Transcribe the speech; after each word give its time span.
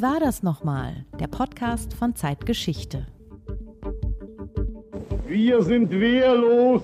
War 0.00 0.18
das 0.18 0.42
nochmal? 0.42 1.04
Der 1.18 1.26
Podcast 1.26 1.92
von 1.92 2.16
Zeitgeschichte. 2.16 3.06
Wir 5.26 5.60
sind 5.62 5.90
wehrlos. 5.90 6.82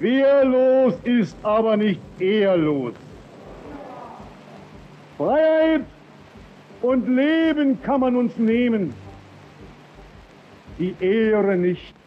Wehrlos 0.00 0.94
ist 1.04 1.36
aber 1.44 1.76
nicht 1.76 2.00
ehrlos. 2.18 2.94
Freiheit 5.16 5.84
und 6.82 7.08
Leben 7.14 7.80
kann 7.80 8.00
man 8.00 8.16
uns 8.16 8.36
nehmen, 8.36 8.92
die 10.80 10.96
Ehre 10.98 11.56
nicht. 11.56 11.97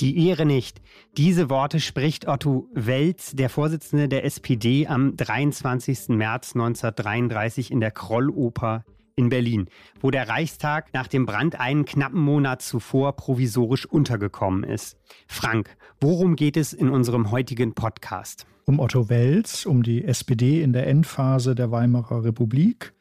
Die 0.00 0.28
Ehre 0.28 0.46
nicht. 0.46 0.80
Diese 1.18 1.50
Worte 1.50 1.78
spricht 1.78 2.26
Otto 2.26 2.70
Welz, 2.72 3.32
der 3.32 3.50
Vorsitzende 3.50 4.08
der 4.08 4.24
SPD, 4.24 4.86
am 4.86 5.14
23. 5.14 6.08
März 6.08 6.54
1933 6.54 7.70
in 7.70 7.80
der 7.80 7.90
Krolloper 7.90 8.82
in 9.14 9.28
Berlin, 9.28 9.68
wo 10.00 10.10
der 10.10 10.26
Reichstag 10.26 10.94
nach 10.94 11.06
dem 11.06 11.26
Brand 11.26 11.60
einen 11.60 11.84
knappen 11.84 12.20
Monat 12.20 12.62
zuvor 12.62 13.12
provisorisch 13.12 13.84
untergekommen 13.84 14.64
ist. 14.64 14.96
Frank, 15.26 15.76
worum 16.00 16.34
geht 16.34 16.56
es 16.56 16.72
in 16.72 16.88
unserem 16.88 17.30
heutigen 17.30 17.74
Podcast? 17.74 18.46
Um 18.64 18.80
Otto 18.80 19.10
Welz, 19.10 19.66
um 19.66 19.82
die 19.82 20.02
SPD 20.02 20.62
in 20.62 20.72
der 20.72 20.86
Endphase 20.86 21.54
der 21.54 21.70
Weimarer 21.70 22.24
Republik 22.24 22.94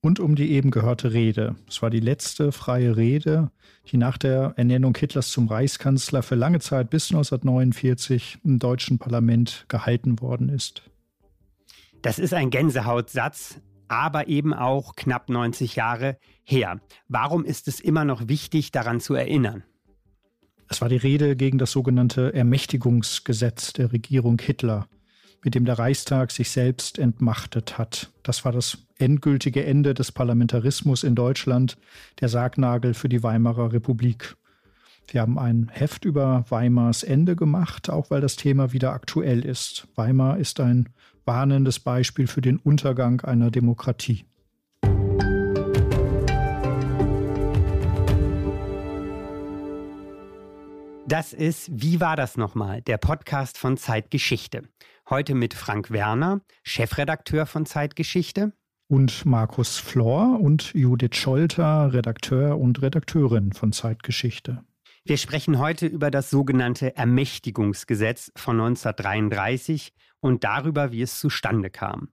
und 0.00 0.20
um 0.20 0.34
die 0.34 0.52
eben 0.52 0.70
gehörte 0.70 1.12
Rede. 1.12 1.56
Es 1.68 1.82
war 1.82 1.90
die 1.90 2.00
letzte 2.00 2.52
freie 2.52 2.96
Rede, 2.96 3.50
die 3.90 3.96
nach 3.96 4.18
der 4.18 4.54
Ernennung 4.56 4.96
Hitlers 4.96 5.30
zum 5.30 5.48
Reichskanzler 5.48 6.22
für 6.22 6.34
lange 6.34 6.60
Zeit 6.60 6.90
bis 6.90 7.10
1949 7.10 8.38
im 8.44 8.58
deutschen 8.58 8.98
Parlament 8.98 9.64
gehalten 9.68 10.20
worden 10.20 10.48
ist. 10.48 10.82
Das 12.02 12.18
ist 12.18 12.32
ein 12.32 12.50
Gänsehautsatz, 12.50 13.60
aber 13.88 14.28
eben 14.28 14.54
auch 14.54 14.94
knapp 14.94 15.28
90 15.28 15.74
Jahre 15.76 16.18
her. 16.44 16.80
Warum 17.08 17.44
ist 17.44 17.66
es 17.66 17.80
immer 17.80 18.04
noch 18.04 18.28
wichtig, 18.28 18.70
daran 18.70 19.00
zu 19.00 19.14
erinnern? 19.14 19.64
Es 20.68 20.80
war 20.80 20.88
die 20.88 20.96
Rede 20.96 21.34
gegen 21.34 21.58
das 21.58 21.72
sogenannte 21.72 22.34
Ermächtigungsgesetz 22.34 23.72
der 23.72 23.90
Regierung 23.92 24.38
Hitler 24.38 24.86
mit 25.44 25.54
dem 25.54 25.64
der 25.64 25.78
Reichstag 25.78 26.30
sich 26.30 26.50
selbst 26.50 26.98
entmachtet 26.98 27.78
hat. 27.78 28.10
Das 28.22 28.44
war 28.44 28.52
das 28.52 28.78
endgültige 28.98 29.64
Ende 29.64 29.94
des 29.94 30.12
Parlamentarismus 30.12 31.04
in 31.04 31.14
Deutschland, 31.14 31.78
der 32.20 32.28
Sargnagel 32.28 32.94
für 32.94 33.08
die 33.08 33.22
Weimarer 33.22 33.72
Republik. 33.72 34.36
Wir 35.10 35.22
haben 35.22 35.38
ein 35.38 35.70
Heft 35.72 36.04
über 36.04 36.44
Weimars 36.50 37.02
Ende 37.02 37.34
gemacht, 37.34 37.88
auch 37.88 38.10
weil 38.10 38.20
das 38.20 38.36
Thema 38.36 38.72
wieder 38.72 38.92
aktuell 38.92 39.44
ist. 39.44 39.88
Weimar 39.94 40.38
ist 40.38 40.60
ein 40.60 40.90
warnendes 41.24 41.80
Beispiel 41.80 42.26
für 42.26 42.42
den 42.42 42.58
Untergang 42.58 43.22
einer 43.22 43.50
Demokratie. 43.50 44.26
Das 51.06 51.32
ist 51.32 51.70
Wie 51.72 52.02
war 52.02 52.16
das 52.16 52.36
nochmal? 52.36 52.82
Der 52.82 52.98
Podcast 52.98 53.56
von 53.56 53.78
Zeitgeschichte. 53.78 54.64
Heute 55.08 55.34
mit 55.34 55.54
Frank 55.54 55.90
Werner, 55.90 56.42
Chefredakteur 56.64 57.46
von 57.46 57.64
Zeitgeschichte. 57.64 58.52
Und 58.90 59.26
Markus 59.26 59.76
Flor 59.76 60.40
und 60.40 60.72
Judith 60.72 61.14
Scholter, 61.14 61.92
Redakteur 61.92 62.58
und 62.58 62.80
Redakteurin 62.80 63.52
von 63.52 63.72
Zeitgeschichte. 63.72 64.64
Wir 65.04 65.18
sprechen 65.18 65.58
heute 65.58 65.86
über 65.86 66.10
das 66.10 66.30
sogenannte 66.30 66.96
Ermächtigungsgesetz 66.96 68.32
von 68.34 68.58
1933 68.58 69.92
und 70.20 70.42
darüber, 70.42 70.90
wie 70.90 71.02
es 71.02 71.20
zustande 71.20 71.68
kam. 71.68 72.08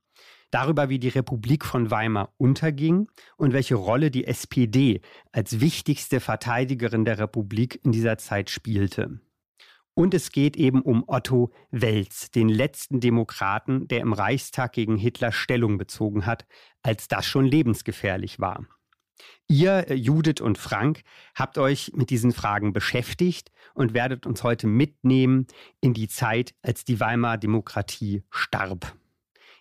Darüber, 0.50 0.90
wie 0.90 0.98
die 0.98 1.08
Republik 1.08 1.64
von 1.64 1.90
Weimar 1.90 2.34
unterging 2.36 3.08
und 3.38 3.54
welche 3.54 3.74
Rolle 3.74 4.10
die 4.10 4.26
SPD 4.26 5.00
als 5.32 5.60
wichtigste 5.60 6.20
Verteidigerin 6.20 7.06
der 7.06 7.18
Republik 7.18 7.80
in 7.84 7.92
dieser 7.92 8.18
Zeit 8.18 8.50
spielte. 8.50 9.20
Und 9.98 10.12
es 10.12 10.30
geht 10.30 10.58
eben 10.58 10.82
um 10.82 11.04
Otto 11.06 11.50
Welz, 11.70 12.30
den 12.30 12.50
letzten 12.50 13.00
Demokraten, 13.00 13.88
der 13.88 14.00
im 14.00 14.12
Reichstag 14.12 14.74
gegen 14.74 14.96
Hitler 14.96 15.32
Stellung 15.32 15.78
bezogen 15.78 16.26
hat, 16.26 16.46
als 16.82 17.08
das 17.08 17.24
schon 17.24 17.46
lebensgefährlich 17.46 18.38
war. 18.38 18.66
Ihr, 19.48 19.86
Judith 19.96 20.42
und 20.42 20.58
Frank, 20.58 21.00
habt 21.34 21.56
euch 21.56 21.92
mit 21.94 22.10
diesen 22.10 22.32
Fragen 22.32 22.74
beschäftigt 22.74 23.50
und 23.72 23.94
werdet 23.94 24.26
uns 24.26 24.42
heute 24.42 24.66
mitnehmen 24.66 25.46
in 25.80 25.94
die 25.94 26.08
Zeit, 26.08 26.54
als 26.60 26.84
die 26.84 27.00
Weimarer 27.00 27.38
Demokratie 27.38 28.22
starb. 28.30 28.94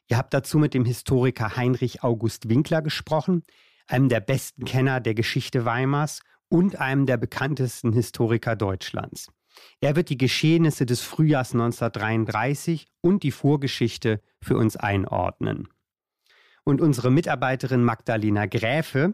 Ihr 0.10 0.18
habt 0.18 0.34
dazu 0.34 0.60
mit 0.60 0.74
dem 0.74 0.84
Historiker 0.84 1.56
Heinrich 1.56 2.04
August 2.04 2.50
Winkler 2.50 2.82
gesprochen, 2.82 3.44
einem 3.88 4.10
der 4.10 4.20
besten 4.20 4.66
Kenner 4.66 5.00
der 5.00 5.14
Geschichte 5.14 5.64
Weimars 5.64 6.20
und 6.50 6.76
einem 6.76 7.06
der 7.06 7.16
bekanntesten 7.16 7.94
Historiker 7.94 8.58
Deutschlands. 8.58 9.32
Er 9.80 9.96
wird 9.96 10.10
die 10.10 10.18
Geschehnisse 10.18 10.86
des 10.86 11.02
Frühjahrs 11.02 11.54
1933 11.54 12.88
und 13.02 13.24
die 13.24 13.32
Vorgeschichte 13.32 14.22
für 14.42 14.58
uns 14.58 14.78
einordnen. 14.78 15.68
Und 16.64 16.82
unsere 16.82 17.12
Mitarbeiterin 17.12 17.84
Magdalena 17.84 18.48
Gräfe 18.48 19.14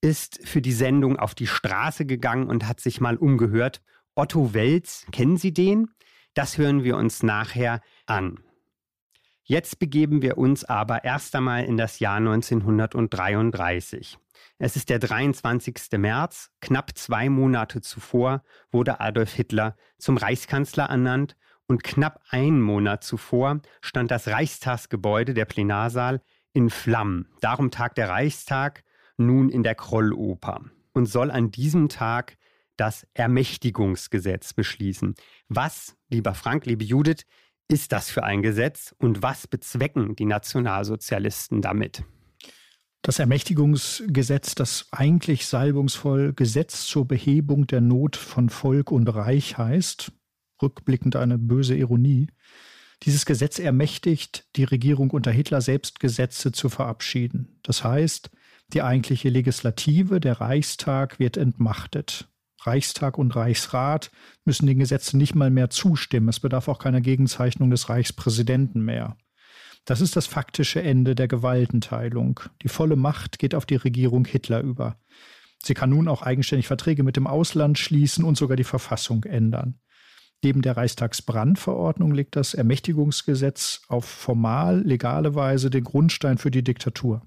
ist 0.00 0.46
für 0.46 0.60
die 0.60 0.72
Sendung 0.72 1.18
auf 1.18 1.34
die 1.34 1.46
Straße 1.46 2.04
gegangen 2.04 2.48
und 2.48 2.66
hat 2.66 2.80
sich 2.80 3.00
mal 3.00 3.16
umgehört. 3.16 3.82
Otto 4.14 4.52
Welz, 4.52 5.06
kennen 5.12 5.38
Sie 5.38 5.52
den? 5.52 5.90
Das 6.34 6.58
hören 6.58 6.84
wir 6.84 6.96
uns 6.96 7.22
nachher 7.22 7.80
an. 8.06 8.40
Jetzt 9.44 9.78
begeben 9.78 10.22
wir 10.22 10.38
uns 10.38 10.64
aber 10.64 11.04
erst 11.04 11.36
einmal 11.36 11.64
in 11.64 11.76
das 11.76 12.00
Jahr 12.00 12.16
1933. 12.16 14.18
Es 14.58 14.76
ist 14.76 14.88
der 14.88 15.00
23. 15.00 15.74
März, 15.98 16.50
knapp 16.60 16.96
zwei 16.96 17.28
Monate 17.28 17.80
zuvor 17.80 18.42
wurde 18.70 19.00
Adolf 19.00 19.32
Hitler 19.32 19.76
zum 19.98 20.16
Reichskanzler 20.16 20.84
ernannt 20.84 21.36
und 21.66 21.82
knapp 21.82 22.20
einen 22.28 22.60
Monat 22.60 23.02
zuvor 23.02 23.60
stand 23.80 24.10
das 24.10 24.28
Reichstagsgebäude, 24.28 25.34
der 25.34 25.44
Plenarsaal, 25.44 26.20
in 26.52 26.70
Flammen. 26.70 27.28
Darum 27.40 27.72
tagt 27.72 27.98
der 27.98 28.08
Reichstag 28.08 28.84
nun 29.16 29.48
in 29.48 29.64
der 29.64 29.74
Krolloper 29.74 30.60
und 30.92 31.06
soll 31.06 31.32
an 31.32 31.50
diesem 31.50 31.88
Tag 31.88 32.36
das 32.76 33.06
Ermächtigungsgesetz 33.14 34.52
beschließen. 34.52 35.14
Was, 35.48 35.96
lieber 36.08 36.34
Frank, 36.34 36.66
liebe 36.66 36.84
Judith, 36.84 37.26
ist 37.66 37.92
das 37.92 38.10
für 38.10 38.22
ein 38.22 38.42
Gesetz 38.42 38.94
und 38.98 39.22
was 39.22 39.48
bezwecken 39.48 40.14
die 40.16 40.26
Nationalsozialisten 40.26 41.60
damit? 41.60 42.04
Das 43.04 43.18
Ermächtigungsgesetz, 43.18 44.54
das 44.54 44.86
eigentlich 44.90 45.44
salbungsvoll 45.44 46.32
Gesetz 46.32 46.86
zur 46.86 47.06
Behebung 47.06 47.66
der 47.66 47.82
Not 47.82 48.16
von 48.16 48.48
Volk 48.48 48.90
und 48.90 49.08
Reich 49.08 49.58
heißt, 49.58 50.10
rückblickend 50.62 51.14
eine 51.14 51.36
böse 51.36 51.76
Ironie, 51.76 52.28
dieses 53.02 53.26
Gesetz 53.26 53.58
ermächtigt 53.58 54.46
die 54.56 54.64
Regierung 54.64 55.10
unter 55.10 55.30
Hitler 55.30 55.60
selbst 55.60 56.00
Gesetze 56.00 56.50
zu 56.52 56.70
verabschieden. 56.70 57.60
Das 57.62 57.84
heißt, 57.84 58.30
die 58.72 58.80
eigentliche 58.80 59.28
Legislative, 59.28 60.18
der 60.18 60.40
Reichstag, 60.40 61.18
wird 61.18 61.36
entmachtet. 61.36 62.26
Reichstag 62.62 63.18
und 63.18 63.36
Reichsrat 63.36 64.12
müssen 64.46 64.66
den 64.66 64.78
Gesetzen 64.78 65.18
nicht 65.18 65.34
mal 65.34 65.50
mehr 65.50 65.68
zustimmen. 65.68 66.30
Es 66.30 66.40
bedarf 66.40 66.68
auch 66.68 66.78
keiner 66.78 67.02
Gegenzeichnung 67.02 67.68
des 67.68 67.90
Reichspräsidenten 67.90 68.82
mehr. 68.82 69.18
Das 69.84 70.00
ist 70.00 70.16
das 70.16 70.26
faktische 70.26 70.82
Ende 70.82 71.14
der 71.14 71.28
Gewaltenteilung. 71.28 72.40
Die 72.62 72.68
volle 72.68 72.96
Macht 72.96 73.38
geht 73.38 73.54
auf 73.54 73.66
die 73.66 73.76
Regierung 73.76 74.24
Hitler 74.24 74.60
über. 74.60 74.96
Sie 75.62 75.74
kann 75.74 75.90
nun 75.90 76.08
auch 76.08 76.22
eigenständig 76.22 76.66
Verträge 76.66 77.02
mit 77.02 77.16
dem 77.16 77.26
Ausland 77.26 77.78
schließen 77.78 78.24
und 78.24 78.36
sogar 78.36 78.56
die 78.56 78.64
Verfassung 78.64 79.24
ändern. 79.24 79.78
Neben 80.42 80.60
der 80.60 80.76
Reichstagsbrandverordnung 80.76 82.12
legt 82.12 82.36
das 82.36 82.52
Ermächtigungsgesetz 82.52 83.82
auf 83.88 84.04
formal 84.04 84.82
legale 84.82 85.34
Weise 85.34 85.70
den 85.70 85.84
Grundstein 85.84 86.36
für 86.36 86.50
die 86.50 86.62
Diktatur. 86.62 87.22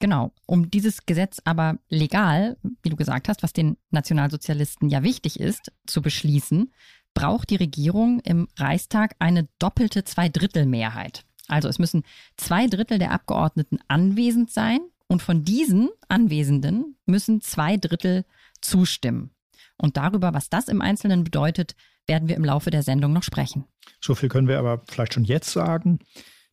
Genau, 0.00 0.32
um 0.46 0.70
dieses 0.70 1.06
Gesetz 1.06 1.40
aber 1.44 1.78
legal, 1.88 2.56
wie 2.82 2.88
du 2.88 2.96
gesagt 2.96 3.28
hast, 3.28 3.42
was 3.42 3.52
den 3.52 3.76
Nationalsozialisten 3.90 4.88
ja 4.88 5.02
wichtig 5.02 5.40
ist, 5.40 5.72
zu 5.86 6.02
beschließen, 6.02 6.72
braucht 7.18 7.50
die 7.50 7.56
Regierung 7.56 8.20
im 8.20 8.46
Reichstag 8.56 9.16
eine 9.18 9.48
doppelte 9.58 10.04
Zweidrittelmehrheit. 10.04 11.24
Also 11.48 11.66
es 11.66 11.80
müssen 11.80 12.04
zwei 12.36 12.68
Drittel 12.68 13.00
der 13.00 13.10
Abgeordneten 13.10 13.80
anwesend 13.88 14.52
sein 14.52 14.78
und 15.08 15.20
von 15.20 15.42
diesen 15.42 15.88
Anwesenden 16.08 16.96
müssen 17.06 17.40
zwei 17.40 17.76
Drittel 17.76 18.24
zustimmen. 18.60 19.30
Und 19.78 19.96
darüber, 19.96 20.32
was 20.32 20.48
das 20.48 20.68
im 20.68 20.80
Einzelnen 20.80 21.24
bedeutet, 21.24 21.74
werden 22.06 22.28
wir 22.28 22.36
im 22.36 22.44
Laufe 22.44 22.70
der 22.70 22.84
Sendung 22.84 23.12
noch 23.12 23.24
sprechen. 23.24 23.64
So 24.00 24.14
viel 24.14 24.28
können 24.28 24.46
wir 24.46 24.60
aber 24.60 24.84
vielleicht 24.88 25.14
schon 25.14 25.24
jetzt 25.24 25.50
sagen. 25.50 25.98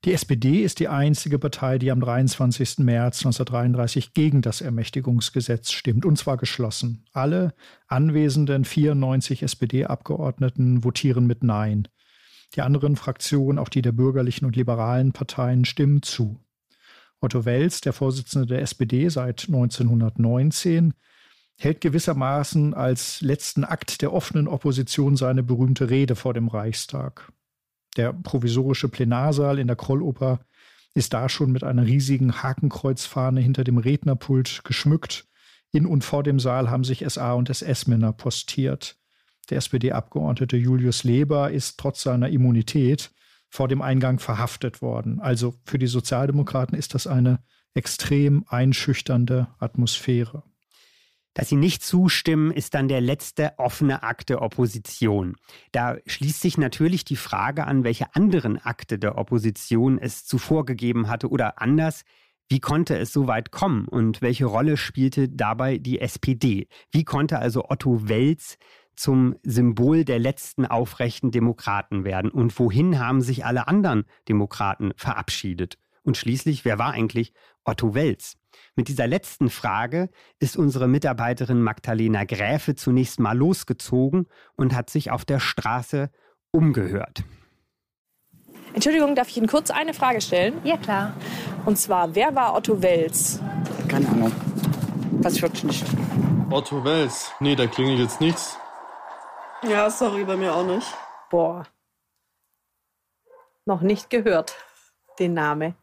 Die 0.05 0.13
SPD 0.13 0.61
ist 0.61 0.77
die 0.77 0.87
einzige 0.87 1.39
Partei, 1.39 1.79
die 1.79 1.89
am 1.89 1.99
23. 1.99 2.77
März 2.77 3.25
1933 3.25 4.13
gegen 4.13 4.43
das 4.43 4.61
Ermächtigungsgesetz 4.61 5.71
stimmt, 5.71 6.05
und 6.05 6.15
zwar 6.19 6.37
geschlossen. 6.37 7.05
Alle 7.11 7.55
anwesenden 7.87 8.65
94 8.65 9.41
SPD-Abgeordneten 9.41 10.83
votieren 10.83 11.25
mit 11.25 11.43
Nein. 11.43 11.87
Die 12.53 12.61
anderen 12.61 12.97
Fraktionen, 12.97 13.57
auch 13.57 13.67
die 13.67 13.81
der 13.81 13.93
bürgerlichen 13.93 14.45
und 14.45 14.55
liberalen 14.55 15.11
Parteien, 15.11 15.65
stimmen 15.65 16.03
zu. 16.03 16.39
Otto 17.19 17.45
Wels, 17.45 17.81
der 17.81 17.93
Vorsitzende 17.93 18.45
der 18.45 18.61
SPD 18.61 19.09
seit 19.09 19.45
1919, 19.47 20.93
hält 21.57 21.81
gewissermaßen 21.81 22.75
als 22.75 23.21
letzten 23.21 23.63
Akt 23.63 24.03
der 24.03 24.13
offenen 24.13 24.47
Opposition 24.47 25.17
seine 25.17 25.41
berühmte 25.41 25.89
Rede 25.89 26.15
vor 26.15 26.35
dem 26.35 26.47
Reichstag. 26.47 27.31
Der 27.95 28.13
provisorische 28.13 28.89
Plenarsaal 28.89 29.59
in 29.59 29.67
der 29.67 29.75
Krolloper 29.75 30.39
ist 30.93 31.13
da 31.13 31.29
schon 31.29 31.51
mit 31.51 31.63
einer 31.63 31.85
riesigen 31.85 32.41
Hakenkreuzfahne 32.41 33.41
hinter 33.41 33.63
dem 33.63 33.77
Rednerpult 33.77 34.61
geschmückt. 34.63 35.25
In 35.71 35.85
und 35.85 36.03
vor 36.03 36.23
dem 36.23 36.39
Saal 36.39 36.69
haben 36.69 36.85
sich 36.85 37.03
SA 37.07 37.33
und 37.33 37.49
SS-Männer 37.49 38.13
postiert. 38.13 38.97
Der 39.49 39.57
SPD-Abgeordnete 39.57 40.57
Julius 40.57 41.03
Leber 41.03 41.51
ist 41.51 41.77
trotz 41.77 42.01
seiner 42.01 42.29
Immunität 42.29 43.11
vor 43.49 43.67
dem 43.67 43.81
Eingang 43.81 44.19
verhaftet 44.19 44.81
worden. 44.81 45.19
Also 45.19 45.55
für 45.65 45.77
die 45.77 45.87
Sozialdemokraten 45.87 46.77
ist 46.77 46.93
das 46.93 47.07
eine 47.07 47.39
extrem 47.73 48.45
einschüchternde 48.47 49.47
Atmosphäre. 49.59 50.43
Dass 51.35 51.49
sie 51.49 51.57
nicht 51.57 51.83
zustimmen, 51.83 52.49
ist 52.49 52.73
dann 52.73 52.87
der 52.87 53.01
letzte 53.01 53.59
offene 53.59 54.03
Akt 54.03 54.29
der 54.29 54.41
Opposition. 54.41 55.35
Da 55.73 55.97
schließt 56.07 56.41
sich 56.41 56.57
natürlich 56.57 57.03
die 57.03 57.17
Frage 57.17 57.67
an, 57.67 57.83
welche 57.83 58.15
anderen 58.15 58.57
Akte 58.57 58.97
der 58.97 59.17
Opposition 59.17 59.99
es 59.99 60.25
zuvor 60.25 60.65
gegeben 60.65 61.09
hatte 61.09 61.29
oder 61.29 61.61
anders, 61.61 62.05
wie 62.47 62.61
konnte 62.61 62.97
es 62.97 63.11
so 63.11 63.27
weit 63.27 63.51
kommen 63.51 63.85
und 63.87 64.21
welche 64.21 64.45
Rolle 64.45 64.77
spielte 64.77 65.27
dabei 65.27 65.77
die 65.77 65.99
SPD? 65.99 66.67
Wie 66.91 67.03
konnte 67.03 67.39
also 67.39 67.65
Otto 67.67 68.07
Welz 68.07 68.57
zum 68.95 69.35
Symbol 69.43 70.05
der 70.05 70.19
letzten 70.19 70.65
aufrechten 70.65 71.31
Demokraten 71.31 72.05
werden? 72.05 72.31
Und 72.31 72.57
wohin 72.57 72.97
haben 72.97 73.19
sich 73.19 73.45
alle 73.45 73.67
anderen 73.67 74.05
Demokraten 74.29 74.93
verabschiedet? 74.95 75.79
Und 76.03 76.17
schließlich, 76.17 76.63
wer 76.63 76.77
war 76.77 76.91
eigentlich 76.91 77.33
Otto 77.65 77.93
Welz? 77.93 78.37
Mit 78.75 78.87
dieser 78.87 79.07
letzten 79.07 79.49
Frage 79.49 80.09
ist 80.39 80.55
unsere 80.55 80.87
Mitarbeiterin 80.87 81.61
Magdalena 81.61 82.23
Gräfe 82.23 82.75
zunächst 82.75 83.19
mal 83.19 83.37
losgezogen 83.37 84.27
und 84.55 84.73
hat 84.75 84.89
sich 84.89 85.11
auf 85.11 85.25
der 85.25 85.39
Straße 85.39 86.09
umgehört. 86.51 87.23
Entschuldigung, 88.73 89.15
darf 89.15 89.29
ich 89.29 89.37
Ihnen 89.37 89.47
kurz 89.47 89.71
eine 89.71 89.93
Frage 89.93 90.21
stellen? 90.21 90.59
Ja, 90.63 90.77
klar. 90.77 91.13
Und 91.65 91.77
zwar, 91.77 92.13
wer 92.13 92.35
war 92.35 92.55
Otto 92.55 92.81
Welz? 92.81 93.39
Keine 93.87 94.07
Ahnung. 94.09 94.31
Was 95.21 95.41
wirklich 95.41 95.63
nicht. 95.63 95.85
Otto 96.49 96.83
Welz? 96.83 97.31
Nee, 97.39 97.55
da 97.55 97.67
klingelt 97.67 97.99
jetzt 97.99 98.21
nichts. 98.21 98.57
Ja, 99.63 99.89
sorry, 99.89 100.25
bei 100.25 100.35
mir 100.35 100.53
auch 100.53 100.65
nicht. 100.65 100.87
Boah. 101.29 101.63
Noch 103.65 103.81
nicht 103.81 104.09
gehört, 104.09 104.55
den 105.17 105.33
Namen. 105.33 105.73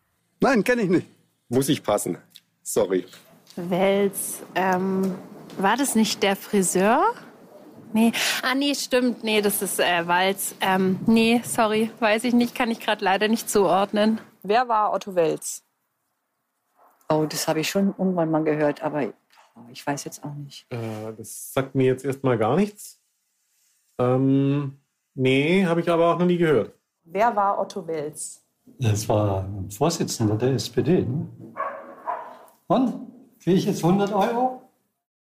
Nein, 0.41 0.63
kenne 0.63 0.83
ich 0.83 0.91
nicht. 0.91 1.07
Muss 1.53 1.69
ich 1.69 1.83
passen. 1.83 2.17
Sorry. 2.63 3.05
Wels, 3.57 4.43
ähm, 4.55 5.15
war 5.59 5.77
das 5.77 5.95
nicht 5.95 6.23
der 6.23 6.35
Friseur? 6.35 7.13
Nee, 7.93 8.13
ah 8.43 8.55
nee, 8.55 8.75
stimmt, 8.75 9.23
nee, 9.23 9.43
das 9.43 9.61
ist 9.61 9.79
äh, 9.79 10.07
Walz. 10.07 10.55
Ähm, 10.63 10.99
nee, 11.07 11.43
sorry, 11.45 11.91
weiß 11.99 12.25
ich 12.25 12.33
nicht, 12.33 12.55
kann 12.55 12.71
ich 12.71 12.81
gerade 12.81 13.05
leider 13.05 13.29
nicht 13.29 13.51
zuordnen. 13.51 14.19
Wer 14.43 14.67
war 14.69 14.95
Otto 14.95 15.15
Welz? 15.15 15.63
Oh, 17.11 17.27
das 17.29 17.47
habe 17.47 17.61
ich 17.61 17.69
schon 17.69 17.89
irgendwann 17.99 18.31
mal 18.31 18.45
gehört, 18.45 18.83
aber 18.83 19.13
ich 19.71 19.87
weiß 19.87 20.05
jetzt 20.05 20.25
auch 20.25 20.33
nicht. 20.33 20.65
Äh, 20.71 21.13
das 21.19 21.53
sagt 21.53 21.75
mir 21.75 21.85
jetzt 21.85 22.07
erstmal 22.07 22.39
gar 22.39 22.57
nichts. 22.57 22.99
Ähm, 23.99 24.81
nee, 25.13 25.67
habe 25.67 25.83
ich 25.83 25.91
aber 25.91 26.15
auch 26.15 26.19
noch 26.19 26.27
nie 26.27 26.39
gehört. 26.39 26.73
Wer 27.05 27.37
war 27.37 27.61
Otto 27.61 27.87
Welz? 27.87 28.42
Das 28.83 29.09
war 29.09 29.45
ein 29.45 29.71
Vorsitzender 29.71 30.37
der 30.37 30.55
SPD. 30.55 31.03
Ne? 31.03 31.29
Und? 32.67 33.13
Kriege 33.39 33.57
ich 33.57 33.65
jetzt 33.65 33.85
100 33.85 34.13
Euro? 34.13 34.71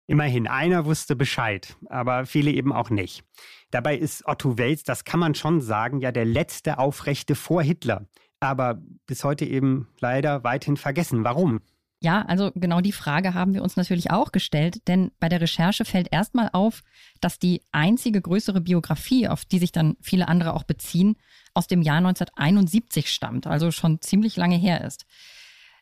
Immerhin, 0.07 0.49
einer 0.49 0.87
wusste 0.87 1.15
Bescheid, 1.15 1.77
aber 1.91 2.25
viele 2.25 2.51
eben 2.51 2.73
auch 2.73 2.89
nicht. 2.89 3.23
Dabei 3.71 3.97
ist 3.97 4.27
Otto 4.27 4.57
Welz, 4.57 4.83
das 4.83 5.05
kann 5.05 5.21
man 5.21 5.35
schon 5.35 5.61
sagen, 5.61 6.01
ja 6.01 6.11
der 6.11 6.25
letzte 6.25 6.79
Aufrechte 6.79 7.35
vor 7.35 7.63
Hitler. 7.63 8.07
Aber 8.41 8.81
bis 9.07 9.25
heute 9.25 9.45
eben 9.45 9.89
leider 10.01 10.43
weithin 10.43 10.79
vergessen. 10.79 11.23
Warum? 11.23 11.61
Ja, 12.03 12.23
also 12.23 12.51
genau 12.55 12.81
die 12.81 12.93
Frage 12.93 13.35
haben 13.35 13.53
wir 13.53 13.63
uns 13.63 13.77
natürlich 13.77 14.11
auch 14.11 14.33
gestellt, 14.33 14.89
denn 14.89 15.11
bei 15.21 15.29
der 15.29 15.43
Recherche 15.43 15.85
fällt 15.85 16.09
erstmal 16.11 16.49
auf, 16.55 16.83
dass 17.21 17.39
die 17.39 17.61
einzige 17.73 18.23
größere 18.23 18.63
Biografie, 18.63 19.29
auf 19.29 19.45
die 19.45 19.59
sich 19.59 19.71
dann 19.71 19.99
viele 20.01 20.29
andere 20.29 20.55
auch 20.55 20.65
beziehen, 20.65 21.17
aus 21.61 21.67
dem 21.67 21.83
Jahr 21.83 21.99
1971 21.99 23.11
stammt, 23.11 23.47
also 23.47 23.71
schon 23.71 24.01
ziemlich 24.01 24.37
lange 24.37 24.57
her 24.57 24.83
ist. 24.83 25.05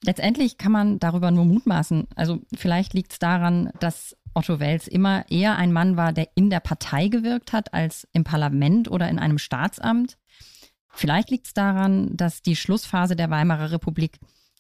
Letztendlich 0.03 0.59
kann 0.59 0.73
man 0.73 0.99
darüber 0.99 1.31
nur 1.31 1.45
mutmaßen. 1.45 2.09
Also 2.17 2.41
vielleicht 2.57 2.95
liegt 2.95 3.13
es 3.13 3.21
daran, 3.21 3.71
dass 3.79 4.17
Otto 4.35 4.59
Wels 4.59 4.89
immer 4.89 5.25
eher 5.31 5.57
ein 5.57 5.73
Mann 5.73 5.97
war, 5.97 6.13
der 6.13 6.31
in 6.35 6.51
der 6.51 6.59
Partei 6.59 7.07
gewirkt 7.07 7.53
hat, 7.53 7.75
als 7.75 8.09
im 8.13 8.25
Parlament 8.25 8.91
oder 8.91 9.09
in 9.09 9.21
einem 9.21 9.39
Staatsamt. 9.39 10.19
Vielleicht 10.91 11.31
liegt 11.31 11.47
es 11.47 11.55
daran, 11.55 12.17
dass 12.17 12.43
die 12.43 12.57
Schlussphase 12.57 13.15
der 13.15 13.31
Weimarer 13.31 13.71
Republik 13.71 14.19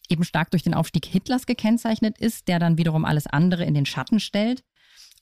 eben 0.08 0.22
stark 0.22 0.52
durch 0.52 0.62
den 0.62 0.74
Aufstieg 0.74 1.04
Hitlers 1.04 1.46
gekennzeichnet 1.46 2.16
ist, 2.18 2.46
der 2.46 2.60
dann 2.60 2.78
wiederum 2.78 3.04
alles 3.04 3.26
andere 3.26 3.64
in 3.64 3.74
den 3.74 3.86
Schatten 3.86 4.20
stellt 4.20 4.62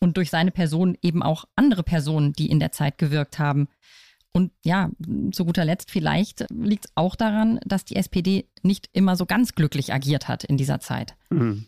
und 0.00 0.18
durch 0.18 0.28
seine 0.28 0.50
Person 0.50 0.98
eben 1.00 1.22
auch 1.22 1.46
andere 1.56 1.82
Personen, 1.82 2.34
die 2.34 2.50
in 2.50 2.60
der 2.60 2.70
Zeit 2.70 2.98
gewirkt 2.98 3.38
haben. 3.38 3.68
Und 4.36 4.52
ja, 4.62 4.90
zu 5.32 5.46
guter 5.46 5.64
Letzt 5.64 5.90
vielleicht 5.90 6.44
liegt 6.50 6.84
es 6.84 6.92
auch 6.94 7.16
daran, 7.16 7.58
dass 7.64 7.86
die 7.86 7.96
SPD 7.96 8.46
nicht 8.62 8.90
immer 8.92 9.16
so 9.16 9.24
ganz 9.24 9.54
glücklich 9.54 9.94
agiert 9.94 10.28
hat 10.28 10.44
in 10.44 10.58
dieser 10.58 10.78
Zeit. 10.78 11.16
Mhm. 11.30 11.64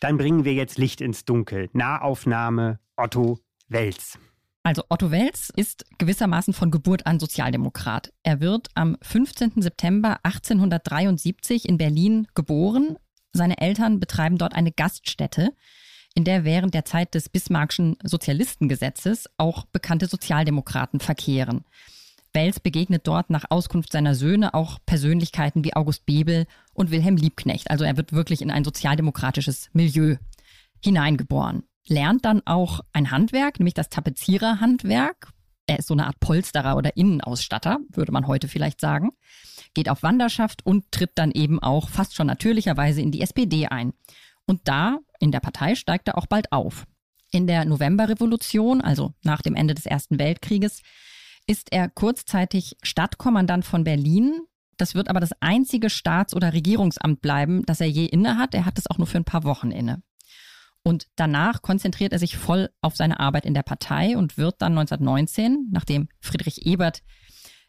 Dann 0.00 0.16
bringen 0.16 0.44
wir 0.44 0.52
jetzt 0.52 0.78
Licht 0.78 1.00
ins 1.00 1.24
Dunkel. 1.24 1.70
Nahaufnahme 1.74 2.80
Otto 2.96 3.38
Wels. 3.68 4.18
Also 4.64 4.82
Otto 4.88 5.12
Wels 5.12 5.52
ist 5.54 5.84
gewissermaßen 5.98 6.52
von 6.54 6.72
Geburt 6.72 7.06
an 7.06 7.20
Sozialdemokrat. 7.20 8.12
Er 8.24 8.40
wird 8.40 8.66
am 8.74 8.96
15. 9.00 9.62
September 9.62 10.18
1873 10.24 11.68
in 11.68 11.78
Berlin 11.78 12.26
geboren. 12.34 12.96
Seine 13.32 13.58
Eltern 13.58 14.00
betreiben 14.00 14.38
dort 14.38 14.56
eine 14.56 14.72
Gaststätte, 14.72 15.50
in 16.16 16.24
der 16.24 16.44
während 16.44 16.74
der 16.74 16.84
Zeit 16.84 17.14
des 17.14 17.28
Bismarckschen 17.28 17.96
Sozialistengesetzes 18.02 19.26
auch 19.36 19.66
bekannte 19.66 20.08
Sozialdemokraten 20.08 20.98
verkehren. 20.98 21.64
Wels 22.34 22.60
begegnet 22.60 23.06
dort 23.06 23.30
nach 23.30 23.44
Auskunft 23.50 23.92
seiner 23.92 24.14
Söhne 24.14 24.54
auch 24.54 24.78
Persönlichkeiten 24.86 25.64
wie 25.64 25.74
August 25.74 26.06
Bebel 26.06 26.46
und 26.74 26.90
Wilhelm 26.90 27.16
Liebknecht. 27.16 27.70
Also 27.70 27.84
er 27.84 27.96
wird 27.96 28.12
wirklich 28.12 28.42
in 28.42 28.50
ein 28.50 28.64
sozialdemokratisches 28.64 29.70
Milieu 29.72 30.16
hineingeboren 30.82 31.64
lernt 31.86 32.24
dann 32.24 32.42
auch 32.44 32.80
ein 32.92 33.10
Handwerk, 33.10 33.58
nämlich 33.58 33.74
das 33.74 33.88
Tapeziererhandwerk. 33.88 35.30
Er 35.66 35.78
ist 35.78 35.88
so 35.88 35.94
eine 35.94 36.06
Art 36.06 36.20
Polsterer 36.20 36.76
oder 36.76 36.96
Innenausstatter, 36.96 37.78
würde 37.90 38.12
man 38.12 38.26
heute 38.26 38.48
vielleicht 38.48 38.80
sagen. 38.80 39.10
Geht 39.74 39.88
auf 39.88 40.02
Wanderschaft 40.02 40.64
und 40.66 40.90
tritt 40.90 41.12
dann 41.14 41.30
eben 41.30 41.60
auch 41.60 41.88
fast 41.88 42.14
schon 42.14 42.26
natürlicherweise 42.26 43.00
in 43.00 43.10
die 43.10 43.20
SPD 43.20 43.66
ein. 43.66 43.92
Und 44.46 44.62
da, 44.64 44.98
in 45.20 45.30
der 45.30 45.40
Partei, 45.40 45.74
steigt 45.74 46.08
er 46.08 46.18
auch 46.18 46.26
bald 46.26 46.50
auf. 46.52 46.84
In 47.30 47.46
der 47.46 47.64
Novemberrevolution, 47.64 48.80
also 48.80 49.14
nach 49.22 49.40
dem 49.40 49.54
Ende 49.54 49.74
des 49.74 49.86
Ersten 49.86 50.18
Weltkrieges, 50.18 50.82
ist 51.46 51.72
er 51.72 51.88
kurzzeitig 51.88 52.76
Stadtkommandant 52.82 53.64
von 53.64 53.84
Berlin. 53.84 54.40
Das 54.76 54.94
wird 54.94 55.08
aber 55.08 55.20
das 55.20 55.32
einzige 55.40 55.90
Staats- 55.90 56.34
oder 56.34 56.52
Regierungsamt 56.52 57.20
bleiben, 57.20 57.64
das 57.66 57.80
er 57.80 57.88
je 57.88 58.06
inne 58.06 58.38
hat. 58.38 58.54
Er 58.54 58.64
hat 58.64 58.78
es 58.78 58.88
auch 58.88 58.98
nur 58.98 59.06
für 59.06 59.18
ein 59.18 59.24
paar 59.24 59.44
Wochen 59.44 59.70
inne. 59.70 60.02
Und 60.84 61.06
danach 61.14 61.62
konzentriert 61.62 62.12
er 62.12 62.18
sich 62.18 62.36
voll 62.36 62.70
auf 62.80 62.96
seine 62.96 63.20
Arbeit 63.20 63.46
in 63.46 63.54
der 63.54 63.62
Partei 63.62 64.16
und 64.16 64.36
wird 64.36 64.60
dann 64.60 64.76
1919, 64.76 65.68
nachdem 65.70 66.08
Friedrich 66.20 66.66
Ebert 66.66 67.02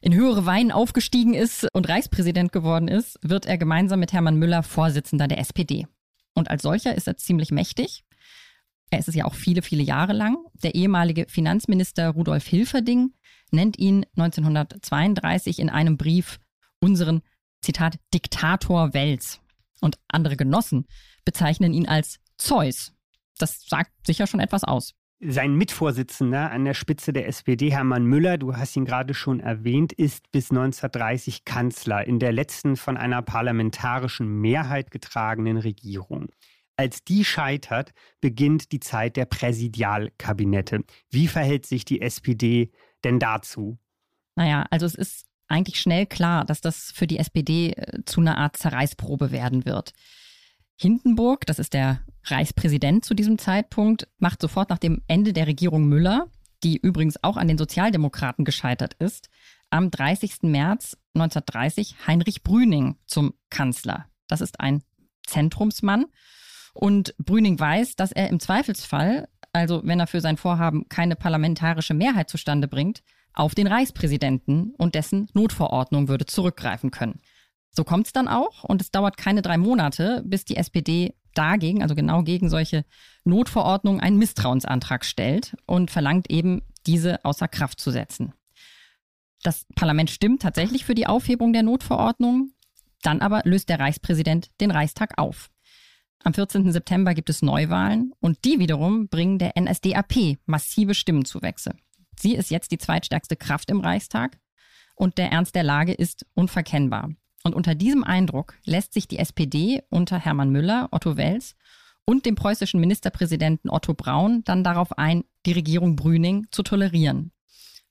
in 0.01 0.13
höhere 0.13 0.45
Wein 0.45 0.71
aufgestiegen 0.71 1.33
ist 1.33 1.67
und 1.73 1.87
Reichspräsident 1.87 2.51
geworden 2.51 2.87
ist, 2.87 3.19
wird 3.21 3.45
er 3.45 3.57
gemeinsam 3.57 3.99
mit 3.99 4.13
Hermann 4.13 4.37
Müller 4.37 4.63
Vorsitzender 4.63 5.27
der 5.27 5.39
SPD. 5.39 5.87
Und 6.33 6.49
als 6.49 6.63
solcher 6.63 6.95
ist 6.95 7.07
er 7.07 7.17
ziemlich 7.17 7.51
mächtig. 7.51 8.03
Er 8.89 8.99
ist 8.99 9.07
es 9.07 9.15
ja 9.15 9.25
auch 9.25 9.35
viele, 9.35 9.61
viele 9.61 9.83
Jahre 9.83 10.13
lang. 10.13 10.37
Der 10.61 10.75
ehemalige 10.75 11.25
Finanzminister 11.29 12.09
Rudolf 12.09 12.45
Hilferding 12.45 13.13
nennt 13.53 13.79
ihn 13.79 14.05
1932 14.17 15.59
in 15.59 15.69
einem 15.69 15.97
Brief 15.97 16.39
unseren, 16.79 17.21
Zitat, 17.61 17.97
Diktator 18.13 18.93
Wels. 18.93 19.39
Und 19.79 19.97
andere 20.07 20.35
Genossen 20.35 20.85
bezeichnen 21.23 21.73
ihn 21.73 21.87
als 21.87 22.19
Zeus 22.37 22.93
das 23.37 23.65
sagt 23.65 23.91
sicher 24.05 24.27
schon 24.27 24.39
etwas 24.39 24.63
aus. 24.63 24.93
Sein 25.25 25.55
Mitvorsitzender 25.55 26.51
an 26.51 26.65
der 26.65 26.73
Spitze 26.73 27.13
der 27.13 27.27
SPD, 27.27 27.71
Hermann 27.71 28.05
Müller, 28.05 28.37
du 28.37 28.57
hast 28.57 28.75
ihn 28.75 28.83
gerade 28.83 29.13
schon 29.13 29.39
erwähnt, 29.39 29.93
ist 29.93 30.31
bis 30.31 30.51
1930 30.51 31.45
Kanzler 31.45 32.05
in 32.05 32.19
der 32.19 32.33
letzten 32.33 32.75
von 32.75 32.97
einer 32.97 33.21
parlamentarischen 33.21 34.41
Mehrheit 34.41 34.91
getragenen 34.91 35.57
Regierung. 35.57 36.27
Als 36.75 37.03
die 37.05 37.23
scheitert, 37.23 37.93
beginnt 38.19 38.71
die 38.73 38.81
Zeit 38.81 39.15
der 39.15 39.25
Präsidialkabinette. 39.25 40.81
Wie 41.09 41.27
verhält 41.27 41.67
sich 41.67 41.85
die 41.85 42.01
SPD 42.01 42.71
denn 43.03 43.19
dazu? 43.19 43.77
Naja, 44.35 44.65
also 44.69 44.85
es 44.85 44.95
ist 44.95 45.25
eigentlich 45.47 45.79
schnell 45.79 46.05
klar, 46.05 46.45
dass 46.45 46.61
das 46.61 46.91
für 46.91 47.07
die 47.07 47.19
SPD 47.19 47.71
äh, 47.71 48.03
zu 48.05 48.21
einer 48.21 48.37
Art 48.37 48.57
Zerreißprobe 48.57 49.31
werden 49.31 49.65
wird. 49.65 49.93
Hindenburg, 50.75 51.45
das 51.45 51.59
ist 51.59 51.73
der 51.73 52.01
Reichspräsident 52.25 53.05
zu 53.05 53.13
diesem 53.13 53.37
Zeitpunkt, 53.37 54.07
macht 54.17 54.41
sofort 54.41 54.69
nach 54.69 54.79
dem 54.79 55.01
Ende 55.07 55.33
der 55.33 55.47
Regierung 55.47 55.85
Müller, 55.87 56.27
die 56.63 56.77
übrigens 56.77 57.23
auch 57.23 57.37
an 57.37 57.47
den 57.47 57.57
Sozialdemokraten 57.57 58.45
gescheitert 58.45 58.95
ist, 58.95 59.29
am 59.69 59.91
30. 59.91 60.43
März 60.43 60.97
1930 61.13 61.95
Heinrich 62.07 62.43
Brüning 62.43 62.97
zum 63.05 63.33
Kanzler. 63.49 64.05
Das 64.27 64.41
ist 64.41 64.59
ein 64.59 64.83
Zentrumsmann. 65.25 66.05
Und 66.73 67.15
Brüning 67.17 67.59
weiß, 67.59 67.95
dass 67.95 68.11
er 68.11 68.29
im 68.29 68.39
Zweifelsfall, 68.39 69.27
also 69.53 69.81
wenn 69.85 69.99
er 69.99 70.07
für 70.07 70.21
sein 70.21 70.37
Vorhaben 70.37 70.89
keine 70.89 71.15
parlamentarische 71.15 71.93
Mehrheit 71.93 72.29
zustande 72.29 72.67
bringt, 72.67 73.03
auf 73.33 73.55
den 73.55 73.67
Reichspräsidenten 73.67 74.73
und 74.77 74.95
dessen 74.95 75.29
Notverordnung 75.33 76.07
würde 76.07 76.25
zurückgreifen 76.25 76.91
können. 76.91 77.19
So 77.71 77.83
kommt 77.83 78.07
es 78.07 78.13
dann 78.13 78.27
auch 78.27 78.63
und 78.63 78.81
es 78.81 78.91
dauert 78.91 79.17
keine 79.17 79.41
drei 79.41 79.57
Monate, 79.57 80.21
bis 80.25 80.45
die 80.45 80.57
SPD 80.57 81.15
dagegen, 81.33 81.81
also 81.81 81.95
genau 81.95 82.21
gegen 82.21 82.49
solche 82.49 82.85
Notverordnungen, 83.23 84.01
einen 84.01 84.17
Misstrauensantrag 84.17 85.05
stellt 85.05 85.55
und 85.65 85.89
verlangt 85.89 86.29
eben, 86.29 86.61
diese 86.85 87.23
außer 87.23 87.47
Kraft 87.47 87.79
zu 87.79 87.91
setzen. 87.91 88.33
Das 89.41 89.65
Parlament 89.75 90.09
stimmt 90.09 90.41
tatsächlich 90.41 90.85
für 90.85 90.95
die 90.95 91.07
Aufhebung 91.07 91.53
der 91.53 91.63
Notverordnung, 91.63 92.51
dann 93.01 93.21
aber 93.21 93.41
löst 93.45 93.69
der 93.69 93.79
Reichspräsident 93.79 94.51
den 94.59 94.69
Reichstag 94.69 95.17
auf. 95.17 95.49
Am 96.25 96.33
14. 96.33 96.71
September 96.71 97.13
gibt 97.13 97.29
es 97.29 97.41
Neuwahlen 97.41 98.13
und 98.21 98.45
die 98.45 98.57
wiederum 98.57 99.09
bringen 99.09 99.39
der 99.39 99.59
NSDAP 99.59 100.37
massive 100.45 100.93
Stimmenzuwächse. 100.93 101.75
Sie 102.17 102.33
ist 102.33 102.49
jetzt 102.49 102.71
die 102.71 102.77
zweitstärkste 102.77 103.35
Kraft 103.35 103.69
im 103.69 103.81
Reichstag 103.81 104.37
und 104.95 105.17
der 105.17 105.33
Ernst 105.33 105.53
der 105.53 105.63
Lage 105.63 105.91
ist 105.91 106.25
unverkennbar. 106.33 107.09
Und 107.43 107.53
unter 107.53 107.75
diesem 107.75 108.05
Eindruck 108.05 108.55
lässt 108.63 108.93
sich 108.93 109.09
die 109.09 109.17
SPD 109.17 109.83
unter 109.89 110.17
Hermann 110.17 110.49
Müller, 110.49 110.87
Otto 110.91 111.17
Wels 111.17 111.57
und 112.05 112.25
dem 112.25 112.35
preußischen 112.35 112.79
Ministerpräsidenten 112.79 113.69
Otto 113.69 113.93
Braun 113.93 114.45
dann 114.45 114.63
darauf 114.63 114.97
ein, 114.97 115.25
die 115.45 115.51
Regierung 115.51 115.97
Brüning 115.97 116.47
zu 116.51 116.63
tolerieren. 116.63 117.33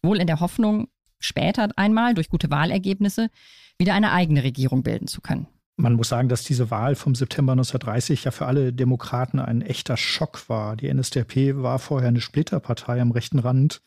Wohl 0.01 0.19
in 0.19 0.27
der 0.27 0.41
Hoffnung, 0.41 0.89
später 1.19 1.69
einmal 1.77 2.15
durch 2.15 2.31
gute 2.31 2.51
Wahlergebnisse 2.51 3.29
wieder 3.77 3.93
eine 3.93 4.12
eigene 4.12 4.43
Regierung 4.43 4.83
bilden 4.83 5.07
zu 5.07 5.21
können. 5.21 5.49
Man 5.76 5.95
muss 5.95 6.09
sagen, 6.09 6.29
dass 6.29 6.45
diese 6.45 6.71
Wahl 6.71 6.95
vom 6.95 7.14
September 7.14 7.52
1930 7.52 8.25
ja 8.25 8.31
für 8.31 8.47
alle 8.47 8.73
Demokraten 8.73 9.38
ein 9.38 9.62
echter 9.62 9.97
Schock 9.97 10.49
war. 10.49 10.76
Die 10.76 10.93
NSDAP 10.93 11.57
war 11.57 11.79
vorher 11.79 12.09
eine 12.09 12.21
Splitterpartei 12.21 13.00
am 13.00 13.11
rechten 13.11 13.38
Rand 13.38 13.83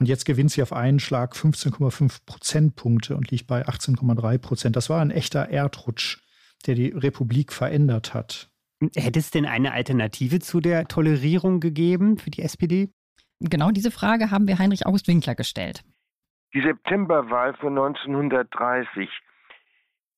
und 0.00 0.06
jetzt 0.06 0.24
gewinnt 0.24 0.50
sie 0.50 0.62
auf 0.62 0.72
einen 0.72 1.00
Schlag 1.00 1.34
15,5 1.34 2.24
Prozentpunkte 2.24 3.16
und 3.16 3.30
liegt 3.30 3.46
bei 3.46 3.66
18,3 3.66 4.38
Prozent. 4.38 4.76
Das 4.76 4.88
war 4.88 5.00
ein 5.00 5.10
echter 5.10 5.48
Erdrutsch, 5.48 6.18
der 6.66 6.76
die 6.76 6.90
Republik 6.90 7.52
verändert 7.52 8.14
hat. 8.14 8.48
Hätte 8.94 9.18
es 9.18 9.30
denn 9.30 9.44
eine 9.44 9.72
Alternative 9.72 10.38
zu 10.38 10.60
der 10.60 10.86
Tolerierung 10.86 11.58
gegeben 11.58 12.16
für 12.16 12.30
die 12.30 12.42
SPD? 12.42 12.90
Genau 13.40 13.70
diese 13.70 13.90
Frage 13.90 14.30
haben 14.30 14.46
wir 14.46 14.58
Heinrich 14.58 14.86
August 14.86 15.08
Winkler 15.08 15.34
gestellt. 15.34 15.82
Die 16.54 16.62
Septemberwahl 16.62 17.54
von 17.54 17.76
1930, 17.76 19.08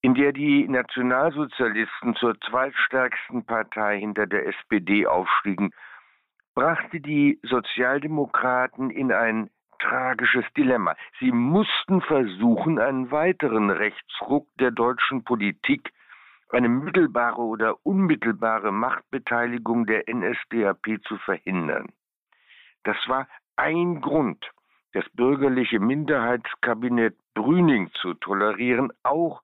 in 0.03 0.15
der 0.15 0.33
die 0.33 0.67
Nationalsozialisten 0.67 2.15
zur 2.17 2.39
zweitstärksten 2.41 3.45
Partei 3.45 3.99
hinter 3.99 4.27
der 4.27 4.47
SPD 4.47 5.07
aufstiegen, 5.07 5.73
brachte 6.55 7.01
die 7.01 7.39
Sozialdemokraten 7.43 8.91
in 8.91 9.13
ein 9.13 9.51
tragisches 9.79 10.45
Dilemma. 10.57 10.95
Sie 11.19 11.33
mussten 11.33 12.01
versuchen, 12.03 12.79
einen 12.79 13.11
weiteren 13.11 13.71
Rechtsruck 13.71 14.47
der 14.59 14.71
deutschen 14.71 15.25
Politik, 15.25 15.93
eine 16.51 16.69
mittelbare 16.69 17.41
oder 17.41 17.77
unmittelbare 17.85 18.73
Machtbeteiligung 18.73 19.87
der 19.87 20.05
NSDAP 20.13 21.01
zu 21.07 21.17
verhindern. 21.19 21.93
Das 22.85 22.97
war 23.07 23.29
ein 23.57 24.01
Grund, 24.01 24.51
das 24.93 25.05
bürgerliche 25.11 25.79
Minderheitskabinett 25.79 27.17
Brüning 27.35 27.91
zu 28.01 28.15
tolerieren, 28.15 28.93
auch 29.03 29.43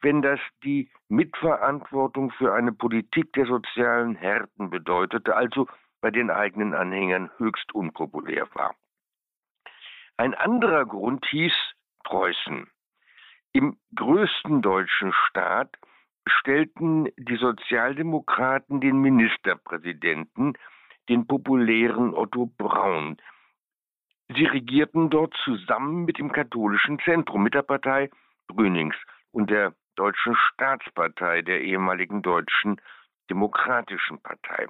wenn 0.00 0.22
das 0.22 0.40
die 0.62 0.90
Mitverantwortung 1.08 2.30
für 2.32 2.54
eine 2.54 2.72
Politik 2.72 3.32
der 3.32 3.46
sozialen 3.46 4.14
Härten 4.14 4.70
bedeutete, 4.70 5.34
also 5.34 5.66
bei 6.00 6.10
den 6.10 6.30
eigenen 6.30 6.74
Anhängern 6.74 7.30
höchst 7.38 7.74
unpopulär 7.74 8.48
war. 8.54 8.74
Ein 10.16 10.34
anderer 10.34 10.86
Grund 10.86 11.24
hieß 11.26 11.54
Preußen. 12.04 12.68
Im 13.52 13.76
größten 13.94 14.62
deutschen 14.62 15.12
Staat 15.12 15.76
stellten 16.26 17.08
die 17.16 17.36
Sozialdemokraten 17.36 18.80
den 18.80 19.00
Ministerpräsidenten, 19.00 20.54
den 21.08 21.26
populären 21.26 22.14
Otto 22.14 22.46
Braun. 22.46 23.16
Sie 24.34 24.44
regierten 24.44 25.08
dort 25.08 25.34
zusammen 25.44 26.04
mit 26.04 26.18
dem 26.18 26.30
katholischen 26.32 26.98
Zentrum, 27.00 27.42
mit 27.42 27.54
der 27.54 27.62
Partei 27.62 28.10
Brünings 28.46 28.96
und 29.32 29.50
der 29.50 29.74
Deutschen 29.98 30.36
Staatspartei, 30.36 31.42
der 31.42 31.60
ehemaligen 31.60 32.22
Deutschen 32.22 32.80
Demokratischen 33.28 34.22
Partei. 34.22 34.68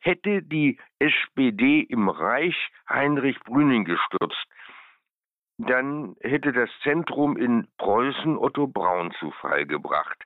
Hätte 0.00 0.42
die 0.42 0.78
SPD 0.98 1.80
im 1.80 2.10
Reich 2.10 2.70
Heinrich 2.88 3.40
Brüning 3.40 3.84
gestürzt, 3.84 4.46
dann 5.58 6.14
hätte 6.20 6.52
das 6.52 6.68
Zentrum 6.82 7.38
in 7.38 7.66
Preußen 7.78 8.36
Otto 8.36 8.66
Braun 8.66 9.12
zu 9.18 9.30
Fall 9.30 9.64
gebracht. 9.64 10.22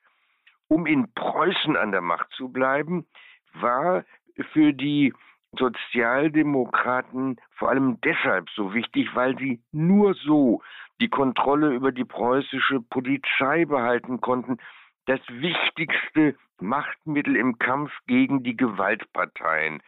Um 0.66 0.84
in 0.86 1.12
Preußen 1.14 1.76
an 1.76 1.92
der 1.92 2.00
Macht 2.00 2.30
zu 2.32 2.48
bleiben, 2.48 3.06
war 3.52 4.04
für 4.52 4.72
die 4.72 5.14
Sozialdemokraten 5.58 7.36
vor 7.52 7.70
allem 7.70 8.00
deshalb 8.02 8.48
so 8.50 8.72
wichtig, 8.72 9.08
weil 9.14 9.36
sie 9.38 9.60
nur 9.72 10.14
so 10.14 10.62
die 11.00 11.08
Kontrolle 11.08 11.74
über 11.74 11.92
die 11.92 12.04
preußische 12.04 12.80
Polizei 12.80 13.64
behalten 13.64 14.20
konnten, 14.20 14.58
das 15.06 15.20
wichtigste 15.28 16.36
Machtmittel 16.60 17.36
im 17.36 17.58
Kampf 17.58 17.90
gegen 18.06 18.42
die 18.42 18.56
Gewaltparteien, 18.56 19.82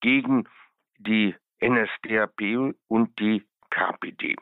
gegen 0.00 0.48
die 0.98 1.34
NSDAP 1.60 2.74
und 2.88 3.18
die 3.18 3.44
KPD. 3.70 4.36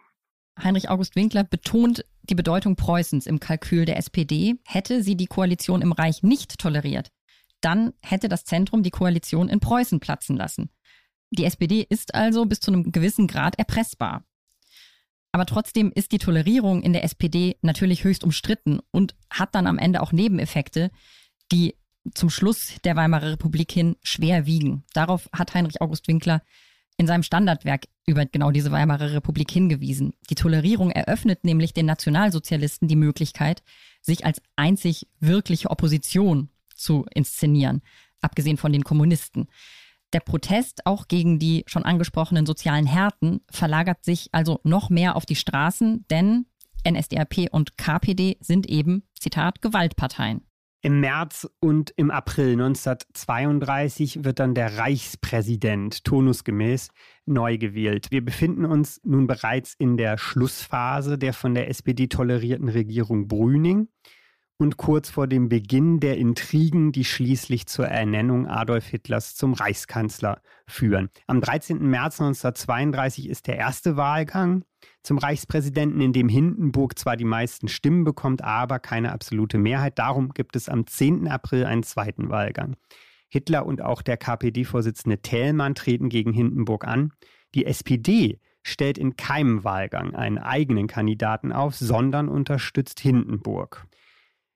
Heinrich 0.62 0.88
August 0.88 1.16
Winkler 1.16 1.44
betont 1.44 2.04
die 2.22 2.34
Bedeutung 2.34 2.76
Preußens 2.76 3.26
im 3.26 3.40
Kalkül 3.40 3.84
der 3.84 3.98
SPD. 3.98 4.54
Hätte 4.66 5.02
sie 5.02 5.16
die 5.16 5.26
Koalition 5.26 5.82
im 5.82 5.92
Reich 5.92 6.22
nicht 6.22 6.58
toleriert, 6.58 7.10
dann 7.64 7.94
hätte 8.02 8.28
das 8.28 8.44
Zentrum 8.44 8.82
die 8.82 8.90
Koalition 8.90 9.48
in 9.48 9.60
Preußen 9.60 10.00
platzen 10.00 10.36
lassen. 10.36 10.70
Die 11.30 11.44
SPD 11.44 11.84
ist 11.88 12.14
also 12.14 12.44
bis 12.46 12.60
zu 12.60 12.70
einem 12.70 12.92
gewissen 12.92 13.26
Grad 13.26 13.58
erpressbar. 13.58 14.24
Aber 15.32 15.46
trotzdem 15.46 15.90
ist 15.92 16.12
die 16.12 16.18
Tolerierung 16.18 16.82
in 16.82 16.92
der 16.92 17.02
SPD 17.02 17.56
natürlich 17.60 18.04
höchst 18.04 18.22
umstritten 18.22 18.78
und 18.92 19.16
hat 19.30 19.54
dann 19.54 19.66
am 19.66 19.78
Ende 19.78 20.00
auch 20.00 20.12
Nebeneffekte, 20.12 20.90
die 21.50 21.74
zum 22.14 22.30
Schluss 22.30 22.74
der 22.84 22.94
Weimarer 22.94 23.32
Republik 23.32 23.72
hin 23.72 23.96
schwer 24.02 24.46
wiegen. 24.46 24.84
Darauf 24.92 25.28
hat 25.32 25.54
Heinrich 25.54 25.80
August 25.80 26.06
Winkler 26.06 26.42
in 26.96 27.08
seinem 27.08 27.24
Standardwerk 27.24 27.86
über 28.06 28.26
genau 28.26 28.52
diese 28.52 28.70
Weimarer 28.70 29.12
Republik 29.12 29.50
hingewiesen. 29.50 30.12
Die 30.30 30.36
Tolerierung 30.36 30.90
eröffnet 30.90 31.42
nämlich 31.42 31.72
den 31.72 31.86
Nationalsozialisten 31.86 32.86
die 32.86 32.94
Möglichkeit, 32.94 33.64
sich 34.02 34.24
als 34.24 34.40
einzig 34.54 35.08
wirkliche 35.18 35.70
Opposition 35.70 36.50
zu 36.74 37.06
inszenieren, 37.14 37.82
abgesehen 38.20 38.56
von 38.56 38.72
den 38.72 38.84
Kommunisten. 38.84 39.48
Der 40.12 40.20
Protest 40.20 40.86
auch 40.86 41.08
gegen 41.08 41.38
die 41.38 41.64
schon 41.66 41.82
angesprochenen 41.82 42.46
sozialen 42.46 42.86
Härten 42.86 43.40
verlagert 43.50 44.04
sich 44.04 44.28
also 44.32 44.60
noch 44.62 44.88
mehr 44.88 45.16
auf 45.16 45.26
die 45.26 45.34
Straßen, 45.34 46.04
denn 46.08 46.46
NSDAP 46.88 47.48
und 47.50 47.76
KPD 47.76 48.36
sind 48.40 48.68
eben, 48.68 49.02
Zitat, 49.18 49.60
Gewaltparteien. 49.60 50.46
Im 50.84 51.00
März 51.00 51.48
und 51.60 51.94
im 51.96 52.10
April 52.10 52.52
1932 52.52 54.22
wird 54.22 54.38
dann 54.38 54.54
der 54.54 54.76
Reichspräsident 54.76 56.04
turnusgemäß 56.04 56.90
neu 57.24 57.56
gewählt. 57.56 58.10
Wir 58.10 58.22
befinden 58.22 58.66
uns 58.66 59.00
nun 59.02 59.26
bereits 59.26 59.72
in 59.72 59.96
der 59.96 60.18
Schlussphase 60.18 61.16
der 61.16 61.32
von 61.32 61.54
der 61.54 61.70
SPD 61.70 62.06
tolerierten 62.06 62.68
Regierung 62.68 63.28
Brüning. 63.28 63.88
Und 64.58 64.76
kurz 64.76 65.10
vor 65.10 65.26
dem 65.26 65.48
Beginn 65.48 66.00
der 66.00 66.16
Intrigen, 66.16 66.92
die 66.92 67.04
schließlich 67.04 67.66
zur 67.66 67.86
Ernennung 67.86 68.46
Adolf 68.46 68.86
Hitlers 68.86 69.34
zum 69.34 69.52
Reichskanzler 69.52 70.40
führen. 70.66 71.10
Am 71.26 71.40
13. 71.40 71.78
März 71.78 72.20
1932 72.20 73.28
ist 73.28 73.46
der 73.46 73.56
erste 73.56 73.96
Wahlgang 73.96 74.64
zum 75.02 75.18
Reichspräsidenten, 75.18 76.00
in 76.00 76.12
dem 76.12 76.28
Hindenburg 76.28 76.98
zwar 76.98 77.16
die 77.16 77.24
meisten 77.24 77.68
Stimmen 77.68 78.04
bekommt, 78.04 78.42
aber 78.42 78.78
keine 78.78 79.12
absolute 79.12 79.58
Mehrheit. 79.58 79.98
Darum 79.98 80.30
gibt 80.30 80.56
es 80.56 80.68
am 80.68 80.86
10. 80.86 81.28
April 81.28 81.64
einen 81.64 81.82
zweiten 81.82 82.28
Wahlgang. 82.30 82.76
Hitler 83.28 83.66
und 83.66 83.82
auch 83.82 84.02
der 84.02 84.16
KPD-Vorsitzende 84.16 85.20
Thälmann 85.20 85.74
treten 85.74 86.08
gegen 86.08 86.32
Hindenburg 86.32 86.86
an. 86.86 87.12
Die 87.54 87.66
SPD 87.66 88.38
stellt 88.62 88.96
in 88.96 89.16
keinem 89.16 89.64
Wahlgang 89.64 90.14
einen 90.14 90.38
eigenen 90.38 90.86
Kandidaten 90.86 91.52
auf, 91.52 91.74
sondern 91.74 92.28
unterstützt 92.28 93.00
Hindenburg. 93.00 93.86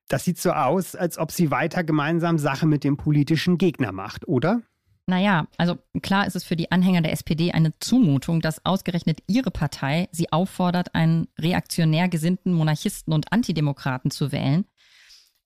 Das 0.08 0.24
sieht 0.24 0.38
so 0.38 0.52
aus, 0.52 0.96
als 0.96 1.18
ob 1.18 1.30
sie 1.30 1.50
weiter 1.50 1.84
gemeinsam 1.84 2.38
Sache 2.38 2.66
mit 2.66 2.82
dem 2.82 2.96
politischen 2.96 3.58
Gegner 3.58 3.92
macht, 3.92 4.26
oder? 4.26 4.62
Naja, 5.06 5.46
also 5.56 5.78
klar 6.02 6.26
ist 6.26 6.36
es 6.36 6.44
für 6.44 6.56
die 6.56 6.70
Anhänger 6.70 7.02
der 7.02 7.12
SPD 7.12 7.52
eine 7.52 7.78
Zumutung, 7.78 8.40
dass 8.40 8.64
ausgerechnet 8.64 9.20
ihre 9.26 9.50
Partei 9.50 10.08
sie 10.12 10.32
auffordert, 10.32 10.94
einen 10.94 11.28
reaktionär 11.38 12.08
gesinnten 12.08 12.52
Monarchisten 12.52 13.12
und 13.12 13.32
Antidemokraten 13.32 14.10
zu 14.10 14.32
wählen. 14.32 14.66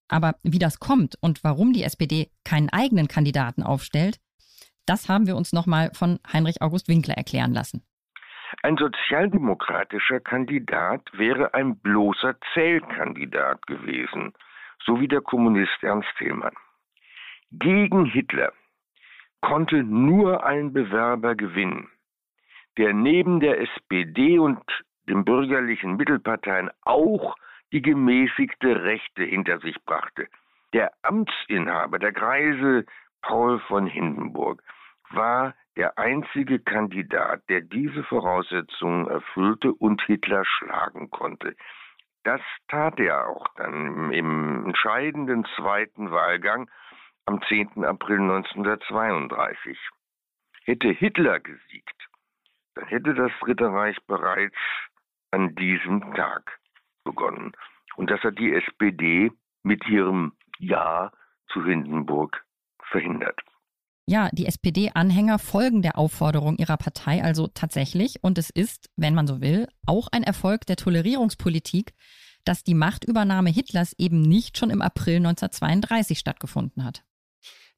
Aber 0.09 0.35
wie 0.42 0.59
das 0.59 0.78
kommt 0.78 1.16
und 1.21 1.45
warum 1.45 1.73
die 1.73 1.85
SPD 1.85 2.31
keinen 2.45 2.71
eigenen 2.71 3.09
Kandidaten 3.09 3.62
aufstellt, 3.62 4.19
das 4.87 5.09
haben 5.09 5.26
wir 5.26 5.37
uns 5.37 5.52
nochmal 5.52 5.90
von 5.95 6.19
Heinrich 6.33 6.61
August 6.61 6.88
Winkler 6.88 7.14
erklären 7.14 7.52
lassen. 7.52 7.83
Ein 8.62 8.76
sozialdemokratischer 8.76 10.21
Kandidat 10.21 11.02
wäre 11.12 11.54
ein 11.54 11.78
bloßer 11.78 12.35
Zählkandidat 12.52 13.66
gewesen 13.66 14.35
so 14.85 15.01
wie 15.01 15.09
der 15.09 15.21
Kommunist 15.21 15.83
Ernst 15.83 16.09
Thälmann. 16.19 16.55
Gegen 17.51 18.07
Hitler 18.07 18.53
konnte 19.41 19.83
nur 19.83 20.45
ein 20.45 20.73
Bewerber 20.73 21.35
gewinnen, 21.35 21.91
der 22.79 22.93
neben 22.95 23.41
der 23.41 23.61
SPD 23.61 24.39
und 24.39 24.62
den 25.09 25.25
bürgerlichen 25.25 25.97
Mittelparteien 25.97 26.71
auch 26.83 27.37
die 27.73 27.83
gemäßigte 27.83 28.85
Rechte 28.85 29.25
hinter 29.25 29.59
sich 29.61 29.77
brachte. 29.85 30.29
Der 30.73 30.93
Amtsinhaber, 31.03 31.99
der 31.99 32.12
Greise 32.12 32.87
Paul 33.21 33.59
von 33.61 33.87
Hindenburg, 33.87 34.62
war 35.11 35.55
der 35.77 35.99
einzige 35.99 36.59
Kandidat, 36.59 37.43
der 37.49 37.62
diese 37.62 38.03
Voraussetzungen 38.05 39.09
erfüllte 39.09 39.73
und 39.73 40.03
Hitler 40.03 40.45
schlagen 40.45 41.11
konnte. 41.11 41.57
Das 42.25 42.41
tat 42.69 43.00
er 43.00 43.29
auch 43.29 43.47
dann 43.57 44.12
im 44.12 44.67
entscheidenden 44.67 45.45
zweiten 45.57 46.11
Wahlgang 46.11 46.71
am 47.26 47.43
10. 47.43 47.85
April 47.85 48.21
1932. 48.21 49.79
Hätte 50.64 50.88
Hitler 50.88 51.41
gesiegt, 51.41 52.09
dann 52.75 52.87
hätte 52.87 53.14
das 53.14 53.33
Ritterreich 53.45 53.97
bereits 54.07 54.57
an 55.33 55.55
diesem 55.57 56.14
Tag 56.14 56.61
begonnen. 57.05 57.52
Und 57.97 58.11
das 58.11 58.21
hat 58.23 58.38
die 58.38 58.55
SPD 58.55 59.33
mit 59.64 59.87
ihrem 59.88 60.33
Ja 60.59 61.11
zu 61.49 61.64
Hindenburg 61.64 62.45
verhindert. 62.91 63.41
Ja, 64.07 64.31
die 64.33 64.47
SPD-Anhänger 64.47 65.39
folgen 65.39 65.81
der 65.83 65.97
Aufforderung 65.97 66.57
ihrer 66.57 66.77
Partei 66.77 67.23
also 67.23 67.47
tatsächlich. 67.47 68.23
Und 68.23 68.37
es 68.37 68.51
ist, 68.51 68.91
wenn 68.97 69.15
man 69.15 69.27
so 69.27 69.41
will, 69.41 69.69
auch 69.87 70.09
ein 70.11 70.25
Erfolg 70.25 70.67
der 70.67 70.77
Tolerierungspolitik, 70.77 71.93
dass 72.45 72.65
die 72.65 72.75
Machtübernahme 72.75 73.51
Hitlers 73.51 73.95
eben 73.99 74.21
nicht 74.21 74.59
schon 74.59 74.71
im 74.71 74.83
April 74.83 75.17
1932 75.17 76.19
stattgefunden 76.19 76.85
hat. 76.85 77.05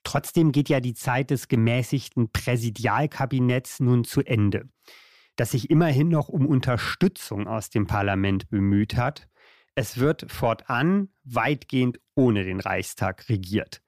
Trotzdem 0.02 0.52
geht 0.52 0.69
ja 0.69 0.81
die 0.81 0.95
Zeit 0.95 1.31
des 1.31 1.49
gemäßigten 1.49 2.31
Präsidialkabinetts 2.31 3.81
nun 3.81 4.04
zu 4.04 4.23
Ende, 4.23 4.69
das 5.37 5.50
sich 5.50 5.71
immerhin 5.71 6.09
noch 6.09 6.28
um 6.28 6.47
Unterstützung 6.47 7.47
aus 7.47 7.71
dem 7.71 7.87
Parlament 7.87 8.49
bemüht 8.49 8.97
hat. 8.97 9.28
Es 9.75 9.99
wird 9.99 10.31
fortan 10.31 11.09
weitgehend 11.25 12.00
ohne 12.14 12.45
den 12.45 12.61
Reichstag 12.61 13.28
regiert. 13.28 13.83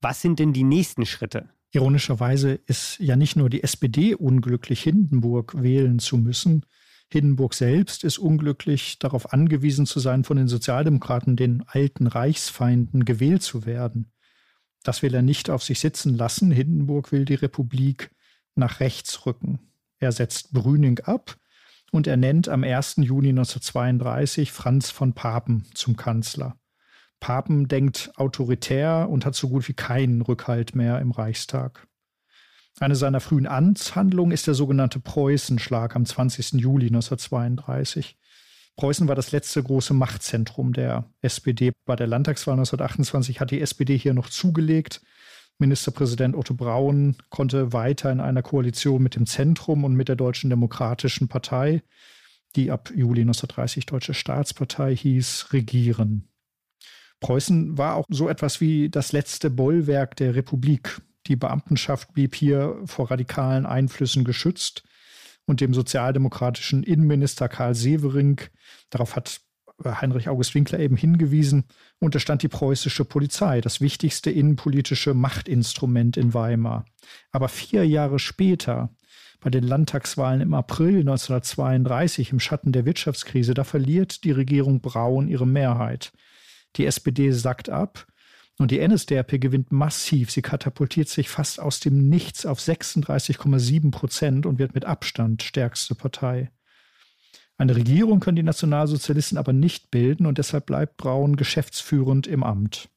Was 0.00 0.20
sind 0.20 0.40
denn 0.40 0.52
die 0.52 0.64
nächsten 0.64 1.06
Schritte? 1.06 1.48
Ironischerweise 1.72 2.52
ist 2.66 2.98
ja 2.98 3.16
nicht 3.16 3.34
nur 3.34 3.48
die 3.48 3.62
SPD 3.62 4.14
unglücklich, 4.14 4.82
Hindenburg 4.82 5.60
wählen 5.60 5.98
zu 5.98 6.18
müssen. 6.18 6.66
Hindenburg 7.10 7.54
selbst 7.54 8.04
ist 8.04 8.18
unglücklich, 8.18 8.98
darauf 8.98 9.32
angewiesen 9.32 9.86
zu 9.86 9.98
sein, 9.98 10.24
von 10.24 10.36
den 10.36 10.48
Sozialdemokraten, 10.48 11.34
den 11.34 11.64
alten 11.66 12.06
Reichsfeinden, 12.06 13.06
gewählt 13.06 13.42
zu 13.42 13.64
werden. 13.64 14.12
Das 14.82 15.02
will 15.02 15.14
er 15.14 15.22
nicht 15.22 15.48
auf 15.48 15.62
sich 15.62 15.80
sitzen 15.80 16.14
lassen. 16.14 16.50
Hindenburg 16.50 17.10
will 17.10 17.24
die 17.24 17.34
Republik 17.34 18.10
nach 18.54 18.80
rechts 18.80 19.24
rücken. 19.24 19.60
Er 19.98 20.12
setzt 20.12 20.52
Brüning 20.52 21.00
ab 21.00 21.36
und 21.90 22.06
er 22.06 22.16
nennt 22.18 22.48
am 22.48 22.64
1. 22.64 22.96
Juni 22.98 23.30
1932 23.30 24.52
Franz 24.52 24.90
von 24.90 25.14
Papen 25.14 25.64
zum 25.74 25.96
Kanzler. 25.96 26.56
Papen 27.22 27.68
denkt 27.68 28.10
autoritär 28.16 29.08
und 29.08 29.24
hat 29.24 29.36
so 29.36 29.48
gut 29.48 29.68
wie 29.68 29.74
keinen 29.74 30.22
Rückhalt 30.22 30.74
mehr 30.74 30.98
im 30.98 31.12
Reichstag. 31.12 31.86
Eine 32.80 32.96
seiner 32.96 33.20
frühen 33.20 33.46
Amtshandlungen 33.46 34.32
ist 34.32 34.48
der 34.48 34.54
sogenannte 34.54 34.98
Preußenschlag 34.98 35.94
am 35.94 36.04
20. 36.04 36.54
Juli 36.54 36.86
1932. 36.86 38.18
Preußen 38.76 39.06
war 39.06 39.14
das 39.14 39.30
letzte 39.30 39.62
große 39.62 39.94
Machtzentrum 39.94 40.72
der 40.72 41.04
SPD. 41.20 41.70
Bei 41.84 41.94
der 41.94 42.08
Landtagswahl 42.08 42.54
1928 42.54 43.38
hat 43.38 43.52
die 43.52 43.60
SPD 43.60 43.96
hier 43.96 44.14
noch 44.14 44.28
zugelegt. 44.28 45.00
Ministerpräsident 45.58 46.34
Otto 46.34 46.54
Braun 46.54 47.18
konnte 47.30 47.72
weiter 47.72 48.10
in 48.10 48.20
einer 48.20 48.42
Koalition 48.42 49.00
mit 49.00 49.14
dem 49.14 49.26
Zentrum 49.26 49.84
und 49.84 49.94
mit 49.94 50.08
der 50.08 50.16
Deutschen 50.16 50.50
Demokratischen 50.50 51.28
Partei, 51.28 51.84
die 52.56 52.72
ab 52.72 52.90
Juli 52.90 53.20
1930 53.20 53.86
Deutsche 53.86 54.12
Staatspartei 54.12 54.96
hieß, 54.96 55.52
regieren. 55.52 56.31
Preußen 57.22 57.78
war 57.78 57.94
auch 57.94 58.04
so 58.10 58.28
etwas 58.28 58.60
wie 58.60 58.90
das 58.90 59.12
letzte 59.12 59.48
Bollwerk 59.48 60.16
der 60.16 60.34
Republik. 60.34 61.00
Die 61.28 61.36
Beamtenschaft 61.36 62.12
blieb 62.12 62.34
hier 62.34 62.76
vor 62.84 63.10
radikalen 63.10 63.64
Einflüssen 63.64 64.24
geschützt 64.24 64.82
und 65.46 65.60
dem 65.60 65.72
sozialdemokratischen 65.72 66.82
Innenminister 66.82 67.48
Karl 67.48 67.74
Severing, 67.74 68.40
darauf 68.90 69.16
hat 69.16 69.40
Heinrich 69.84 70.28
August 70.28 70.54
Winkler 70.54 70.80
eben 70.80 70.96
hingewiesen, 70.96 71.64
unterstand 71.98 72.42
die 72.42 72.48
preußische 72.48 73.04
Polizei, 73.04 73.60
das 73.60 73.80
wichtigste 73.80 74.30
innenpolitische 74.30 75.14
Machtinstrument 75.14 76.16
in 76.16 76.34
Weimar. 76.34 76.84
Aber 77.30 77.48
vier 77.48 77.86
Jahre 77.86 78.18
später, 78.18 78.90
bei 79.40 79.50
den 79.50 79.64
Landtagswahlen 79.64 80.40
im 80.40 80.54
April 80.54 81.00
1932 81.00 82.30
im 82.30 82.40
Schatten 82.40 82.72
der 82.72 82.84
Wirtschaftskrise, 82.84 83.54
da 83.54 83.64
verliert 83.64 84.24
die 84.24 84.30
Regierung 84.30 84.80
Braun 84.80 85.28
ihre 85.28 85.46
Mehrheit. 85.46 86.12
Die 86.76 86.86
SPD 86.86 87.32
sackt 87.32 87.68
ab 87.68 88.06
und 88.58 88.70
die 88.70 88.86
NSDAP 88.86 89.40
gewinnt 89.40 89.72
massiv. 89.72 90.30
Sie 90.30 90.42
katapultiert 90.42 91.08
sich 91.08 91.28
fast 91.28 91.60
aus 91.60 91.80
dem 91.80 92.08
Nichts 92.08 92.46
auf 92.46 92.58
36,7 92.60 93.90
Prozent 93.90 94.46
und 94.46 94.58
wird 94.58 94.74
mit 94.74 94.84
Abstand 94.84 95.42
stärkste 95.42 95.94
Partei. 95.94 96.50
Eine 97.58 97.76
Regierung 97.76 98.20
können 98.20 98.36
die 98.36 98.42
Nationalsozialisten 98.42 99.38
aber 99.38 99.52
nicht 99.52 99.90
bilden 99.90 100.26
und 100.26 100.38
deshalb 100.38 100.66
bleibt 100.66 100.96
Braun 100.96 101.36
geschäftsführend 101.36 102.26
im 102.26 102.42
Amt. 102.42 102.88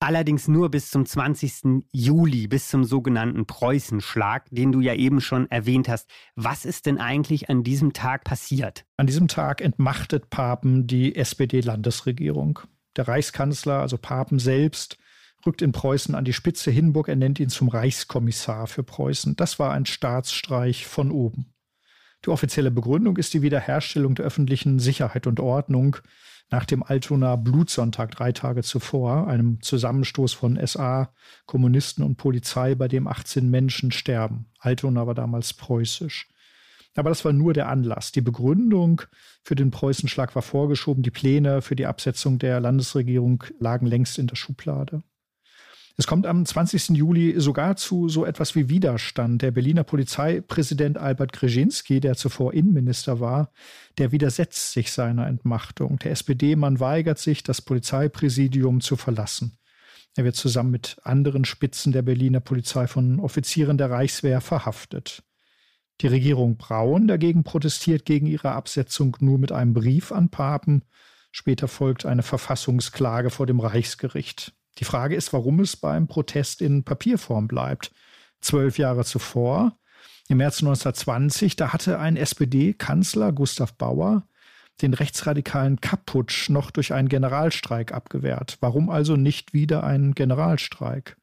Allerdings 0.00 0.46
nur 0.46 0.70
bis 0.70 0.90
zum 0.90 1.04
20. 1.04 1.84
Juli, 1.92 2.46
bis 2.46 2.68
zum 2.68 2.84
sogenannten 2.84 3.46
Preußenschlag, 3.46 4.46
den 4.50 4.70
du 4.70 4.80
ja 4.80 4.94
eben 4.94 5.20
schon 5.20 5.50
erwähnt 5.50 5.88
hast. 5.88 6.08
Was 6.36 6.64
ist 6.64 6.86
denn 6.86 6.98
eigentlich 6.98 7.50
an 7.50 7.64
diesem 7.64 7.92
Tag 7.92 8.22
passiert? 8.22 8.84
An 8.96 9.08
diesem 9.08 9.26
Tag 9.26 9.60
entmachtet 9.60 10.30
Papen 10.30 10.86
die 10.86 11.16
SPD-Landesregierung. 11.16 12.60
Der 12.96 13.08
Reichskanzler, 13.08 13.80
also 13.80 13.98
Papen 13.98 14.38
selbst, 14.38 14.98
rückt 15.46 15.62
in 15.62 15.72
Preußen 15.72 16.14
an 16.14 16.24
die 16.24 16.32
Spitze. 16.32 16.70
Hindenburg 16.70 17.08
ernennt 17.08 17.40
ihn 17.40 17.48
zum 17.48 17.68
Reichskommissar 17.68 18.66
für 18.66 18.82
Preußen. 18.82 19.36
Das 19.36 19.58
war 19.58 19.72
ein 19.72 19.86
Staatsstreich 19.86 20.86
von 20.86 21.10
oben. 21.10 21.54
Die 22.24 22.30
offizielle 22.30 22.70
Begründung 22.70 23.16
ist 23.16 23.34
die 23.34 23.42
Wiederherstellung 23.42 24.14
der 24.16 24.24
öffentlichen 24.24 24.78
Sicherheit 24.80 25.26
und 25.26 25.38
Ordnung 25.38 25.96
nach 26.50 26.64
dem 26.64 26.82
Altonaer 26.82 27.36
Blutsonntag 27.36 28.10
drei 28.12 28.32
Tage 28.32 28.62
zuvor, 28.62 29.28
einem 29.28 29.60
Zusammenstoß 29.60 30.32
von 30.32 30.58
SA, 30.66 31.12
Kommunisten 31.46 32.02
und 32.02 32.16
Polizei, 32.16 32.74
bei 32.74 32.88
dem 32.88 33.06
18 33.06 33.48
Menschen 33.48 33.92
sterben. 33.92 34.46
Altona 34.58 35.06
war 35.06 35.14
damals 35.14 35.52
preußisch. 35.52 36.28
Aber 36.94 37.10
das 37.10 37.24
war 37.24 37.32
nur 37.32 37.52
der 37.52 37.68
Anlass. 37.68 38.12
Die 38.12 38.20
Begründung 38.20 39.02
für 39.42 39.54
den 39.54 39.70
Preußenschlag 39.70 40.34
war 40.34 40.42
vorgeschoben. 40.42 41.02
Die 41.02 41.10
Pläne 41.10 41.62
für 41.62 41.76
die 41.76 41.86
Absetzung 41.86 42.38
der 42.38 42.60
Landesregierung 42.60 43.44
lagen 43.60 43.86
längst 43.86 44.18
in 44.18 44.26
der 44.26 44.36
Schublade. 44.36 45.02
Es 46.00 46.06
kommt 46.06 46.26
am 46.26 46.46
20. 46.46 46.90
Juli 46.90 47.40
sogar 47.40 47.74
zu 47.74 48.08
so 48.08 48.24
etwas 48.24 48.54
wie 48.54 48.68
Widerstand. 48.68 49.42
Der 49.42 49.50
Berliner 49.50 49.82
Polizeipräsident 49.82 50.96
Albert 50.96 51.32
Grzinski, 51.32 51.98
der 51.98 52.14
zuvor 52.14 52.54
Innenminister 52.54 53.18
war, 53.18 53.50
der 53.98 54.12
widersetzt 54.12 54.72
sich 54.72 54.92
seiner 54.92 55.26
Entmachtung. 55.26 55.98
Der 55.98 56.12
SPD-Mann 56.12 56.78
weigert 56.78 57.18
sich, 57.18 57.42
das 57.42 57.60
Polizeipräsidium 57.60 58.80
zu 58.80 58.94
verlassen. 58.94 59.56
Er 60.16 60.24
wird 60.24 60.36
zusammen 60.36 60.70
mit 60.70 60.98
anderen 61.02 61.44
Spitzen 61.44 61.90
der 61.90 62.02
Berliner 62.02 62.40
Polizei 62.40 62.86
von 62.86 63.18
Offizieren 63.18 63.76
der 63.76 63.90
Reichswehr 63.90 64.40
verhaftet. 64.40 65.24
Die 66.00 66.06
Regierung 66.06 66.56
Braun 66.56 67.08
dagegen 67.08 67.42
protestiert 67.42 68.04
gegen 68.04 68.26
ihre 68.26 68.52
Absetzung 68.52 69.16
nur 69.20 69.38
mit 69.38 69.50
einem 69.50 69.74
Brief 69.74 70.12
an 70.12 70.28
Papen. 70.28 70.84
Später 71.32 71.68
folgt 71.68 72.06
eine 72.06 72.22
Verfassungsklage 72.22 73.30
vor 73.30 73.46
dem 73.46 73.60
Reichsgericht. 73.60 74.52
Die 74.78 74.84
Frage 74.84 75.16
ist, 75.16 75.32
warum 75.32 75.60
es 75.60 75.76
beim 75.76 76.06
Protest 76.06 76.62
in 76.62 76.84
Papierform 76.84 77.48
bleibt. 77.48 77.90
Zwölf 78.40 78.78
Jahre 78.78 79.04
zuvor, 79.04 79.76
im 80.28 80.38
März 80.38 80.60
1920, 80.60 81.56
da 81.56 81.72
hatte 81.72 81.98
ein 81.98 82.16
SPD-Kanzler, 82.16 83.32
Gustav 83.32 83.74
Bauer, 83.74 84.24
den 84.82 84.94
rechtsradikalen 84.94 85.80
Kapputsch 85.80 86.50
noch 86.50 86.70
durch 86.70 86.92
einen 86.92 87.08
Generalstreik 87.08 87.92
abgewehrt. 87.92 88.58
Warum 88.60 88.90
also 88.90 89.16
nicht 89.16 89.52
wieder 89.52 89.84
ein 89.84 90.14
Generalstreik? 90.14 91.16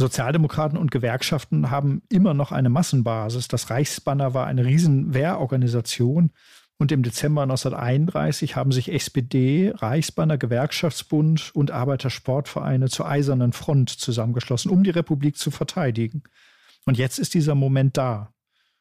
Sozialdemokraten 0.00 0.78
und 0.78 0.90
Gewerkschaften 0.90 1.70
haben 1.70 2.02
immer 2.08 2.34
noch 2.34 2.52
eine 2.52 2.70
Massenbasis. 2.70 3.48
Das 3.48 3.70
Reichsbanner 3.70 4.34
war 4.34 4.46
eine 4.46 4.64
Riesenwehrorganisation 4.64 6.32
und 6.78 6.92
im 6.92 7.02
Dezember 7.02 7.42
1931 7.42 8.56
haben 8.56 8.72
sich 8.72 8.90
SPD, 8.90 9.70
Reichsbanner, 9.76 10.38
Gewerkschaftsbund 10.38 11.50
und 11.54 11.70
Arbeitersportvereine 11.70 12.88
zur 12.88 13.06
Eisernen 13.06 13.52
Front 13.52 13.90
zusammengeschlossen, 13.90 14.70
um 14.70 14.82
die 14.82 14.90
Republik 14.90 15.36
zu 15.36 15.50
verteidigen. 15.50 16.22
Und 16.86 16.96
jetzt 16.96 17.18
ist 17.18 17.34
dieser 17.34 17.54
Moment 17.54 17.98
da. 17.98 18.32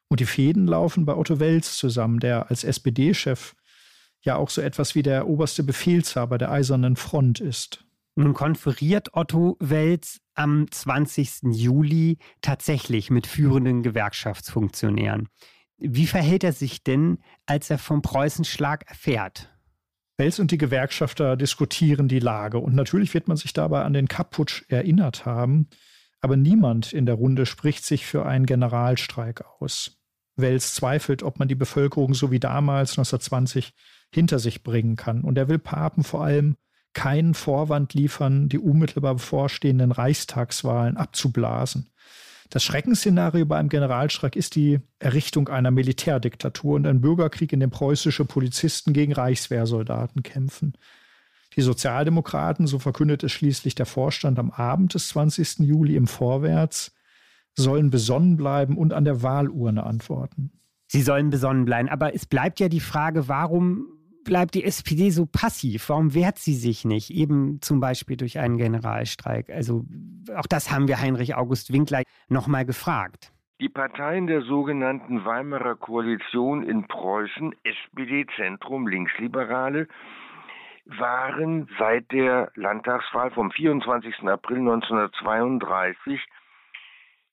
Und 0.08 0.21
die 0.21 0.25
Fäden 0.25 0.65
laufen 0.65 1.05
bei 1.05 1.13
Otto 1.13 1.41
Wels 1.41 1.77
zusammen, 1.77 2.21
der 2.21 2.49
als 2.49 2.63
SPD-Chef 2.63 3.53
ja 4.21 4.38
auch 4.38 4.49
so 4.49 4.62
etwas 4.62 4.95
wie 4.95 5.03
der 5.03 5.27
oberste 5.27 5.63
Befehlshaber 5.63 6.38
der 6.38 6.51
Eisernen 6.51 6.95
Front 6.95 7.41
ist. 7.41 7.84
Nun 8.19 8.34
konferiert 8.34 9.13
Otto 9.13 9.55
Wels 9.62 10.19
am 10.36 10.69
20. 10.69 11.53
Juli 11.53 12.17
tatsächlich 12.41 13.10
mit 13.10 13.25
führenden 13.25 13.82
Gewerkschaftsfunktionären. 13.82 15.29
Wie 15.77 16.05
verhält 16.05 16.43
er 16.43 16.51
sich 16.51 16.84
denn, 16.84 17.19
als 17.45 17.69
er 17.69 17.77
vom 17.77 18.01
Preußenschlag 18.01 18.89
erfährt? 18.89 19.49
Wels 20.17 20.38
und 20.38 20.51
die 20.51 20.58
Gewerkschafter 20.58 21.38
diskutieren 21.38 22.10
die 22.10 22.19
Lage 22.19 22.58
und 22.58 22.75
natürlich 22.75 23.13
wird 23.13 23.29
man 23.29 23.38
sich 23.38 23.53
dabei 23.53 23.84
an 23.84 23.93
den 23.93 24.10
Kapputsch 24.10 24.65
erinnert 24.67 25.25
haben, 25.25 25.69
aber 26.19 26.36
niemand 26.36 26.91
in 26.91 27.05
der 27.05 27.15
Runde 27.15 27.45
spricht 27.45 27.86
sich 27.86 28.05
für 28.05 28.25
einen 28.25 28.45
Generalstreik 28.45 29.45
aus. 29.62 29.97
Wels 30.36 30.75
zweifelt, 30.75 31.23
ob 31.23 31.39
man 31.39 31.47
die 31.47 31.55
Bevölkerung 31.55 32.13
so 32.13 32.32
wie 32.32 32.41
damals 32.41 32.97
1920 32.97 33.71
hinter 34.13 34.39
sich 34.39 34.62
bringen 34.62 34.97
kann 34.97 35.21
und 35.21 35.38
er 35.38 35.47
will 35.47 35.58
Papen 35.58 36.03
vor 36.03 36.21
allem 36.21 36.58
keinen 36.93 37.34
Vorwand 37.34 37.93
liefern, 37.93 38.49
die 38.49 38.60
unmittelbar 38.60 39.15
bevorstehenden 39.15 39.91
Reichstagswahlen 39.91 40.97
abzublasen. 40.97 41.89
Das 42.49 42.63
Schreckensszenario 42.63 43.45
bei 43.45 43.58
einem 43.58 43.69
Generalstreik 43.69 44.36
ist 44.36 44.56
die 44.56 44.80
Errichtung 44.97 45.49
einer 45.49 45.69
Militärdiktatur 45.69 46.75
und 46.75 46.88
ein 46.88 47.02
Bürgerkrieg, 47.02 47.54
in 47.54 47.60
dem 47.60 47.69
preußische 47.69 48.25
Polizisten 48.25 48.91
gegen 48.91 49.13
Reichswehrsoldaten 49.13 50.23
kämpfen. 50.23 50.73
Die 51.56 51.62
Sozialdemokraten, 51.62 52.65
so 52.65 52.80
verkündet 52.80 53.23
es 53.23 53.32
schließlich 53.32 53.75
der 53.75 53.86
Vorstand 53.86 54.39
am 54.39 54.49
Abend 54.49 54.95
des 54.95 55.10
20. 55.10 55.60
Juli 55.60 55.95
im 55.95 56.08
Vorwärts, 56.08 56.91
sollen 57.56 57.91
besonnen 57.91 58.36
bleiben 58.38 58.78
und 58.78 58.93
an 58.93 59.06
der 59.06 59.21
Wahlurne 59.21 59.84
antworten. 59.84 60.52
Sie 60.88 61.02
sollen 61.04 61.30
besonnen 61.30 61.65
bleiben. 61.65 61.89
Aber 61.89 62.15
es 62.15 62.25
bleibt 62.25 62.60
ja 62.60 62.67
die 62.67 62.80
Frage, 62.80 63.28
warum 63.28 63.86
bleibt 64.29 64.53
die 64.53 64.63
SPD 64.63 65.09
so 65.09 65.25
passiv? 65.25 65.89
Warum 65.89 66.13
wehrt 66.13 66.37
sie 66.37 66.53
sich 66.53 66.85
nicht? 66.85 67.09
Eben 67.09 67.61
zum 67.61 67.79
Beispiel 67.79 68.15
durch 68.15 68.37
einen 68.37 68.57
Generalstreik. 68.57 69.49
Also 69.49 69.85
auch 70.35 70.45
das 70.45 70.71
haben 70.71 70.87
wir 70.87 71.01
Heinrich 71.01 71.35
August 71.35 71.73
Winkler 71.73 72.03
nochmal 72.29 72.63
gefragt. 72.63 73.33
Die 73.59 73.69
Parteien 73.69 74.27
der 74.27 74.43
sogenannten 74.43 75.25
Weimarer 75.25 75.75
Koalition 75.75 76.63
in 76.63 76.87
Preußen, 76.87 77.55
SPD, 77.63 78.27
Zentrum, 78.37 78.87
Linksliberale, 78.87 79.87
waren 80.85 81.67
seit 81.79 82.11
der 82.11 82.51
Landtagswahl 82.53 83.31
vom 83.31 83.49
24. 83.51 84.27
April 84.27 84.59
1932 84.59 86.21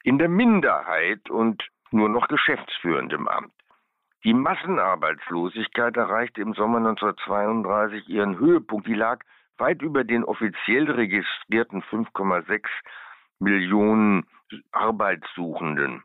in 0.03 0.17
der 0.19 0.29
Minderheit 0.29 1.29
und 1.29 1.63
nur 1.91 2.09
noch 2.09 2.27
geschäftsführend 2.29 3.13
im 3.13 3.29
Amt. 3.29 3.53
Die 4.27 4.35
Massenarbeitslosigkeit 4.35 5.97
erreichte 5.97 6.41
im 6.41 6.53
Sommer 6.53 6.79
1932 6.79 8.09
ihren 8.09 8.37
Höhepunkt. 8.37 8.89
Die 8.89 8.95
lag 8.95 9.21
weit 9.57 9.83
über 9.83 10.03
den 10.03 10.25
offiziell 10.25 10.91
registrierten 10.91 11.81
5,6 11.85 12.67
Millionen 13.39 14.27
Arbeitssuchenden. 14.73 16.03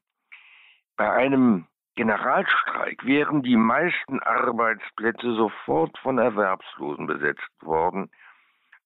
Bei 0.98 1.12
einem 1.12 1.66
Generalstreik 1.96 3.04
wären 3.08 3.42
die 3.42 3.58
meisten 3.58 4.20
Arbeitsplätze 4.20 5.34
sofort 5.34 5.98
von 5.98 6.20
Erwerbslosen 6.20 7.08
besetzt 7.08 7.50
worden. 7.62 8.12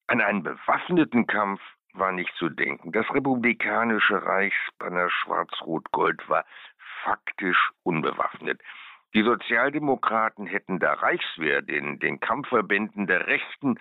An 0.07 0.21
einen 0.21 0.43
bewaffneten 0.43 1.27
Kampf 1.27 1.59
war 1.91 2.13
nicht 2.13 2.33
zu 2.37 2.47
denken. 2.47 2.93
Das 2.93 3.13
republikanische 3.13 4.25
Reichsbanner 4.25 5.09
Schwarz-Rot-Gold 5.09 6.29
war 6.29 6.45
faktisch 7.03 7.71
unbewaffnet. 7.83 8.61
Die 9.13 9.23
Sozialdemokraten 9.23 10.45
hätten 10.45 10.79
der 10.79 10.93
Reichswehr, 11.01 11.61
den, 11.61 11.99
den 11.99 12.19
Kampfverbänden 12.19 13.07
der 13.07 13.27
Rechten 13.27 13.79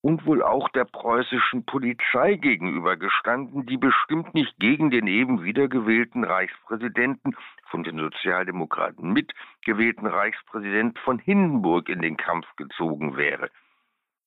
und 0.00 0.24
wohl 0.26 0.42
auch 0.42 0.68
der 0.68 0.84
preußischen 0.84 1.64
Polizei 1.64 2.34
gegenübergestanden, 2.34 3.66
die 3.66 3.76
bestimmt 3.76 4.34
nicht 4.34 4.56
gegen 4.58 4.90
den 4.90 5.06
eben 5.06 5.42
wiedergewählten 5.42 6.24
Reichspräsidenten, 6.24 7.36
von 7.70 7.82
den 7.82 7.98
Sozialdemokraten 7.98 9.12
mitgewählten 9.12 10.06
Reichspräsident 10.06 10.98
von 11.00 11.18
Hindenburg 11.18 11.88
in 11.88 12.00
den 12.00 12.16
Kampf 12.16 12.46
gezogen 12.56 13.16
wäre. 13.16 13.50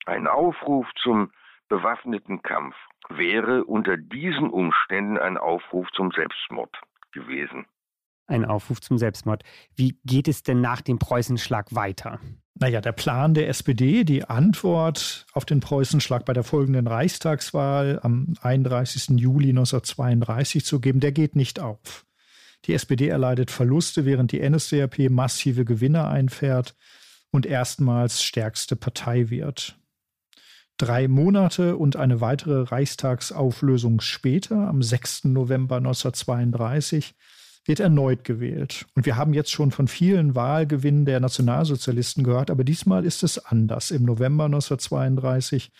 Ein 0.05 0.27
Aufruf 0.27 0.87
zum 1.01 1.31
bewaffneten 1.69 2.41
Kampf 2.41 2.75
wäre 3.09 3.63
unter 3.63 3.97
diesen 3.97 4.49
Umständen 4.49 5.17
ein 5.17 5.37
Aufruf 5.37 5.89
zum 5.91 6.11
Selbstmord 6.11 6.75
gewesen 7.13 7.65
ein 8.31 8.45
Aufruf 8.45 8.81
zum 8.81 8.97
Selbstmord. 8.97 9.43
Wie 9.75 9.99
geht 10.05 10.27
es 10.27 10.43
denn 10.43 10.61
nach 10.61 10.81
dem 10.81 10.97
Preußenschlag 10.97 11.75
weiter? 11.75 12.19
Naja, 12.55 12.81
der 12.81 12.91
Plan 12.91 13.33
der 13.33 13.49
SPD, 13.49 14.03
die 14.03 14.25
Antwort 14.25 15.25
auf 15.33 15.45
den 15.45 15.61
Preußenschlag 15.61 16.25
bei 16.25 16.33
der 16.33 16.43
folgenden 16.43 16.87
Reichstagswahl 16.87 17.99
am 18.03 18.33
31. 18.41 19.19
Juli 19.19 19.49
1932 19.49 20.65
zu 20.65 20.79
geben, 20.79 20.99
der 20.99 21.11
geht 21.11 21.35
nicht 21.35 21.59
auf. 21.59 22.05
Die 22.65 22.73
SPD 22.73 23.07
erleidet 23.07 23.49
Verluste, 23.49 24.05
während 24.05 24.31
die 24.31 24.47
NSDAP 24.47 25.09
massive 25.09 25.65
Gewinne 25.65 26.07
einfährt 26.07 26.75
und 27.31 27.45
erstmals 27.45 28.21
stärkste 28.21 28.75
Partei 28.75 29.29
wird. 29.29 29.79
Drei 30.77 31.07
Monate 31.07 31.77
und 31.77 31.95
eine 31.95 32.21
weitere 32.21 32.63
Reichstagsauflösung 32.63 34.01
später, 34.01 34.67
am 34.67 34.81
6. 34.83 35.25
November 35.25 35.77
1932, 35.77 37.15
wird 37.65 37.79
erneut 37.79 38.23
gewählt. 38.23 38.85
Und 38.95 39.05
wir 39.05 39.15
haben 39.17 39.33
jetzt 39.33 39.51
schon 39.51 39.71
von 39.71 39.87
vielen 39.87 40.35
Wahlgewinnen 40.35 41.05
der 41.05 41.19
Nationalsozialisten 41.19 42.23
gehört, 42.23 42.49
aber 42.49 42.63
diesmal 42.63 43.05
ist 43.05 43.23
es 43.23 43.37
anders. 43.37 43.91
Im 43.91 44.03
November 44.03 44.45
1932 44.45 45.71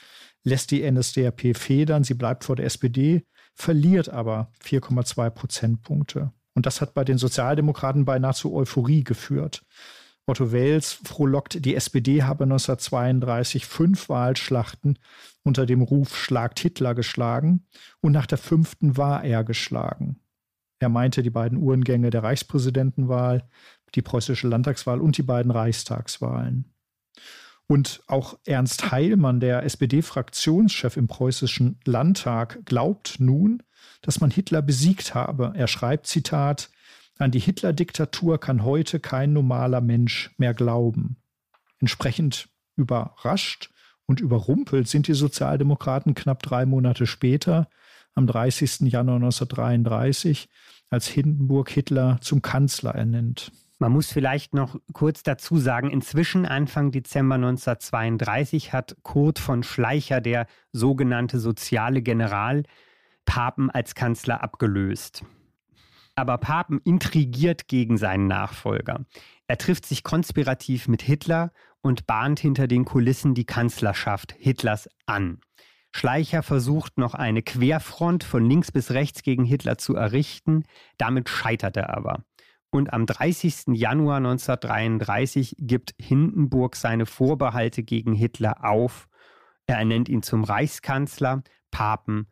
lässt 0.44 0.72
die 0.72 0.90
NSDAP 0.90 1.56
federn, 1.56 2.04
sie 2.04 2.14
bleibt 2.14 2.44
vor 2.44 2.56
der 2.56 2.66
SPD, 2.66 3.24
verliert 3.56 4.10
aber 4.10 4.52
4,2 4.64 5.30
Prozentpunkte. 5.30 6.32
Und 6.54 6.66
das 6.66 6.82
hat 6.82 6.94
bei 6.94 7.04
den 7.04 7.18
Sozialdemokraten 7.18 8.06
beinahe 8.06 8.34
zu 8.34 8.54
Euphorie 8.54 9.04
geführt. 9.04 9.64
Otto 10.28 10.52
Wels 10.52 10.94
frohlockt, 11.04 11.66
die 11.66 11.76
SPD 11.76 12.24
habe 12.24 12.44
1932 12.44 13.66
fünf 13.66 14.08
Wahlschlachten 14.08 15.00
unter 15.44 15.66
dem 15.66 15.82
Ruf 15.82 16.16
Schlagt 16.16 16.60
Hitler 16.60 16.94
geschlagen 16.94 17.66
und 18.02 18.12
nach 18.12 18.28
der 18.28 18.38
fünften 18.38 18.98
war 18.98 19.24
er 19.24 19.44
geschlagen. 19.44 20.21
Er 20.82 20.90
meinte 20.90 21.22
die 21.22 21.30
beiden 21.30 21.60
Uhrengänge 21.60 22.10
der 22.10 22.24
Reichspräsidentenwahl, 22.24 23.48
die 23.94 24.02
preußische 24.02 24.48
Landtagswahl 24.48 25.00
und 25.00 25.16
die 25.16 25.22
beiden 25.22 25.52
Reichstagswahlen. 25.52 26.74
Und 27.68 28.02
auch 28.08 28.40
Ernst 28.46 28.92
Heilmann, 28.92 29.40
der 29.40 29.64
SPD-Fraktionschef 29.64 30.98
im 30.98 31.08
preußischen 31.08 31.80
Landtag, 31.86 32.66
glaubt 32.66 33.20
nun, 33.20 33.62
dass 34.02 34.22
man 34.22 34.32
Hitler 34.32 34.64
besiegt 34.64 35.14
habe. 35.14 35.54
Er 35.56 35.68
schreibt, 35.68 36.08
Zitat, 36.08 36.72
an 37.20 37.30
die 37.30 37.40
Hitler-Diktatur 37.40 38.40
kann 38.40 38.64
heute 38.64 39.00
kein 39.00 39.34
normaler 39.34 39.82
Mensch 39.82 40.32
mehr 40.40 40.56
glauben. 40.56 41.18
Entsprechend 41.80 42.50
überrascht 42.76 43.70
und 44.08 44.20
überrumpelt 44.20 44.88
sind 44.88 45.08
die 45.08 45.14
Sozialdemokraten 45.14 46.16
knapp 46.16 46.42
drei 46.42 46.66
Monate 46.66 47.06
später 47.06 47.70
am 48.16 48.28
30. 48.28 48.92
Januar 48.92 49.18
1933, 49.18 50.50
als 50.90 51.08
Hindenburg 51.08 51.70
Hitler 51.70 52.18
zum 52.22 52.42
Kanzler 52.42 52.96
ernennt. 52.96 53.52
Man 53.80 53.94
muss 53.94 54.12
vielleicht 54.12 54.54
noch 54.54 54.80
kurz 54.94 55.24
dazu 55.24 55.58
sagen, 55.58 55.90
inzwischen 55.90 56.46
Anfang 56.46 56.92
Dezember 56.92 57.36
1932 57.36 58.74
hat 58.74 58.96
Kurt 59.02 59.40
von 59.40 59.64
Schleicher, 59.64 60.22
der 60.22 60.46
sogenannte 60.72 61.40
soziale 61.40 62.04
General, 62.04 62.62
Papen 63.26 63.72
als 63.72 63.96
Kanzler 63.96 64.44
abgelöst. 64.44 65.24
Aber 66.16 66.38
Papen 66.38 66.80
intrigiert 66.84 67.68
gegen 67.68 67.98
seinen 67.98 68.28
Nachfolger. 68.28 69.06
Er 69.48 69.58
trifft 69.58 69.88
sich 69.88 70.04
konspirativ 70.04 70.88
mit 70.88 71.02
Hitler 71.02 71.52
und 71.82 72.06
bahnt 72.06 72.40
hinter 72.40 72.68
den 72.68 72.86
Kulissen 72.86 73.34
die 73.34 73.46
Kanzlerschaft 73.46 74.36
Hitlers 74.38 74.90
an. 75.08 75.40
Schleicher 75.92 76.42
versucht 76.44 76.98
noch 76.98 77.14
eine 77.14 77.42
Querfront 77.42 78.24
von 78.24 78.50
links 78.50 78.72
bis 78.72 78.92
rechts 78.92 79.24
gegen 79.24 79.44
Hitler 79.44 79.78
zu 79.78 79.96
errichten, 79.96 80.64
damit 80.98 81.30
scheitert 81.30 81.78
er 81.78 81.96
aber. 81.96 82.24
Und 82.70 82.94
am 82.94 83.06
30. 83.06 83.74
Januar 83.74 84.18
1933 84.18 85.56
gibt 85.60 85.94
Hindenburg 86.00 86.78
seine 86.78 87.06
Vorbehalte 87.06 87.84
gegen 87.84 88.14
Hitler 88.14 88.64
auf. 88.64 89.10
Er 89.66 89.78
ernennt 89.78 90.08
ihn 90.08 90.24
zum 90.24 90.46
Reichskanzler, 90.46 91.44
Papen 91.70 92.28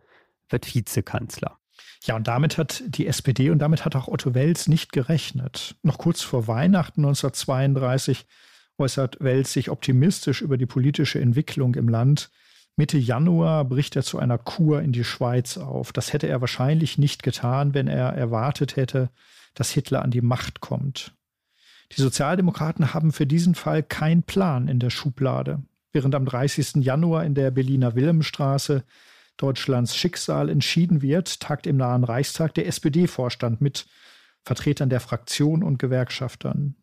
wird 0.49 0.73
Vizekanzler. 0.73 1.59
Ja, 2.03 2.15
und 2.15 2.27
damit 2.27 2.57
hat 2.57 2.83
die 2.87 3.07
SPD 3.07 3.49
und 3.49 3.59
damit 3.59 3.83
hat 3.83 3.95
auch 3.95 4.07
Otto 4.07 4.33
Wels 4.33 4.67
nicht 4.67 4.93
gerechnet. 4.93 5.75
Noch 5.83 5.97
kurz 5.97 6.21
vor 6.21 6.47
Weihnachten 6.47 7.01
1932 7.01 8.25
äußert 8.77 9.17
Wels 9.19 9.51
sich 9.51 9.69
optimistisch 9.69 10.41
über 10.41 10.57
die 10.57 10.65
politische 10.65 11.19
Entwicklung 11.19 11.75
im 11.75 11.89
Land. 11.89 12.31
Mitte 12.75 12.97
Januar 12.97 13.65
bricht 13.65 13.95
er 13.95 14.03
zu 14.03 14.19
einer 14.19 14.37
Kur 14.37 14.81
in 14.81 14.91
die 14.91 15.03
Schweiz 15.03 15.57
auf. 15.57 15.91
Das 15.91 16.13
hätte 16.13 16.27
er 16.27 16.41
wahrscheinlich 16.41 16.97
nicht 16.97 17.23
getan, 17.23 17.73
wenn 17.73 17.87
er 17.87 18.13
erwartet 18.13 18.75
hätte, 18.75 19.09
dass 19.53 19.71
Hitler 19.71 20.01
an 20.01 20.11
die 20.11 20.21
Macht 20.21 20.61
kommt. 20.61 21.13
Die 21.91 22.01
Sozialdemokraten 22.01 22.93
haben 22.93 23.11
für 23.11 23.25
diesen 23.25 23.55
Fall 23.55 23.83
keinen 23.83 24.23
Plan 24.23 24.67
in 24.67 24.79
der 24.79 24.91
Schublade. 24.91 25.63
Während 25.91 26.13
am 26.13 26.25
30. 26.25 26.75
Januar 26.83 27.25
in 27.25 27.33
der 27.33 27.51
Berliner 27.51 27.95
Wilhelmstraße 27.95 28.83
Deutschlands 29.37 29.95
Schicksal 29.95 30.49
entschieden 30.49 31.01
wird, 31.01 31.39
tagt 31.39 31.65
im 31.65 31.77
nahen 31.77 32.03
Reichstag 32.03 32.53
der 32.53 32.67
SPD-Vorstand 32.67 33.61
mit 33.61 33.87
Vertretern 34.43 34.89
der 34.89 34.99
Fraktion 34.99 35.63
und 35.63 35.79
Gewerkschaftern. 35.79 36.75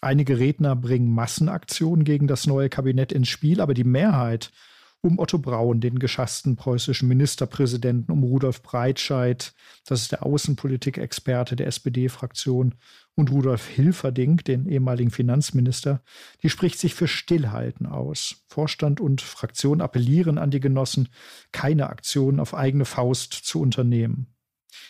Einige 0.00 0.38
Redner 0.38 0.76
bringen 0.76 1.12
Massenaktionen 1.12 2.04
gegen 2.04 2.26
das 2.26 2.46
neue 2.46 2.68
Kabinett 2.68 3.12
ins 3.12 3.28
Spiel, 3.28 3.60
aber 3.60 3.74
die 3.74 3.84
Mehrheit 3.84 4.50
um 5.00 5.18
Otto 5.18 5.38
Braun, 5.38 5.80
den 5.80 5.98
geschassten 5.98 6.56
preußischen 6.56 7.08
Ministerpräsidenten, 7.08 8.10
um 8.12 8.24
Rudolf 8.24 8.62
Breitscheid, 8.62 9.54
das 9.86 10.02
ist 10.02 10.12
der 10.12 10.26
Außenpolitikexperte 10.26 11.56
der 11.56 11.68
SPD-Fraktion, 11.68 12.74
und 13.14 13.32
Rudolf 13.32 13.66
Hilferding, 13.66 14.36
den 14.38 14.66
ehemaligen 14.66 15.10
Finanzminister, 15.10 16.02
die 16.42 16.50
spricht 16.50 16.78
sich 16.78 16.94
für 16.94 17.08
Stillhalten 17.08 17.86
aus. 17.86 18.44
Vorstand 18.46 19.00
und 19.00 19.20
Fraktion 19.20 19.80
appellieren 19.80 20.38
an 20.38 20.52
die 20.52 20.60
Genossen, 20.60 21.08
keine 21.50 21.88
Aktionen 21.88 22.38
auf 22.38 22.54
eigene 22.54 22.84
Faust 22.84 23.32
zu 23.32 23.60
unternehmen. 23.60 24.28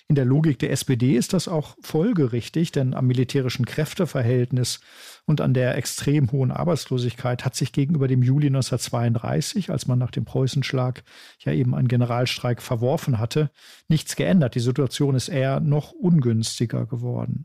In 0.09 0.14
der 0.14 0.25
Logik 0.25 0.59
der 0.59 0.73
SPD 0.73 1.16
ist 1.16 1.33
das 1.33 1.49
auch 1.49 1.77
folgerichtig, 1.81 2.73
denn 2.73 2.94
am 2.94 3.07
militärischen 3.07 3.64
Kräfteverhältnis 3.64 4.81
und 5.29 5.43
an 5.43 5.53
der 5.53 5.77
extrem 5.77 6.33
hohen 6.33 6.51
Arbeitslosigkeit 6.51 7.45
hat 7.45 7.55
sich 7.55 7.73
gegenüber 7.73 8.09
dem 8.09 8.23
Juli 8.23 8.47
1932, 8.47 9.71
als 9.71 9.87
man 9.87 9.99
nach 9.99 10.11
dem 10.11 10.25
Preußenschlag 10.25 11.05
ja 11.41 11.53
eben 11.53 11.75
einen 11.75 11.87
Generalstreik 11.87 12.62
verworfen 12.62 13.19
hatte, 13.19 13.51
nichts 13.88 14.17
geändert. 14.17 14.55
Die 14.55 14.61
Situation 14.61 15.14
ist 15.14 15.29
eher 15.29 15.61
noch 15.61 15.93
ungünstiger 15.93 16.87
geworden. 16.87 17.45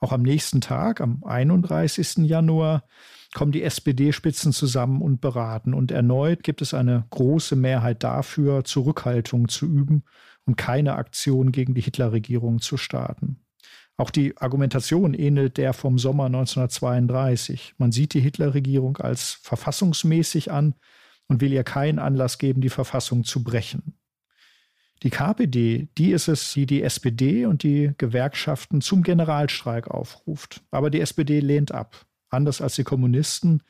Auch 0.00 0.10
am 0.10 0.22
nächsten 0.22 0.60
Tag, 0.60 1.00
am 1.00 1.22
31. 1.22 2.28
Januar, 2.28 2.82
kommen 3.32 3.52
die 3.52 3.62
SPD-Spitzen 3.62 4.52
zusammen 4.52 5.00
und 5.00 5.20
beraten. 5.20 5.74
Und 5.74 5.92
erneut 5.92 6.42
gibt 6.42 6.62
es 6.62 6.74
eine 6.74 7.06
große 7.10 7.54
Mehrheit 7.54 8.02
dafür, 8.02 8.64
Zurückhaltung 8.64 9.46
zu 9.46 9.66
üben 9.66 10.02
und 10.46 10.56
keine 10.56 10.96
Aktion 10.96 11.52
gegen 11.52 11.74
die 11.74 11.80
Hitlerregierung 11.80 12.60
zu 12.60 12.76
starten. 12.76 13.38
Auch 13.98 14.10
die 14.10 14.36
Argumentation 14.38 15.12
ähnelt 15.12 15.56
der 15.56 15.72
vom 15.72 15.98
Sommer 15.98 16.26
1932. 16.26 17.74
Man 17.78 17.90
sieht 17.90 18.14
die 18.14 18.20
Hitlerregierung 18.20 18.96
als 18.98 19.32
verfassungsmäßig 19.42 20.52
an 20.52 20.76
und 21.26 21.40
will 21.40 21.52
ihr 21.52 21.64
keinen 21.64 21.98
Anlass 21.98 22.38
geben, 22.38 22.60
die 22.60 22.68
Verfassung 22.68 23.24
zu 23.24 23.42
brechen. 23.42 23.98
Die 25.02 25.10
KPD, 25.10 25.88
die 25.98 26.12
ist 26.12 26.28
es, 26.28 26.52
die 26.52 26.66
die 26.66 26.82
SPD 26.84 27.44
und 27.46 27.64
die 27.64 27.92
Gewerkschaften 27.98 28.80
zum 28.80 29.02
Generalstreik 29.02 29.88
aufruft. 29.88 30.62
Aber 30.70 30.90
die 30.90 31.00
SPD 31.00 31.40
lehnt 31.40 31.72
ab. 31.72 32.06
Anders 32.30 32.60
als 32.60 32.76
die 32.76 32.84
Kommunisten 32.84 33.64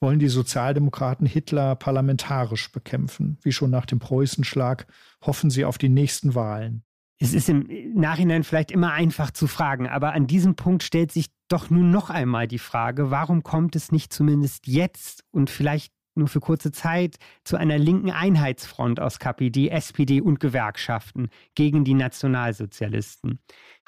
wollen 0.00 0.18
die 0.18 0.28
Sozialdemokraten 0.28 1.26
Hitler 1.26 1.76
parlamentarisch 1.76 2.72
bekämpfen. 2.72 3.38
Wie 3.42 3.52
schon 3.52 3.70
nach 3.70 3.86
dem 3.86 3.98
Preußenschlag 3.98 4.86
hoffen 5.20 5.50
sie 5.50 5.66
auf 5.66 5.76
die 5.76 5.90
nächsten 5.90 6.34
Wahlen. 6.34 6.85
Es 7.18 7.32
ist 7.32 7.48
im 7.48 7.66
Nachhinein 7.94 8.44
vielleicht 8.44 8.70
immer 8.70 8.92
einfach 8.92 9.30
zu 9.30 9.46
fragen, 9.46 9.88
aber 9.88 10.12
an 10.12 10.26
diesem 10.26 10.54
Punkt 10.54 10.82
stellt 10.82 11.12
sich 11.12 11.26
doch 11.48 11.70
nun 11.70 11.90
noch 11.90 12.10
einmal 12.10 12.46
die 12.46 12.58
Frage, 12.58 13.10
warum 13.10 13.42
kommt 13.42 13.74
es 13.74 13.90
nicht 13.90 14.12
zumindest 14.12 14.66
jetzt 14.66 15.24
und 15.30 15.48
vielleicht 15.48 15.92
nur 16.14 16.28
für 16.28 16.40
kurze 16.40 16.72
Zeit 16.72 17.16
zu 17.44 17.56
einer 17.56 17.78
linken 17.78 18.10
Einheitsfront 18.10 19.00
aus 19.00 19.18
KPD, 19.18 19.68
SPD 19.68 20.20
und 20.20 20.40
Gewerkschaften 20.40 21.30
gegen 21.54 21.84
die 21.84 21.94
Nationalsozialisten? 21.94 23.38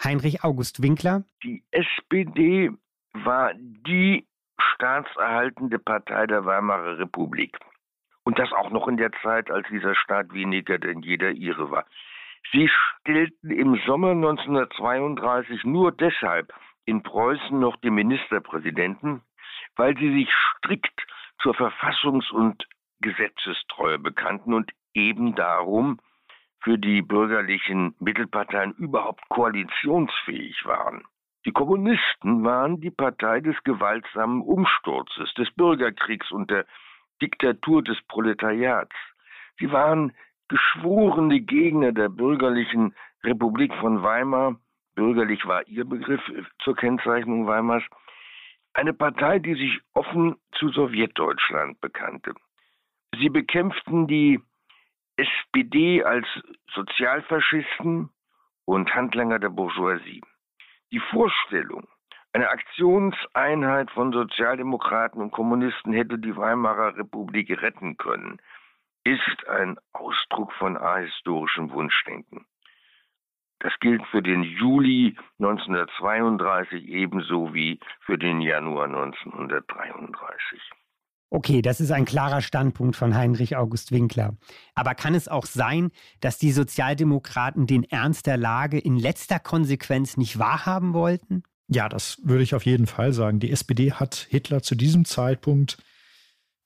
Heinrich 0.02 0.44
August 0.44 0.82
Winkler. 0.82 1.24
Die 1.42 1.64
SPD 1.70 2.70
war 3.12 3.52
die 3.54 4.26
staatserhaltende 4.74 5.78
Partei 5.78 6.26
der 6.26 6.44
Weimarer 6.44 6.98
Republik. 6.98 7.56
Und 8.24 8.38
das 8.38 8.52
auch 8.52 8.70
noch 8.70 8.88
in 8.88 8.98
der 8.98 9.10
Zeit, 9.22 9.50
als 9.50 9.66
dieser 9.68 9.94
Staat 9.94 10.32
weniger 10.34 10.78
denn 10.78 11.00
jeder 11.00 11.30
ihre 11.30 11.70
war. 11.70 11.86
Sie 12.52 12.68
stellten 12.68 13.50
im 13.50 13.78
Sommer 13.86 14.10
1932 14.10 15.64
nur 15.64 15.92
deshalb 15.92 16.52
in 16.86 17.02
Preußen 17.02 17.58
noch 17.58 17.76
den 17.76 17.94
Ministerpräsidenten, 17.94 19.22
weil 19.76 19.96
sie 19.98 20.10
sich 20.12 20.32
strikt 20.56 21.06
zur 21.42 21.54
Verfassungs- 21.54 22.30
und 22.30 22.66
Gesetzestreue 23.00 23.98
bekannten 23.98 24.54
und 24.54 24.72
eben 24.94 25.34
darum 25.34 26.00
für 26.60 26.78
die 26.78 27.02
bürgerlichen 27.02 27.94
Mittelparteien 28.00 28.72
überhaupt 28.74 29.28
koalitionsfähig 29.28 30.64
waren. 30.64 31.04
Die 31.44 31.52
Kommunisten 31.52 32.44
waren 32.44 32.80
die 32.80 32.90
Partei 32.90 33.40
des 33.40 33.56
gewaltsamen 33.62 34.42
Umsturzes, 34.42 35.32
des 35.34 35.50
Bürgerkriegs 35.52 36.30
und 36.32 36.50
der 36.50 36.66
Diktatur 37.22 37.82
des 37.82 38.00
Proletariats. 38.08 38.94
Sie 39.58 39.70
waren 39.70 40.12
geschworene 40.48 41.40
Gegner 41.40 41.92
der 41.92 42.08
bürgerlichen 42.08 42.94
Republik 43.24 43.72
von 43.74 44.02
Weimar, 44.02 44.56
bürgerlich 44.94 45.46
war 45.46 45.66
ihr 45.68 45.84
Begriff 45.84 46.22
zur 46.60 46.76
Kennzeichnung 46.76 47.46
Weimars, 47.46 47.84
eine 48.74 48.92
Partei, 48.92 49.38
die 49.38 49.54
sich 49.54 49.80
offen 49.94 50.36
zu 50.52 50.68
Sowjetdeutschland 50.70 51.80
bekannte. 51.80 52.34
Sie 53.18 53.28
bekämpften 53.28 54.06
die 54.06 54.40
SPD 55.16 56.04
als 56.04 56.26
Sozialfaschisten 56.74 58.10
und 58.66 58.94
Handlanger 58.94 59.38
der 59.38 59.48
Bourgeoisie. 59.48 60.22
Die 60.92 61.00
Vorstellung, 61.00 61.88
eine 62.32 62.50
Aktionseinheit 62.50 63.90
von 63.90 64.12
Sozialdemokraten 64.12 65.20
und 65.20 65.32
Kommunisten 65.32 65.92
hätte 65.92 66.18
die 66.18 66.36
Weimarer 66.36 66.96
Republik 66.96 67.50
retten 67.62 67.96
können, 67.96 68.38
ist 69.08 69.48
ein 69.48 69.76
Ausdruck 69.92 70.52
von 70.52 70.76
ahistorischem 70.76 71.70
Wunschdenken. 71.70 72.44
Das 73.60 73.72
gilt 73.80 74.02
für 74.10 74.22
den 74.22 74.42
Juli 74.42 75.16
1932 75.38 76.86
ebenso 76.86 77.54
wie 77.54 77.80
für 78.00 78.18
den 78.18 78.40
Januar 78.40 78.84
1933. 78.84 80.60
Okay, 81.30 81.60
das 81.60 81.80
ist 81.80 81.90
ein 81.90 82.04
klarer 82.04 82.40
Standpunkt 82.40 82.96
von 82.96 83.14
Heinrich 83.14 83.56
August 83.56 83.92
Winkler. 83.92 84.36
Aber 84.74 84.94
kann 84.94 85.14
es 85.14 85.26
auch 85.26 85.46
sein, 85.46 85.90
dass 86.20 86.38
die 86.38 86.52
Sozialdemokraten 86.52 87.66
den 87.66 87.84
Ernst 87.84 88.26
der 88.26 88.36
Lage 88.36 88.78
in 88.78 88.96
letzter 88.96 89.38
Konsequenz 89.38 90.16
nicht 90.16 90.38
wahrhaben 90.38 90.94
wollten? 90.94 91.42
Ja, 91.66 91.88
das 91.88 92.18
würde 92.24 92.42
ich 92.42 92.54
auf 92.54 92.64
jeden 92.64 92.86
Fall 92.86 93.12
sagen. 93.12 93.40
Die 93.40 93.50
SPD 93.50 93.92
hat 93.92 94.26
Hitler 94.30 94.62
zu 94.62 94.74
diesem 94.74 95.04
Zeitpunkt 95.04 95.78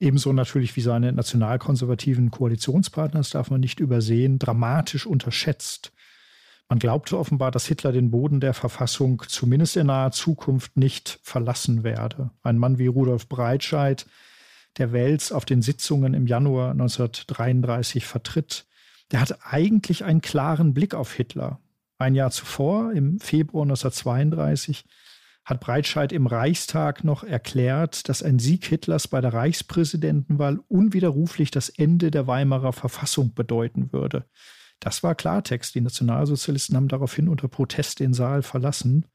ebenso 0.03 0.33
natürlich 0.33 0.77
wie 0.77 0.81
seine 0.81 1.13
nationalkonservativen 1.13 2.31
Koalitionspartner, 2.31 3.21
das 3.21 3.31
darf 3.31 3.51
man 3.51 3.61
nicht 3.61 3.81
übersehen, 3.81 4.39
dramatisch 4.39 5.07
unterschätzt. 5.07 5.93
Man 6.69 6.79
glaubte 6.79 7.19
offenbar, 7.19 7.51
dass 7.51 7.67
Hitler 7.67 7.93
den 7.93 8.11
Boden 8.11 8.41
der 8.41 8.55
Verfassung 8.55 9.23
zumindest 9.29 9.77
in 9.77 9.87
naher 9.87 10.11
Zukunft 10.11 10.77
nicht 10.77 11.21
verlassen 11.23 11.85
werde. 11.85 12.31
Ein 12.43 12.59
Mann 12.59 12.79
wie 12.79 12.87
Rudolf 12.87 13.29
Breitscheid, 13.29 14.07
der 14.79 14.93
Wels 14.93 15.33
auf 15.33 15.45
den 15.45 15.63
Sitzungen 15.63 16.15
im 16.15 16.27
Januar 16.27 16.73
1933 16.73 18.05
vertritt, 18.05 18.67
der 19.13 19.21
hatte 19.21 19.39
eigentlich 19.45 20.05
einen 20.05 20.23
klaren 20.23 20.75
Blick 20.75 20.95
auf 20.95 21.13
Hitler. 21.13 21.61
Ein 21.99 22.15
Jahr 22.15 22.31
zuvor, 22.31 22.93
im 22.93 23.21
Februar 23.21 23.65
1932, 23.65 24.85
hat 25.45 25.61
Breitscheid 25.61 26.13
im 26.13 26.27
Reichstag 26.27 27.03
noch 27.03 27.25
erklärt, 27.25 28.09
dass 28.09 28.23
ein 28.23 28.39
Sieg 28.39 28.65
Hitlers 28.65 29.09
bei 29.09 29.21
der 29.21 29.33
Reichspräsidentenwahl 29.33 30.61
unwiderruflich 30.69 31.51
das 31.51 31.69
Ende 31.69 32.11
der 32.11 32.27
Weimarer 32.27 32.73
Verfassung 32.73 33.35
bedeuten 33.35 33.93
würde. 33.93 34.25
Das 34.79 35.03
war 35.03 35.15
Klartext. 35.15 35.75
Die 35.75 35.81
Nationalsozialisten 35.81 36.77
haben 36.77 36.89
daraufhin 36.89 37.29
unter 37.29 37.49
Protest 37.49 38.01
den 38.01 38.15
Saal 38.15 38.43
verlassen. 38.43 39.07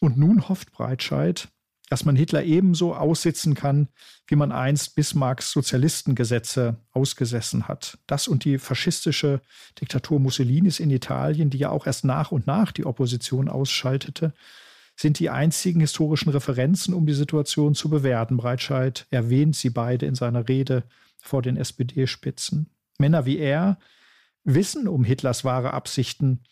Und 0.00 0.16
nun 0.16 0.48
hofft 0.48 0.72
Breitscheid, 0.72 1.48
dass 1.90 2.04
man 2.04 2.16
Hitler 2.16 2.44
ebenso 2.44 2.94
aussitzen 2.94 3.54
kann, 3.54 3.88
wie 4.26 4.36
man 4.36 4.52
einst 4.52 4.94
Bismarcks 4.94 5.50
Sozialistengesetze 5.50 6.76
ausgesessen 6.92 7.68
hat. 7.68 7.98
Das 8.06 8.28
und 8.28 8.44
die 8.44 8.58
faschistische 8.58 9.42
Diktatur 9.80 10.20
Mussolinis 10.20 10.78
in 10.78 10.90
Italien, 10.90 11.50
die 11.50 11.58
ja 11.58 11.70
auch 11.70 11.86
erst 11.86 12.04
nach 12.04 12.32
und 12.32 12.46
nach 12.46 12.70
die 12.72 12.86
Opposition 12.86 13.48
ausschaltete, 13.48 14.32
sind 15.00 15.18
die 15.18 15.30
einzigen 15.30 15.80
historischen 15.80 16.28
Referenzen, 16.28 16.92
um 16.92 17.06
die 17.06 17.14
Situation 17.14 17.74
zu 17.74 17.88
bewerten. 17.88 18.36
Breitscheid 18.36 19.06
erwähnt 19.08 19.56
sie 19.56 19.70
beide 19.70 20.04
in 20.04 20.14
seiner 20.14 20.46
Rede 20.46 20.84
vor 21.16 21.40
den 21.40 21.56
SPD-Spitzen. 21.56 22.68
Männer 22.98 23.24
wie 23.24 23.38
er 23.38 23.78
wissen 24.44 24.86
um 24.86 25.02
Hitlers 25.02 25.42
wahre 25.42 25.72
Absichten. 25.72 26.42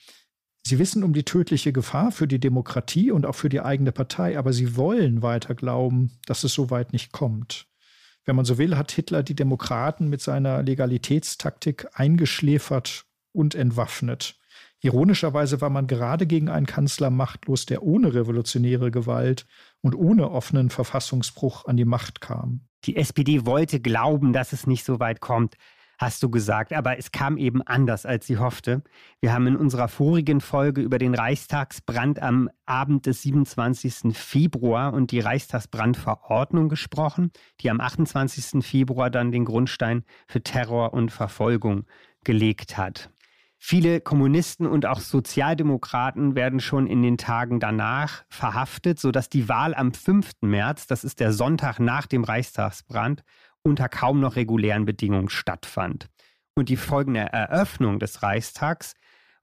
Sie 0.66 0.78
wissen 0.78 1.04
um 1.04 1.12
die 1.12 1.24
tödliche 1.24 1.74
Gefahr 1.74 2.10
für 2.10 2.26
die 2.26 2.40
Demokratie 2.40 3.10
und 3.10 3.26
auch 3.26 3.34
für 3.34 3.50
die 3.50 3.60
eigene 3.60 3.92
Partei, 3.92 4.38
aber 4.38 4.54
sie 4.54 4.76
wollen 4.76 5.20
weiter 5.20 5.54
glauben, 5.54 6.18
dass 6.24 6.42
es 6.42 6.54
so 6.54 6.70
weit 6.70 6.94
nicht 6.94 7.12
kommt. 7.12 7.66
Wenn 8.24 8.36
man 8.36 8.46
so 8.46 8.56
will, 8.56 8.78
hat 8.78 8.90
Hitler 8.92 9.22
die 9.22 9.36
Demokraten 9.36 10.08
mit 10.08 10.22
seiner 10.22 10.62
Legalitätstaktik 10.62 11.86
eingeschläfert 11.92 13.04
und 13.32 13.54
entwaffnet. 13.54 14.37
Ironischerweise 14.80 15.60
war 15.60 15.70
man 15.70 15.86
gerade 15.86 16.26
gegen 16.26 16.48
einen 16.48 16.66
Kanzler 16.66 17.10
machtlos, 17.10 17.66
der 17.66 17.82
ohne 17.82 18.14
revolutionäre 18.14 18.90
Gewalt 18.90 19.46
und 19.80 19.94
ohne 19.94 20.30
offenen 20.30 20.70
Verfassungsbruch 20.70 21.66
an 21.66 21.76
die 21.76 21.84
Macht 21.84 22.20
kam. 22.20 22.60
Die 22.84 22.96
SPD 22.96 23.44
wollte 23.44 23.80
glauben, 23.80 24.32
dass 24.32 24.52
es 24.52 24.68
nicht 24.68 24.84
so 24.84 25.00
weit 25.00 25.20
kommt, 25.20 25.56
hast 25.98 26.22
du 26.22 26.30
gesagt, 26.30 26.72
aber 26.72 26.96
es 26.96 27.10
kam 27.10 27.36
eben 27.36 27.60
anders, 27.62 28.06
als 28.06 28.26
sie 28.26 28.38
hoffte. 28.38 28.82
Wir 29.20 29.32
haben 29.32 29.48
in 29.48 29.56
unserer 29.56 29.88
vorigen 29.88 30.40
Folge 30.40 30.80
über 30.80 30.98
den 30.98 31.14
Reichstagsbrand 31.14 32.22
am 32.22 32.48
Abend 32.66 33.06
des 33.06 33.22
27. 33.22 34.16
Februar 34.16 34.94
und 34.94 35.10
die 35.10 35.18
Reichstagsbrandverordnung 35.18 36.68
gesprochen, 36.68 37.32
die 37.60 37.70
am 37.70 37.80
28. 37.80 38.64
Februar 38.64 39.10
dann 39.10 39.32
den 39.32 39.44
Grundstein 39.44 40.04
für 40.28 40.40
Terror 40.40 40.94
und 40.94 41.10
Verfolgung 41.10 41.84
gelegt 42.22 42.78
hat. 42.78 43.10
Viele 43.60 44.00
Kommunisten 44.00 44.66
und 44.66 44.86
auch 44.86 45.00
Sozialdemokraten 45.00 46.36
werden 46.36 46.60
schon 46.60 46.86
in 46.86 47.02
den 47.02 47.18
Tagen 47.18 47.58
danach 47.58 48.24
verhaftet, 48.28 49.00
sodass 49.00 49.28
die 49.28 49.48
Wahl 49.48 49.74
am 49.74 49.92
5. 49.92 50.30
März, 50.42 50.86
das 50.86 51.02
ist 51.02 51.18
der 51.18 51.32
Sonntag 51.32 51.80
nach 51.80 52.06
dem 52.06 52.22
Reichstagsbrand, 52.22 53.24
unter 53.62 53.88
kaum 53.88 54.20
noch 54.20 54.36
regulären 54.36 54.84
Bedingungen 54.84 55.28
stattfand. 55.28 56.08
Und 56.54 56.68
die 56.68 56.76
folgende 56.76 57.20
Eröffnung 57.20 57.98
des 57.98 58.22
Reichstags 58.22 58.94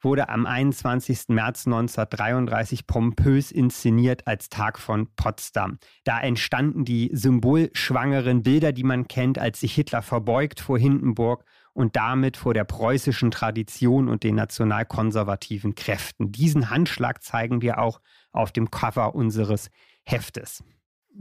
wurde 0.01 0.30
am 0.30 0.45
21. 0.45 1.30
März 1.30 1.65
1933 1.65 2.88
pompös 2.88 3.51
inszeniert 3.51 4.28
als 4.28 4.49
Tag 4.49 4.80
von 4.80 5.08
Potsdam. 5.15 5.80
Da 6.06 6.19
entstanden 6.21 6.86
die 6.86 7.10
symbolschwangeren 7.12 8.43
Bilder, 8.43 8.71
die 8.71 8.84
man 8.84 9.08
kennt, 9.08 9.39
als 9.39 9.60
sich 9.60 9.73
Hitler 9.73 10.01
verbeugt 10.01 10.62
vor 10.62 10.78
Hindenburg 10.78 11.43
und 11.75 11.97
damit 11.97 12.38
vor 12.38 12.53
der 12.53 12.63
preußischen 12.63 13.31
Tradition 13.31 14.07
und 14.07 14.23
den 14.23 14.35
nationalkonservativen 14.35 15.75
Kräften. 15.75 16.31
Diesen 16.31 16.69
Handschlag 16.69 17.21
zeigen 17.21 17.61
wir 17.61 17.79
auch 17.79 17.99
auf 18.31 18.53
dem 18.53 18.71
Cover 18.71 19.13
unseres 19.13 19.69
Heftes. 20.03 20.63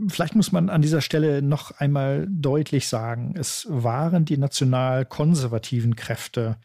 Vielleicht 0.06 0.36
muss 0.36 0.52
man 0.52 0.70
an 0.70 0.80
dieser 0.80 1.00
Stelle 1.00 1.42
noch 1.42 1.72
einmal 1.72 2.28
deutlich 2.30 2.86
sagen, 2.86 3.34
es 3.36 3.66
waren 3.68 4.24
die 4.24 4.38
nationalkonservativen 4.38 5.96
Kräfte, 5.96 6.58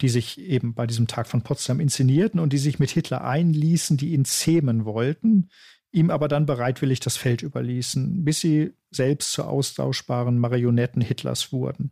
die 0.00 0.08
sich 0.08 0.40
eben 0.40 0.74
bei 0.74 0.86
diesem 0.86 1.08
Tag 1.08 1.26
von 1.26 1.42
Potsdam 1.42 1.80
inszenierten 1.80 2.38
und 2.38 2.52
die 2.52 2.58
sich 2.58 2.78
mit 2.78 2.90
Hitler 2.90 3.24
einließen, 3.24 3.96
die 3.96 4.12
ihn 4.12 4.24
zähmen 4.24 4.84
wollten, 4.84 5.48
ihm 5.90 6.10
aber 6.10 6.28
dann 6.28 6.46
bereitwillig 6.46 7.00
das 7.00 7.16
Feld 7.16 7.42
überließen, 7.42 8.24
bis 8.24 8.40
sie 8.40 8.74
selbst 8.92 9.32
zu 9.32 9.42
austauschbaren 9.44 10.38
Marionetten 10.38 11.02
Hitlers 11.02 11.50
wurden. 11.50 11.90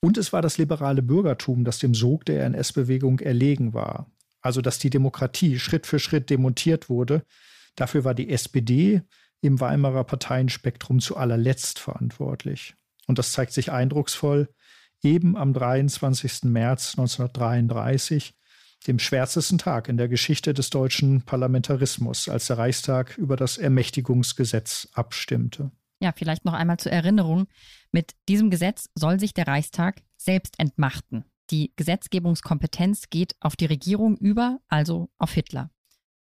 Und 0.00 0.16
es 0.16 0.32
war 0.32 0.42
das 0.42 0.58
liberale 0.58 1.02
Bürgertum, 1.02 1.64
das 1.64 1.78
dem 1.78 1.94
Sog 1.94 2.24
der 2.24 2.44
NS-Bewegung 2.44 3.20
erlegen 3.20 3.74
war. 3.74 4.10
Also 4.40 4.60
dass 4.60 4.78
die 4.78 4.90
Demokratie 4.90 5.58
Schritt 5.58 5.86
für 5.86 5.98
Schritt 5.98 6.30
demontiert 6.30 6.88
wurde. 6.88 7.24
Dafür 7.74 8.04
war 8.04 8.14
die 8.14 8.30
SPD 8.30 9.02
im 9.40 9.60
Weimarer 9.60 10.04
Parteienspektrum 10.04 11.00
zu 11.00 11.16
allerletzt 11.16 11.78
verantwortlich. 11.78 12.74
Und 13.06 13.18
das 13.18 13.32
zeigt 13.32 13.52
sich 13.52 13.72
eindrucksvoll 13.72 14.48
eben 15.02 15.36
am 15.36 15.52
23. 15.52 16.44
März 16.44 16.94
1933, 16.98 18.34
dem 18.86 18.98
schwärzesten 18.98 19.58
Tag 19.58 19.88
in 19.88 19.96
der 19.96 20.08
Geschichte 20.08 20.54
des 20.54 20.70
deutschen 20.70 21.22
Parlamentarismus, 21.22 22.28
als 22.28 22.46
der 22.46 22.58
Reichstag 22.58 23.16
über 23.18 23.36
das 23.36 23.58
Ermächtigungsgesetz 23.58 24.88
abstimmte. 24.92 25.70
Ja, 26.00 26.12
vielleicht 26.12 26.44
noch 26.44 26.52
einmal 26.52 26.78
zur 26.78 26.92
Erinnerung. 26.92 27.48
Mit 27.90 28.12
diesem 28.28 28.50
Gesetz 28.50 28.88
soll 28.94 29.18
sich 29.18 29.34
der 29.34 29.46
Reichstag 29.46 30.02
selbst 30.16 30.58
entmachten. 30.58 31.24
Die 31.50 31.72
Gesetzgebungskompetenz 31.76 33.10
geht 33.10 33.34
auf 33.40 33.56
die 33.56 33.66
Regierung 33.66 34.16
über, 34.16 34.60
also 34.68 35.08
auf 35.18 35.32
Hitler. 35.32 35.70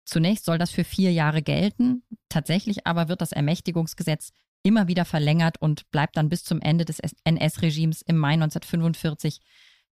Zunächst 0.04 0.44
soll 0.44 0.58
das 0.58 0.70
für 0.70 0.84
vier 0.84 1.12
Jahre 1.12 1.42
gelten. 1.42 2.02
Tatsächlich 2.28 2.86
aber 2.86 3.08
wird 3.08 3.20
das 3.20 3.32
Ermächtigungsgesetz 3.32 4.32
immer 4.62 4.88
wieder 4.88 5.04
verlängert 5.04 5.60
und 5.60 5.90
bleibt 5.90 6.16
dann 6.16 6.28
bis 6.28 6.44
zum 6.44 6.60
Ende 6.60 6.84
des 6.84 7.00
NS-Regimes 7.24 8.02
im 8.02 8.16
Mai 8.16 8.34
1945 8.34 9.40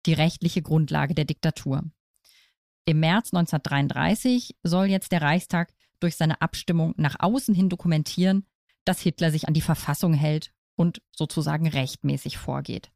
die 0.07 0.13
rechtliche 0.13 0.63
Grundlage 0.63 1.15
der 1.15 1.25
Diktatur. 1.25 1.83
Im 2.85 3.01
März 3.01 3.33
1933 3.33 4.57
soll 4.63 4.87
jetzt 4.87 5.11
der 5.11 5.23
Reichstag 5.23 5.73
durch 6.01 6.17
seine 6.17 6.41
Abstimmung 6.43 6.93
nach 6.97 7.17
außen 7.19 7.55
hin 7.55 7.69
dokumentieren, 7.69 8.47
dass 8.85 9.01
Hitler 9.01 9.31
sich 9.31 9.49
an 9.49 9.55
die 9.55 9.61
Verfassung 9.61 10.15
hält 10.15 10.53
und 10.77 11.01
sozusagen 11.15 11.69
rechtmäßig 11.69 12.39
vorgeht. 12.39 12.91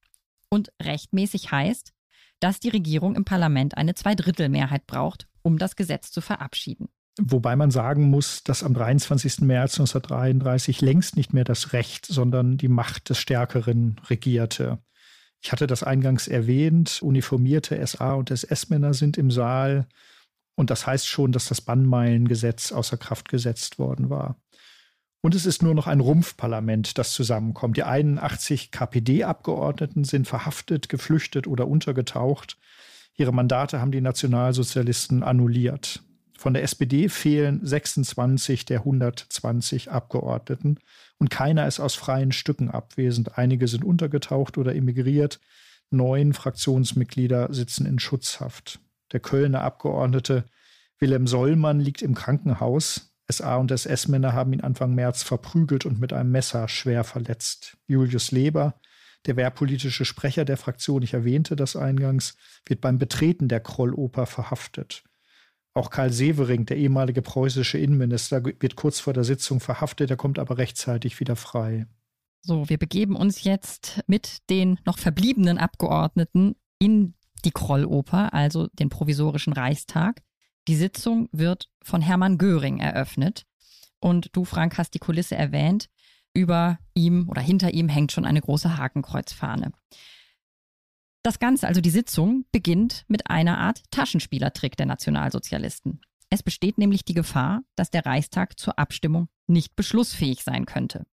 Und 0.51 0.73
rechtmäßig 0.83 1.51
heißt, 1.53 1.93
dass 2.41 2.61
die 2.61 2.69
Regierung 2.69 3.17
im 3.17 3.25
Parlament 3.25 3.77
eine 3.77 3.95
Zweidrittelmehrheit 3.95 4.87
braucht, 4.87 5.29
um 5.43 5.59
das 5.59 5.77
Gesetz 5.77 6.11
zu 6.11 6.21
verabschieden. 6.21 6.89
Wobei 7.21 7.57
man 7.57 7.73
sagen 7.73 8.05
muss, 8.05 8.45
dass 8.45 8.63
am 8.63 8.75
23. 8.75 9.41
März 9.41 9.81
1933 9.81 10.81
längst 10.81 11.17
nicht 11.17 11.33
mehr 11.33 11.43
das 11.43 11.73
Recht, 11.73 12.07
sondern 12.07 12.59
die 12.59 12.69
Macht 12.69 13.11
des 13.11 13.19
Stärkeren 13.19 14.01
regierte. 14.09 14.79
Ich 15.41 15.51
hatte 15.51 15.67
das 15.67 15.83
eingangs 15.83 16.29
erwähnt, 16.29 17.01
uniformierte 17.03 17.85
SA- 17.85 18.15
und 18.15 18.31
SS-Männer 18.31 18.95
sind 18.95 19.19
im 19.19 19.31
Saal. 19.31 19.87
Und 20.55 20.71
das 20.71 20.87
heißt 20.87 21.09
schon, 21.09 21.33
dass 21.33 21.47
das 21.47 21.61
Bannmeilengesetz 21.61 22.73
außer 22.73 22.97
Kraft 22.97 23.29
gesetzt 23.29 23.79
worden 23.79 24.11
war. 24.11 24.41
Und 25.21 25.35
es 25.35 25.47
ist 25.47 25.63
nur 25.63 25.75
noch 25.75 25.87
ein 25.87 26.01
Rumpfparlament, 26.01 26.97
das 26.97 27.13
zusammenkommt. 27.13 27.77
Die 27.77 27.83
81 27.83 28.71
KPD-Abgeordneten 28.71 30.05
sind 30.05 30.29
verhaftet, 30.29 30.89
geflüchtet 30.89 31.47
oder 31.47 31.67
untergetaucht. 31.67 32.57
Ihre 33.15 33.33
Mandate 33.33 33.81
haben 33.81 33.91
die 33.91 34.01
Nationalsozialisten 34.01 35.25
annulliert. 35.25 36.03
Von 36.39 36.55
der 36.55 36.63
SPD 36.63 37.09
fehlen 37.09 37.67
26 37.67 38.65
der 38.65 38.79
120 38.79 39.91
Abgeordneten 39.91 40.79
und 41.19 41.31
keiner 41.31 41.67
ist 41.67 41.81
aus 41.81 41.97
freien 41.97 42.31
Stücken 42.31 42.71
abwesend. 42.71 43.37
Einige 43.37 43.67
sind 43.67 43.85
untergetaucht 43.85 44.57
oder 44.57 44.77
emigriert. 44.77 45.41
Neun 45.91 46.33
Fraktionsmitglieder 46.33 47.53
sitzen 47.53 47.87
in 47.87 47.99
Schutzhaft. 47.99 48.79
Der 49.11 49.19
Kölner 49.19 49.63
Abgeordnete 49.63 50.45
Wilhelm 51.01 51.27
Sollmann 51.27 51.81
liegt 51.81 52.03
im 52.03 52.15
Krankenhaus. 52.15 53.13
SA 53.31 53.57
und 53.57 53.71
SS-Männer 53.71 54.33
haben 54.33 54.53
ihn 54.53 54.63
Anfang 54.63 54.95
März 54.95 55.23
verprügelt 55.23 55.87
und 55.87 56.01
mit 56.01 56.13
einem 56.13 56.31
Messer 56.31 56.69
schwer 56.69 57.05
verletzt. 57.05 57.77
Julius 57.87 58.31
Leber, 58.31 58.81
der 59.27 59.37
wehrpolitische 59.37 60.05
Sprecher 60.05 60.45
der 60.45 60.57
Fraktion, 60.57 61.03
ich 61.03 61.15
erwähnte 61.15 61.57
das 61.57 61.77
eingangs, 61.77 62.37
wird 62.65 62.81
beim 62.81 62.99
Betreten 62.99 63.49
der 63.49 63.61
Krolloper 63.61 64.27
verhaftet. 64.27 65.05
Auch 65.75 65.91
Karl 65.91 66.13
Severing, 66.13 66.67
der 66.67 66.77
ehemalige 66.77 67.23
preußische 67.23 67.79
Innenminister, 67.79 68.45
wird 68.45 68.77
kurz 68.77 69.01
vor 69.01 69.13
der 69.13 69.25
Sitzung 69.25 69.61
verhaftet, 69.61 70.11
er 70.11 70.17
kommt 70.17 70.39
aber 70.39 70.59
rechtzeitig 70.59 71.21
wieder 71.21 71.37
frei. 71.37 71.87
So, 72.41 72.69
wir 72.69 72.79
begeben 72.79 73.17
uns 73.17 73.45
jetzt 73.45 74.01
mit 74.07 74.39
den 74.49 74.79
noch 74.87 74.99
verbliebenen 74.99 75.59
Abgeordneten 75.59 76.57
in 76.79 77.15
die 77.45 77.51
Krolloper, 77.51 78.33
also 78.33 78.69
den 78.73 78.89
provisorischen 78.89 79.53
Reichstag. 79.53 80.23
Die 80.69 80.77
Sitzung 80.77 81.31
wird 81.33 81.71
von 81.83 82.03
Hermann 82.03 82.37
Göring 82.37 82.79
eröffnet. 82.79 83.47
Und 84.01 84.29
du, 84.37 84.45
Frank, 84.45 84.77
hast 84.77 84.93
die 84.93 84.99
Kulisse 84.99 85.35
erwähnt. 85.35 85.89
Über 86.35 86.79
ihm 86.93 87.29
oder 87.31 87.41
hinter 87.41 87.73
ihm 87.73 87.89
hängt 87.89 88.13
schon 88.13 88.27
eine 88.27 88.43
große 88.43 88.77
Hakenkreuzfahne. 88.77 89.73
Das 91.23 91.39
Ganze, 91.39 91.67
also 91.67 91.81
die 91.81 91.91
Sitzung, 91.91 92.45
beginnt 92.53 93.07
mit 93.09 93.31
einer 93.31 93.57
Art 93.59 93.83
Taschenspielertrick 93.91 94.77
der 94.77 94.85
Nationalsozialisten. 94.85 96.03
Es 96.29 96.43
besteht 96.43 96.77
nämlich 96.77 97.05
die 97.07 97.15
Gefahr, 97.15 97.63
dass 97.75 97.91
der 97.91 98.05
Reichstag 98.05 98.59
zur 98.61 98.79
Abstimmung 98.79 99.29
nicht 99.47 99.75
beschlussfähig 99.75 100.45
sein 100.45 100.67
könnte. 100.67 101.07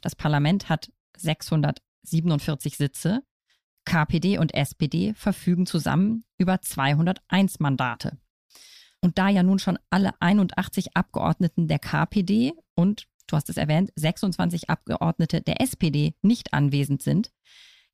Das 0.00 0.16
Parlament 0.16 0.70
hat 0.70 0.90
647 1.18 2.78
Sitze, 2.78 3.22
KPD 3.84 4.38
und 4.38 4.54
SPD 4.54 5.12
verfügen 5.12 5.66
zusammen 5.66 6.24
über 6.38 6.62
201 6.62 7.60
Mandate. 7.60 8.18
Und 9.02 9.18
da 9.18 9.28
ja 9.28 9.42
nun 9.42 9.58
schon 9.58 9.78
alle 9.90 10.12
81 10.20 10.96
Abgeordneten 10.96 11.68
der 11.68 11.78
KPD 11.78 12.54
und, 12.74 13.08
du 13.26 13.36
hast 13.36 13.50
es 13.50 13.56
erwähnt, 13.56 13.92
26 13.96 14.70
Abgeordnete 14.70 15.40
der 15.40 15.60
SPD 15.60 16.14
nicht 16.22 16.54
anwesend 16.54 17.02
sind, 17.02 17.32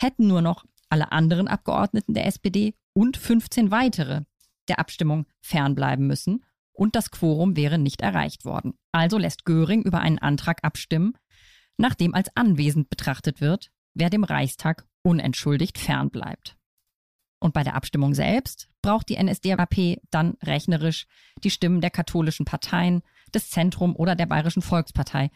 hätten 0.01 0.27
nur 0.27 0.43
noch 0.43 0.65
alle 0.91 1.11
anderen 1.11 1.49
Abgeordneten 1.49 2.15
der 2.15 2.27
SPD 2.27 2.75
und 2.93 3.17
15 3.17 3.71
weitere 3.71 4.23
der 4.69 4.79
Abstimmung 4.79 5.27
fernbleiben 5.41 6.07
müssen 6.07 6.45
und 6.73 6.95
das 6.95 7.11
Quorum 7.11 7.57
wäre 7.57 7.79
nicht 7.79 8.03
erreicht 8.03 8.45
worden. 8.45 8.75
Also 8.93 9.19
lässt 9.19 9.45
Göring 9.45 9.83
über 9.83 10.01
einen 10.01 10.19
Antrag 10.19 10.63
abstimmen, 10.63 11.15
nachdem 11.79 12.15
als 12.15 12.29
anwesend 12.37 12.91
betrachtet 12.91 13.41
wird, 13.41 13.71
wer 13.95 14.11
dem 14.11 14.25
Reichstag 14.25 14.87
unentschuldigt 15.03 15.79
fernbleibt. 15.79 16.58
Und 17.41 17.55
bei 17.55 17.63
der 17.63 17.75
Abstimmung 17.75 18.15
selbst 18.15 18.69
braucht 18.83 19.09
die 19.09 19.23
NSDAP 19.23 20.01
dann 20.11 20.37
rechnerisch 20.43 21.07
die 21.45 21.51
Stimmen 21.51 21.81
der 21.81 21.91
katholischen 21.91 22.45
Parteien, 22.45 23.03
des 23.35 23.51
Zentrum 23.51 23.95
oder 23.95 24.15
der 24.15 24.27
Bayerischen 24.27 24.63
Volkspartei. 24.63 25.31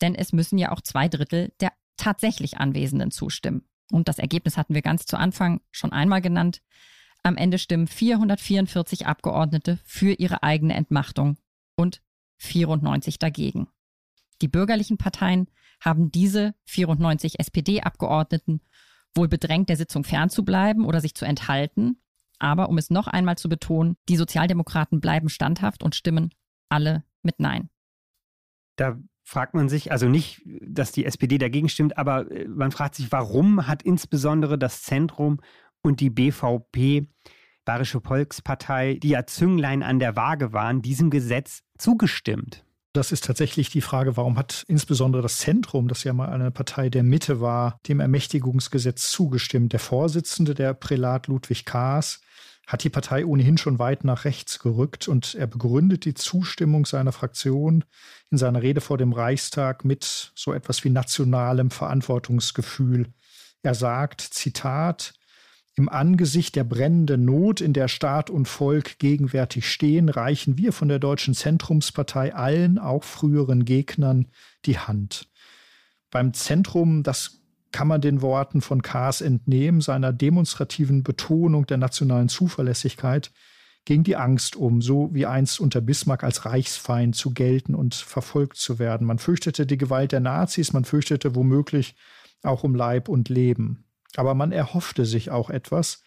Denn 0.00 0.14
es 0.14 0.32
müssen 0.32 0.58
ja 0.58 0.72
auch 0.72 0.80
zwei 0.80 1.08
Drittel 1.08 1.52
der 1.60 1.72
tatsächlich 1.96 2.58
Anwesenden 2.58 3.10
zustimmen. 3.10 3.64
Und 3.90 4.08
das 4.08 4.18
Ergebnis 4.18 4.56
hatten 4.56 4.74
wir 4.74 4.82
ganz 4.82 5.06
zu 5.06 5.18
Anfang 5.18 5.60
schon 5.70 5.92
einmal 5.92 6.20
genannt. 6.20 6.62
Am 7.22 7.36
Ende 7.36 7.58
stimmen 7.58 7.86
444 7.86 9.06
Abgeordnete 9.06 9.78
für 9.84 10.12
ihre 10.12 10.42
eigene 10.42 10.74
Entmachtung 10.74 11.36
und 11.76 12.02
94 12.38 13.18
dagegen. 13.18 13.68
Die 14.40 14.48
bürgerlichen 14.48 14.96
Parteien 14.96 15.48
haben 15.80 16.10
diese 16.10 16.54
94 16.64 17.38
SPD-Abgeordneten 17.38 18.60
wohl 19.14 19.28
bedrängt, 19.28 19.68
der 19.68 19.76
Sitzung 19.76 20.04
fernzubleiben 20.04 20.84
oder 20.84 21.00
sich 21.00 21.14
zu 21.14 21.24
enthalten. 21.24 22.00
Aber 22.38 22.68
um 22.68 22.78
es 22.78 22.90
noch 22.90 23.06
einmal 23.06 23.36
zu 23.36 23.48
betonen, 23.48 23.96
die 24.08 24.16
Sozialdemokraten 24.16 25.00
bleiben 25.00 25.28
standhaft 25.28 25.82
und 25.82 25.94
stimmen 25.94 26.30
alle 26.68 27.04
mit 27.22 27.38
Nein. 27.38 27.68
Da 28.76 28.98
fragt 29.22 29.54
man 29.54 29.68
sich, 29.68 29.92
also 29.92 30.08
nicht, 30.08 30.42
dass 30.44 30.92
die 30.92 31.04
SPD 31.04 31.38
dagegen 31.38 31.68
stimmt, 31.68 31.98
aber 31.98 32.30
äh, 32.30 32.48
man 32.48 32.72
fragt 32.72 32.94
sich, 32.94 33.12
warum 33.12 33.66
hat 33.66 33.82
insbesondere 33.82 34.58
das 34.58 34.82
Zentrum 34.82 35.40
und 35.82 36.00
die 36.00 36.10
BVP, 36.10 37.06
Bayerische 37.64 38.00
Volkspartei, 38.00 38.94
die 38.94 39.10
ja 39.10 39.26
Zünglein 39.26 39.82
an 39.82 39.98
der 39.98 40.16
Waage 40.16 40.52
waren, 40.52 40.82
diesem 40.82 41.10
Gesetz 41.10 41.62
zugestimmt? 41.78 42.64
Das 42.92 43.12
ist 43.12 43.24
tatsächlich 43.24 43.70
die 43.70 43.82
Frage, 43.82 44.16
warum 44.16 44.36
hat 44.36 44.64
insbesondere 44.66 45.22
das 45.22 45.38
Zentrum, 45.38 45.86
das 45.86 46.02
ja 46.02 46.12
mal 46.12 46.28
eine 46.28 46.50
Partei 46.50 46.88
der 46.88 47.04
Mitte 47.04 47.40
war, 47.40 47.78
dem 47.86 48.00
Ermächtigungsgesetz 48.00 49.12
zugestimmt. 49.12 49.72
Der 49.72 49.78
Vorsitzende, 49.78 50.54
der 50.54 50.74
Prälat 50.74 51.28
Ludwig 51.28 51.64
Kaas, 51.64 52.20
hat 52.66 52.82
die 52.82 52.90
Partei 52.90 53.24
ohnehin 53.24 53.58
schon 53.58 53.78
weit 53.78 54.04
nach 54.04 54.24
rechts 54.24 54.58
gerückt 54.58 55.06
und 55.06 55.34
er 55.34 55.46
begründet 55.46 56.04
die 56.04 56.14
Zustimmung 56.14 56.84
seiner 56.84 57.12
Fraktion 57.12 57.84
in 58.30 58.38
seiner 58.38 58.62
Rede 58.62 58.80
vor 58.80 58.98
dem 58.98 59.12
Reichstag 59.12 59.84
mit 59.84 60.32
so 60.34 60.52
etwas 60.52 60.82
wie 60.84 60.90
nationalem 60.90 61.70
Verantwortungsgefühl. 61.70 63.12
Er 63.62 63.74
sagt, 63.74 64.20
Zitat, 64.20 65.14
im 65.76 65.88
Angesicht 65.88 66.56
der 66.56 66.64
brennenden 66.64 67.24
Not, 67.24 67.60
in 67.60 67.72
der 67.72 67.88
Staat 67.88 68.28
und 68.28 68.46
Volk 68.46 68.98
gegenwärtig 68.98 69.70
stehen, 69.70 70.08
reichen 70.08 70.58
wir 70.58 70.72
von 70.72 70.88
der 70.88 70.98
Deutschen 70.98 71.34
Zentrumspartei 71.34 72.34
allen, 72.34 72.78
auch 72.78 73.04
früheren 73.04 73.64
Gegnern, 73.64 74.28
die 74.66 74.78
Hand. 74.78 75.28
Beim 76.10 76.34
Zentrum, 76.34 77.02
das 77.02 77.40
kann 77.72 77.88
man 77.88 78.00
den 78.00 78.20
Worten 78.20 78.60
von 78.60 78.82
Kaas 78.82 79.20
entnehmen, 79.20 79.80
seiner 79.80 80.12
demonstrativen 80.12 81.04
Betonung 81.04 81.66
der 81.66 81.76
nationalen 81.76 82.28
Zuverlässigkeit, 82.28 83.30
ging 83.84 84.02
die 84.02 84.16
Angst 84.16 84.56
um, 84.56 84.82
so 84.82 85.08
wie 85.14 85.26
einst 85.26 85.60
unter 85.60 85.80
Bismarck 85.80 86.24
als 86.24 86.44
Reichsfeind 86.44 87.16
zu 87.16 87.30
gelten 87.30 87.74
und 87.74 87.94
verfolgt 87.94 88.56
zu 88.56 88.78
werden. 88.78 89.06
Man 89.06 89.18
fürchtete 89.18 89.66
die 89.66 89.78
Gewalt 89.78 90.12
der 90.12 90.20
Nazis, 90.20 90.72
man 90.72 90.84
fürchtete 90.84 91.34
womöglich 91.34 91.94
auch 92.42 92.64
um 92.64 92.74
Leib 92.74 93.08
und 93.08 93.28
Leben. 93.28 93.84
Aber 94.16 94.34
man 94.34 94.52
erhoffte 94.52 95.04
sich 95.04 95.30
auch 95.30 95.50
etwas. 95.50 96.02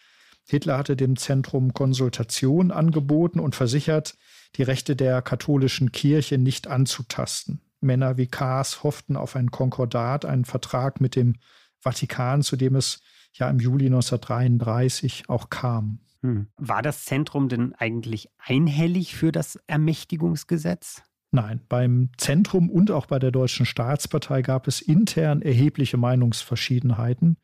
Hitler 0.46 0.76
hatte 0.76 0.96
dem 0.96 1.16
Zentrum 1.16 1.72
Konsultation 1.72 2.70
angeboten 2.70 3.40
und 3.40 3.54
versichert, 3.54 4.16
die 4.56 4.62
Rechte 4.62 4.94
der 4.94 5.22
katholischen 5.22 5.90
Kirche 5.90 6.38
nicht 6.38 6.66
anzutasten. 6.66 7.60
Männer 7.80 8.16
wie 8.16 8.26
Kaas 8.26 8.82
hofften 8.82 9.16
auf 9.16 9.36
ein 9.36 9.50
Konkordat, 9.50 10.24
einen 10.24 10.44
Vertrag 10.44 11.00
mit 11.00 11.16
dem 11.16 11.36
Vatikan, 11.78 12.42
zu 12.42 12.56
dem 12.56 12.76
es 12.76 13.00
ja 13.32 13.48
im 13.48 13.58
Juli 13.58 13.86
1933 13.86 15.28
auch 15.28 15.50
kam. 15.50 16.00
Hm. 16.22 16.48
War 16.56 16.82
das 16.82 17.04
Zentrum 17.04 17.48
denn 17.48 17.74
eigentlich 17.74 18.28
einhellig 18.38 19.14
für 19.14 19.32
das 19.32 19.58
Ermächtigungsgesetz? 19.66 21.02
Nein, 21.30 21.60
beim 21.68 22.10
Zentrum 22.16 22.70
und 22.70 22.90
auch 22.90 23.06
bei 23.06 23.18
der 23.18 23.32
Deutschen 23.32 23.66
Staatspartei 23.66 24.42
gab 24.42 24.68
es 24.68 24.80
intern 24.80 25.42
erhebliche 25.42 25.96
Meinungsverschiedenheiten. 25.96 27.38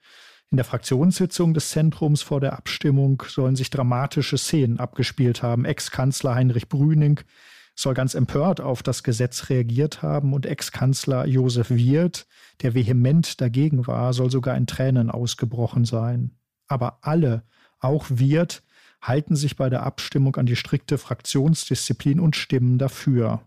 In 0.53 0.57
der 0.57 0.65
Fraktionssitzung 0.65 1.55
des 1.55 1.71
Zentrums 1.71 2.23
vor 2.23 2.41
der 2.41 2.55
Abstimmung 2.55 3.23
sollen 3.29 3.55
sich 3.55 3.71
dramatische 3.71 4.37
Szenen 4.37 4.81
abgespielt 4.81 5.45
haben. 5.45 5.65
Ex-Kanzler 5.65 6.35
Heinrich 6.35 6.69
Brüning 6.69 7.21
soll 7.77 7.95
ganz 7.95 8.15
empört 8.15 8.61
auf 8.61 8.83
das 8.83 9.05
Gesetz 9.05 9.49
reagiert 9.49 10.03
haben 10.03 10.35
und 10.35 10.47
Ex-Kanzler 10.47 11.25
Josef 11.27 11.71
Wirth, 11.71 12.27
der 12.63 12.75
vehement 12.75 13.41
dagegen 13.41 13.87
war, 13.87 14.13
soll 14.13 14.29
sogar 14.29 14.57
in 14.57 14.67
Tränen 14.67 15.09
ausgebrochen 15.09 15.85
sein. 15.85 16.33
Aber 16.67 16.99
alle, 17.03 17.45
auch 17.79 18.07
Wirth, 18.09 18.65
halten 19.01 19.37
sich 19.37 19.55
bei 19.57 19.71
der 19.71 19.85
Abstimmung 19.85 20.35
an 20.35 20.47
die 20.47 20.57
strikte 20.57 20.99
Fraktionsdisziplin 20.99 22.19
und 22.19 22.35
stimmen 22.35 22.77
dafür. 22.77 23.41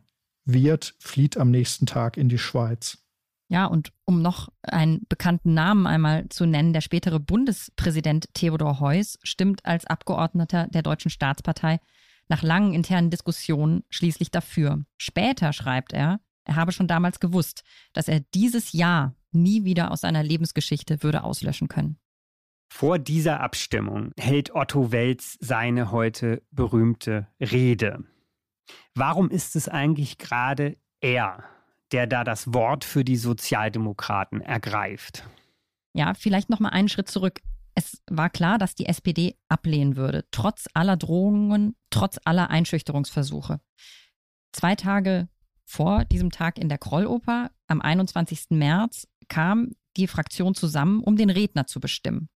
Wirth 0.45 0.95
flieht 0.99 1.35
am 1.35 1.51
nächsten 1.51 1.85
Tag 1.85 2.15
in 2.15 2.29
die 2.29 2.39
Schweiz. 2.39 3.02
Ja, 3.49 3.65
und 3.65 3.91
um 4.05 4.21
noch 4.21 4.49
einen 4.63 5.05
bekannten 5.09 5.53
Namen 5.53 5.85
einmal 5.85 6.27
zu 6.29 6.45
nennen, 6.45 6.73
der 6.73 6.81
spätere 6.81 7.19
Bundespräsident 7.19 8.33
Theodor 8.33 8.79
Heuss 8.79 9.19
stimmt 9.23 9.65
als 9.65 9.85
Abgeordneter 9.85 10.67
der 10.67 10.81
Deutschen 10.81 11.11
Staatspartei 11.11 11.79
nach 12.29 12.41
langen 12.41 12.73
internen 12.73 13.09
Diskussionen 13.09 13.83
schließlich 13.89 14.31
dafür. 14.31 14.85
Später 14.97 15.53
schreibt 15.53 15.93
er, 15.93 16.19
er 16.45 16.55
habe 16.55 16.71
schon 16.71 16.87
damals 16.87 17.19
gewusst, 17.19 17.63
dass 17.93 18.07
er 18.07 18.21
dieses 18.33 18.71
Jahr 18.73 19.15
nie 19.31 19.63
wieder 19.65 19.91
aus 19.91 20.01
seiner 20.01 20.23
Lebensgeschichte 20.23 21.03
würde 21.03 21.23
auslöschen 21.23 21.67
können. 21.67 21.97
Vor 22.71 22.97
dieser 22.97 23.39
Abstimmung 23.39 24.11
hält 24.17 24.55
Otto 24.55 24.91
Welz 24.91 25.37
seine 25.39 25.91
heute 25.91 26.41
berühmte 26.51 27.27
Rede. 27.39 28.03
Warum 28.95 29.29
ist 29.29 29.55
es 29.55 29.69
eigentlich 29.69 30.17
gerade 30.17 30.77
er, 30.99 31.43
der 31.93 32.07
da 32.07 32.23
das 32.23 32.53
Wort 32.53 32.83
für 32.83 33.05
die 33.05 33.15
Sozialdemokraten 33.15 34.41
ergreift. 34.41 35.23
Ja, 35.93 36.13
vielleicht 36.15 36.49
noch 36.49 36.59
mal 36.59 36.69
einen 36.69 36.89
Schritt 36.89 37.09
zurück. 37.09 37.41
Es 37.75 38.01
war 38.09 38.29
klar, 38.29 38.57
dass 38.57 38.75
die 38.75 38.87
SPD 38.87 39.35
ablehnen 39.47 39.95
würde, 39.95 40.25
trotz 40.31 40.67
aller 40.73 40.97
Drohungen, 40.97 41.75
trotz 41.89 42.19
aller 42.25 42.49
Einschüchterungsversuche. 42.49 43.59
Zwei 44.51 44.75
Tage 44.75 45.27
vor 45.65 46.05
diesem 46.05 46.31
Tag 46.31 46.57
in 46.59 46.69
der 46.69 46.77
Krolloper, 46.77 47.51
am 47.67 47.81
21. 47.81 48.47
März, 48.49 49.07
kam 49.27 49.71
die 49.97 50.07
Fraktion 50.07 50.55
zusammen, 50.55 51.01
um 51.01 51.15
den 51.15 51.29
Redner 51.29 51.65
zu 51.65 51.79
bestimmen. 51.79 52.29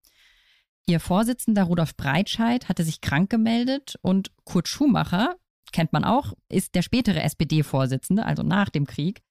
Ihr 0.85 0.99
Vorsitzender 0.99 1.63
Rudolf 1.63 1.97
Breitscheid 1.97 2.69
hatte 2.69 2.83
sich 2.83 3.01
krank 3.01 3.29
gemeldet 3.29 3.97
und 4.01 4.31
Kurt 4.45 4.67
Schumacher, 4.67 5.35
kennt 5.71 5.93
man 5.93 6.03
auch, 6.03 6.33
ist 6.49 6.75
der 6.75 6.81
spätere 6.81 7.21
SPD-Vorsitzende, 7.23 8.25
also 8.25 8.43
nach 8.43 8.69
dem 8.69 8.85
Krieg. 8.85 9.21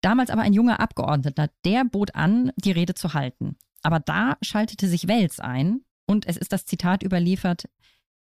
Damals 0.00 0.30
aber 0.30 0.42
ein 0.42 0.52
junger 0.52 0.80
Abgeordneter, 0.80 1.50
der 1.64 1.84
bot 1.84 2.14
an, 2.14 2.52
die 2.56 2.72
Rede 2.72 2.94
zu 2.94 3.14
halten. 3.14 3.56
Aber 3.82 4.00
da 4.00 4.36
schaltete 4.42 4.88
sich 4.88 5.08
Wels 5.08 5.40
ein 5.40 5.80
und 6.06 6.26
es 6.26 6.36
ist 6.36 6.52
das 6.52 6.66
Zitat 6.66 7.02
überliefert, 7.02 7.64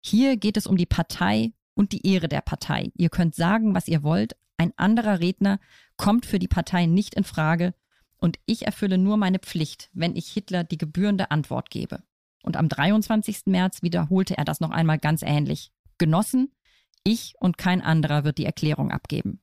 hier 0.00 0.36
geht 0.36 0.56
es 0.56 0.66
um 0.66 0.76
die 0.76 0.86
Partei 0.86 1.52
und 1.74 1.92
die 1.92 2.06
Ehre 2.06 2.28
der 2.28 2.40
Partei. 2.40 2.90
Ihr 2.94 3.08
könnt 3.08 3.34
sagen, 3.34 3.74
was 3.74 3.88
ihr 3.88 4.02
wollt, 4.02 4.36
ein 4.56 4.72
anderer 4.76 5.20
Redner 5.20 5.60
kommt 5.96 6.26
für 6.26 6.38
die 6.38 6.48
Partei 6.48 6.86
nicht 6.86 7.14
in 7.14 7.24
Frage 7.24 7.74
und 8.18 8.38
ich 8.46 8.66
erfülle 8.66 8.98
nur 8.98 9.16
meine 9.16 9.38
Pflicht, 9.38 9.90
wenn 9.92 10.16
ich 10.16 10.28
Hitler 10.28 10.64
die 10.64 10.78
gebührende 10.78 11.30
Antwort 11.30 11.70
gebe. 11.70 12.02
Und 12.42 12.56
am 12.56 12.68
23. 12.68 13.46
März 13.46 13.82
wiederholte 13.82 14.36
er 14.36 14.44
das 14.44 14.60
noch 14.60 14.70
einmal 14.70 14.98
ganz 14.98 15.22
ähnlich. 15.22 15.72
Genossen, 15.98 16.50
ich 17.04 17.34
und 17.40 17.58
kein 17.58 17.80
anderer 17.80 18.24
wird 18.24 18.38
die 18.38 18.44
Erklärung 18.44 18.90
abgeben. 18.90 19.40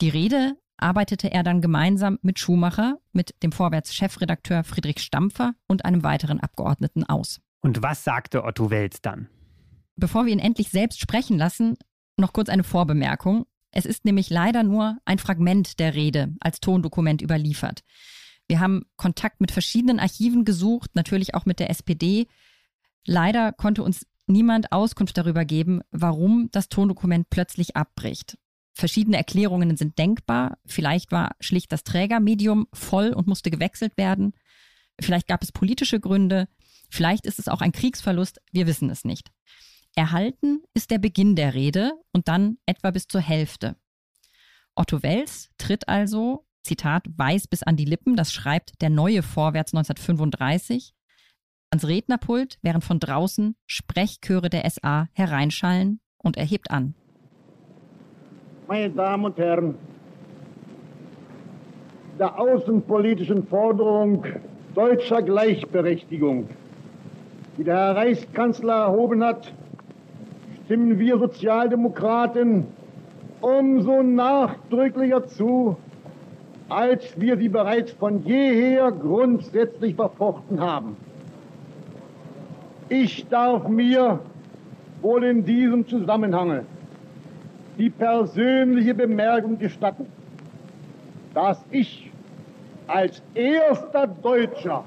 Die 0.00 0.08
Rede 0.08 0.56
arbeitete 0.76 1.30
er 1.30 1.42
dann 1.42 1.60
gemeinsam 1.60 2.18
mit 2.22 2.38
Schumacher, 2.38 2.98
mit 3.12 3.34
dem 3.42 3.52
Vorwärts-Chefredakteur 3.52 4.64
Friedrich 4.64 5.00
Stampfer 5.00 5.54
und 5.66 5.84
einem 5.84 6.02
weiteren 6.02 6.40
Abgeordneten 6.40 7.04
aus. 7.04 7.40
Und 7.60 7.82
was 7.82 8.04
sagte 8.04 8.44
Otto 8.44 8.70
Wels 8.70 9.00
dann? 9.00 9.28
Bevor 9.96 10.26
wir 10.26 10.32
ihn 10.32 10.40
endlich 10.40 10.70
selbst 10.70 11.00
sprechen 11.00 11.38
lassen, 11.38 11.76
noch 12.16 12.32
kurz 12.32 12.48
eine 12.48 12.64
Vorbemerkung. 12.64 13.46
Es 13.70 13.86
ist 13.86 14.04
nämlich 14.04 14.30
leider 14.30 14.62
nur 14.62 14.98
ein 15.04 15.18
Fragment 15.18 15.78
der 15.78 15.94
Rede 15.94 16.34
als 16.40 16.60
Tondokument 16.60 17.22
überliefert. 17.22 17.82
Wir 18.46 18.60
haben 18.60 18.82
Kontakt 18.96 19.40
mit 19.40 19.50
verschiedenen 19.50 20.00
Archiven 20.00 20.44
gesucht, 20.44 20.90
natürlich 20.94 21.34
auch 21.34 21.46
mit 21.46 21.60
der 21.60 21.70
SPD. 21.70 22.26
Leider 23.06 23.52
konnte 23.52 23.82
uns 23.82 24.06
niemand 24.26 24.72
Auskunft 24.72 25.16
darüber 25.16 25.44
geben, 25.44 25.80
warum 25.90 26.48
das 26.52 26.68
Tondokument 26.68 27.30
plötzlich 27.30 27.76
abbricht. 27.76 28.38
Verschiedene 28.72 29.16
Erklärungen 29.16 29.76
sind 29.76 29.98
denkbar. 29.98 30.58
Vielleicht 30.66 31.12
war 31.12 31.36
schlicht 31.40 31.70
das 31.70 31.84
Trägermedium 31.84 32.66
voll 32.72 33.10
und 33.10 33.28
musste 33.28 33.50
gewechselt 33.50 33.96
werden. 33.96 34.34
Vielleicht 35.00 35.28
gab 35.28 35.42
es 35.42 35.52
politische 35.52 36.00
Gründe. 36.00 36.48
Vielleicht 36.90 37.26
ist 37.26 37.38
es 37.38 37.48
auch 37.48 37.60
ein 37.60 37.72
Kriegsverlust. 37.72 38.40
Wir 38.52 38.66
wissen 38.66 38.90
es 38.90 39.04
nicht. 39.04 39.30
Erhalten 39.94 40.62
ist 40.74 40.90
der 40.90 40.98
Beginn 40.98 41.36
der 41.36 41.54
Rede 41.54 41.92
und 42.12 42.26
dann 42.26 42.58
etwa 42.66 42.90
bis 42.90 43.06
zur 43.06 43.20
Hälfte. 43.20 43.76
Otto 44.74 45.04
Wels 45.04 45.50
tritt 45.56 45.88
also, 45.88 46.46
Zitat, 46.64 47.06
weiß 47.16 47.46
bis 47.46 47.62
an 47.62 47.76
die 47.76 47.84
Lippen, 47.84 48.16
das 48.16 48.32
schreibt 48.32 48.80
der 48.80 48.90
neue 48.90 49.22
Vorwärts 49.22 49.72
1935, 49.72 50.94
ans 51.74 51.88
Rednerpult, 51.88 52.58
während 52.62 52.84
von 52.84 53.00
draußen 53.00 53.56
Sprechchöre 53.66 54.48
der 54.48 54.70
SA 54.70 55.08
hereinschallen 55.12 55.98
und 56.22 56.36
er 56.36 56.44
hebt 56.44 56.70
an. 56.70 56.94
Meine 58.68 58.90
Damen 58.90 59.24
und 59.24 59.36
Herren, 59.38 59.74
der 62.18 62.38
außenpolitischen 62.38 63.46
Forderung 63.48 64.24
deutscher 64.74 65.20
Gleichberechtigung, 65.22 66.48
die 67.58 67.64
der 67.64 67.76
Herr 67.76 67.96
Reichskanzler 67.96 68.84
erhoben 68.84 69.24
hat, 69.24 69.52
stimmen 70.64 70.98
wir 71.00 71.18
Sozialdemokraten 71.18 72.68
umso 73.40 74.02
nachdrücklicher 74.02 75.26
zu, 75.26 75.76
als 76.68 77.20
wir 77.20 77.36
sie 77.36 77.48
bereits 77.48 77.92
von 77.92 78.24
jeher 78.24 78.92
grundsätzlich 78.92 79.96
verfochten 79.96 80.60
haben. 80.60 80.96
Ich 82.88 83.26
darf 83.28 83.66
mir 83.66 84.20
wohl 85.00 85.24
in 85.24 85.44
diesem 85.44 85.88
Zusammenhang 85.88 86.66
die 87.78 87.90
persönliche 87.90 88.94
Bemerkung 88.94 89.58
gestatten, 89.58 90.06
dass 91.32 91.64
ich 91.70 92.10
als 92.86 93.22
erster 93.34 94.06
Deutscher 94.06 94.84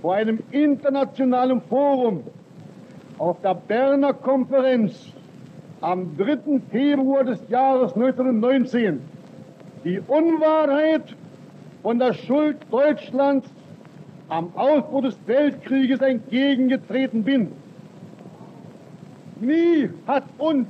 vor 0.00 0.14
einem 0.14 0.38
internationalen 0.50 1.60
Forum 1.60 2.22
auf 3.18 3.40
der 3.42 3.54
Berner 3.54 4.14
Konferenz 4.14 5.12
am 5.80 6.16
3. 6.16 6.60
Februar 6.70 7.24
des 7.24 7.40
Jahres 7.48 7.92
1919 7.94 9.00
die 9.84 10.00
Unwahrheit 10.06 11.14
von 11.82 11.98
der 11.98 12.14
Schuld 12.14 12.56
Deutschlands 12.70 13.48
am 14.28 14.54
Ausbruch 14.54 15.02
des 15.02 15.16
Weltkrieges 15.26 16.00
entgegengetreten 16.00 17.24
bin. 17.24 17.52
Nie 19.40 19.90
hat 20.06 20.24
uns 20.38 20.68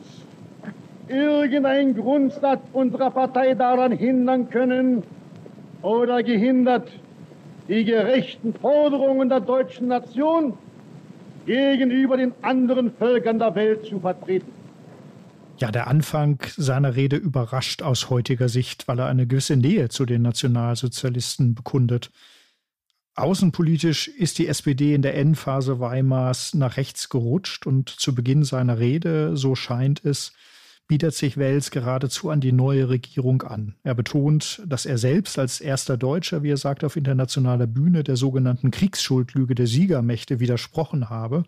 irgendein 1.09 1.95
Grundsatz 1.95 2.61
unserer 2.73 3.11
Partei 3.11 3.55
daran 3.55 3.93
hindern 3.93 4.51
können 4.51 5.03
oder 5.83 6.23
gehindert, 6.23 6.91
die 7.69 7.85
gerechten 7.85 8.55
Forderungen 8.55 9.29
der 9.29 9.41
deutschen 9.41 9.89
Nation 9.89 10.55
gegenüber 11.47 12.17
den 12.17 12.33
anderen 12.43 12.93
Völkern 12.93 13.39
der 13.39 13.55
Welt 13.55 13.87
zu 13.87 14.01
vertreten. 14.01 14.53
Ja, 15.59 15.73
der 15.73 15.89
Anfang 15.89 16.39
seiner 16.57 16.95
Rede 16.95 17.17
überrascht 17.17 17.83
aus 17.83 18.11
heutiger 18.11 18.49
Sicht, 18.49 18.87
weil 18.87 19.01
er 19.01 19.07
eine 19.07 19.27
gewisse 19.27 19.57
Nähe 19.57 19.89
zu 19.89 20.07
den 20.07 20.23
Nationalsozialisten 20.23 21.55
bekundet. 21.55 22.11
Außenpolitisch 23.19 24.07
ist 24.07 24.39
die 24.39 24.47
SPD 24.47 24.95
in 24.95 25.03
der 25.03 25.17
Endphase 25.17 25.81
Weimars 25.81 26.55
nach 26.55 26.77
rechts 26.77 27.09
gerutscht 27.09 27.67
und 27.67 27.89
zu 27.89 28.15
Beginn 28.15 28.45
seiner 28.45 28.79
Rede, 28.79 29.37
so 29.37 29.57
scheint 29.57 30.05
es, 30.05 30.33
bietet 30.87 31.15
sich 31.15 31.37
Wels 31.37 31.73
geradezu 31.73 32.31
an 32.31 32.41
die 32.41 32.53
neue 32.53 32.89
Regierung 32.89 33.43
an. 33.43 33.75
Er 33.83 33.97
betont, 33.97 34.63
dass 34.65 34.87
er 34.87 34.99
selbst 34.99 35.37
als 35.37 35.61
erster 35.61 35.97
Deutscher, 35.97 36.45
wie 36.45 36.53
er 36.53 36.57
sagt, 36.57 36.85
auf 36.85 36.95
internationaler 36.95 37.67
Bühne 37.67 38.05
der 38.05 38.15
sogenannten 38.15 38.71
Kriegsschuldlüge 38.71 39.57
der 39.57 39.67
Siegermächte 39.67 40.39
widersprochen 40.39 41.11
habe. 41.11 41.43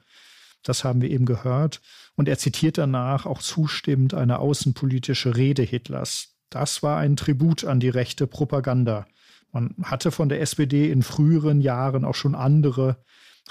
Das 0.64 0.82
haben 0.82 1.00
wir 1.00 1.08
eben 1.08 1.24
gehört. 1.24 1.80
Und 2.16 2.28
er 2.28 2.36
zitiert 2.36 2.78
danach 2.78 3.26
auch 3.26 3.42
zustimmend 3.42 4.12
eine 4.12 4.40
außenpolitische 4.40 5.36
Rede 5.36 5.62
Hitlers. 5.62 6.34
Das 6.50 6.82
war 6.82 6.98
ein 6.98 7.14
Tribut 7.14 7.64
an 7.64 7.78
die 7.78 7.90
rechte 7.90 8.26
Propaganda. 8.26 9.06
Man 9.52 9.74
hatte 9.82 10.10
von 10.10 10.28
der 10.28 10.40
SPD 10.40 10.90
in 10.90 11.02
früheren 11.02 11.60
Jahren 11.60 12.04
auch 12.04 12.14
schon 12.14 12.34
andere 12.34 13.02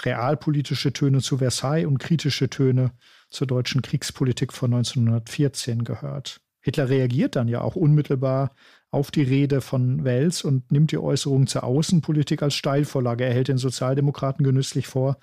realpolitische 0.02 0.92
Töne 0.92 1.20
zu 1.20 1.38
Versailles 1.38 1.86
und 1.86 1.98
kritische 1.98 2.48
Töne 2.48 2.92
zur 3.28 3.46
deutschen 3.46 3.82
Kriegspolitik 3.82 4.52
von 4.52 4.72
1914 4.72 5.84
gehört. 5.84 6.40
Hitler 6.60 6.88
reagiert 6.88 7.36
dann 7.36 7.48
ja 7.48 7.60
auch 7.62 7.76
unmittelbar 7.76 8.54
auf 8.90 9.10
die 9.10 9.22
Rede 9.22 9.60
von 9.60 10.04
Wels 10.04 10.42
und 10.42 10.70
nimmt 10.72 10.92
die 10.92 10.98
Äußerung 10.98 11.46
zur 11.46 11.64
Außenpolitik 11.64 12.42
als 12.42 12.54
Steilvorlage. 12.54 13.24
Er 13.24 13.32
hält 13.32 13.48
den 13.48 13.58
Sozialdemokraten 13.58 14.44
genüsslich 14.44 14.86
vor, 14.86 15.18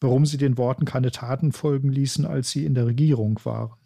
warum 0.00 0.26
sie 0.26 0.38
den 0.38 0.56
Worten 0.56 0.86
keine 0.86 1.10
Taten 1.10 1.52
folgen 1.52 1.90
ließen, 1.90 2.24
als 2.24 2.50
sie 2.50 2.64
in 2.64 2.74
der 2.74 2.86
Regierung 2.86 3.38
waren. 3.44 3.78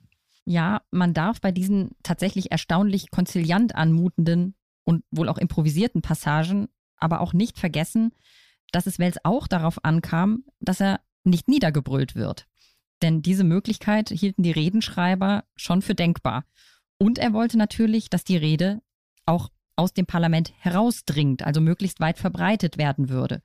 Ja, 0.47 0.83
man 0.91 1.15
darf 1.15 1.41
bei 1.41 1.53
diesen 1.53 1.93
tatsächlich 2.03 2.53
erstaunlich 2.53 3.11
konziliant 3.11 3.75
anmutenden 3.75 4.55
und 4.85 5.05
wohl 5.11 5.29
auch 5.29 5.39
improvisierten 5.39 6.03
Passagen 6.03 6.69
aber 6.97 7.21
auch 7.21 7.33
nicht 7.33 7.59
vergessen, 7.59 8.13
dass 8.73 8.87
es 8.87 8.99
Wels 8.99 9.19
auch 9.25 9.47
darauf 9.47 9.85
ankam, 9.85 10.45
dass 10.61 10.81
er 10.81 11.01
nicht 11.23 11.49
niedergebrüllt 11.49 12.15
wird. 12.15 12.47
Denn 13.03 13.23
diese 13.23 13.45
Möglichkeit 13.45 14.11
hielten 14.11 14.43
die 14.43 14.53
Redenschreiber 14.53 15.45
schon 15.57 15.83
für 15.83 15.95
denkbar. 15.95 16.45
Und 16.99 17.19
er 17.19 17.33
wollte 17.33 17.59
natürlich, 17.59 18.09
dass 18.09 18.25
die 18.25 18.37
Rede 18.37 18.81
auch 19.27 19.51
aus 19.77 19.93
dem 19.93 20.07
Parlament 20.07 20.53
herausdringt, 20.59 21.43
also 21.43 21.61
möglichst 21.61 22.01
weit 22.01 22.19
verbreitet 22.19 22.79
werden 22.79 23.09
würde. 23.09 23.43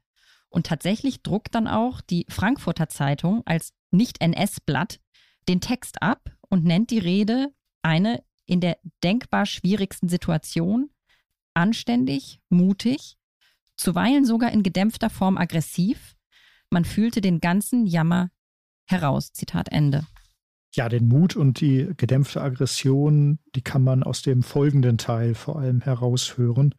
Und 0.49 0.65
tatsächlich 0.65 1.21
druckt 1.21 1.55
dann 1.55 1.67
auch 1.67 2.01
die 2.01 2.25
Frankfurter 2.29 2.89
Zeitung 2.89 3.43
als 3.45 3.73
Nicht-NS-Blatt 3.91 4.99
den 5.47 5.61
Text 5.61 6.01
ab 6.01 6.31
und 6.49 6.63
nennt 6.63 6.91
die 6.91 6.99
Rede 6.99 7.53
eine 7.81 8.23
in 8.45 8.61
der 8.61 8.77
denkbar 9.03 9.45
schwierigsten 9.45 10.09
Situation 10.09 10.89
anständig, 11.53 12.39
mutig, 12.49 13.17
zuweilen 13.75 14.25
sogar 14.25 14.51
in 14.51 14.63
gedämpfter 14.63 15.09
Form 15.09 15.37
aggressiv. 15.37 16.15
Man 16.69 16.85
fühlte 16.85 17.21
den 17.21 17.39
ganzen 17.39 17.85
Jammer 17.85 18.29
heraus. 18.85 19.31
Zitat 19.33 19.69
Ende. 19.71 20.05
Ja, 20.73 20.87
den 20.87 21.07
Mut 21.07 21.35
und 21.35 21.61
die 21.61 21.89
gedämpfte 21.97 22.41
Aggression, 22.41 23.39
die 23.55 23.61
kann 23.61 23.83
man 23.83 24.03
aus 24.03 24.21
dem 24.21 24.43
folgenden 24.43 24.97
Teil 24.97 25.33
vor 25.33 25.57
allem 25.57 25.81
heraushören. 25.81 26.75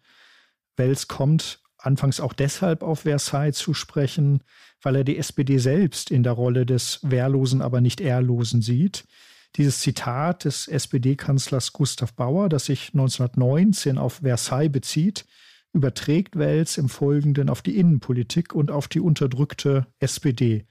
Wels 0.77 1.09
kommt 1.09 1.61
anfangs 1.77 2.21
auch 2.21 2.33
deshalb 2.33 2.83
auf 2.83 3.01
Versailles 3.01 3.57
zu 3.57 3.75
sprechen, 3.75 4.43
weil 4.83 4.97
er 4.97 5.05
die 5.05 5.19
SPD 5.19 5.59
selbst 5.59 6.11
in 6.11 6.23
der 6.23 6.33
Rolle 6.33 6.67
des 6.67 7.01
Wehrlosen, 7.03 7.63
aber 7.63 7.81
nicht 7.81 8.01
Ehrlosen 8.01 8.63
sieht. 8.63 9.05
Dieses 9.57 9.81
Zitat 9.81 10.45
des 10.45 10.69
SPD-Kanzlers 10.69 11.73
Gustav 11.73 12.15
Bauer, 12.15 12.49
das 12.49 12.67
sich 12.67 12.91
1919 12.95 13.99
auf 13.99 14.21
Versailles 14.23 14.71
bezieht, 14.71 15.27
überträgt 15.73 16.39
Wels 16.39 16.79
im 16.79 16.89
Folgenden 16.89 17.51
auf 17.51 17.63
die 17.63 17.77
Innenpolitik 17.77 18.55
und 18.55 18.71
auf 18.71 18.87
die 18.87 19.01
unterdrückte 19.01 19.87
SPD. 19.99 20.67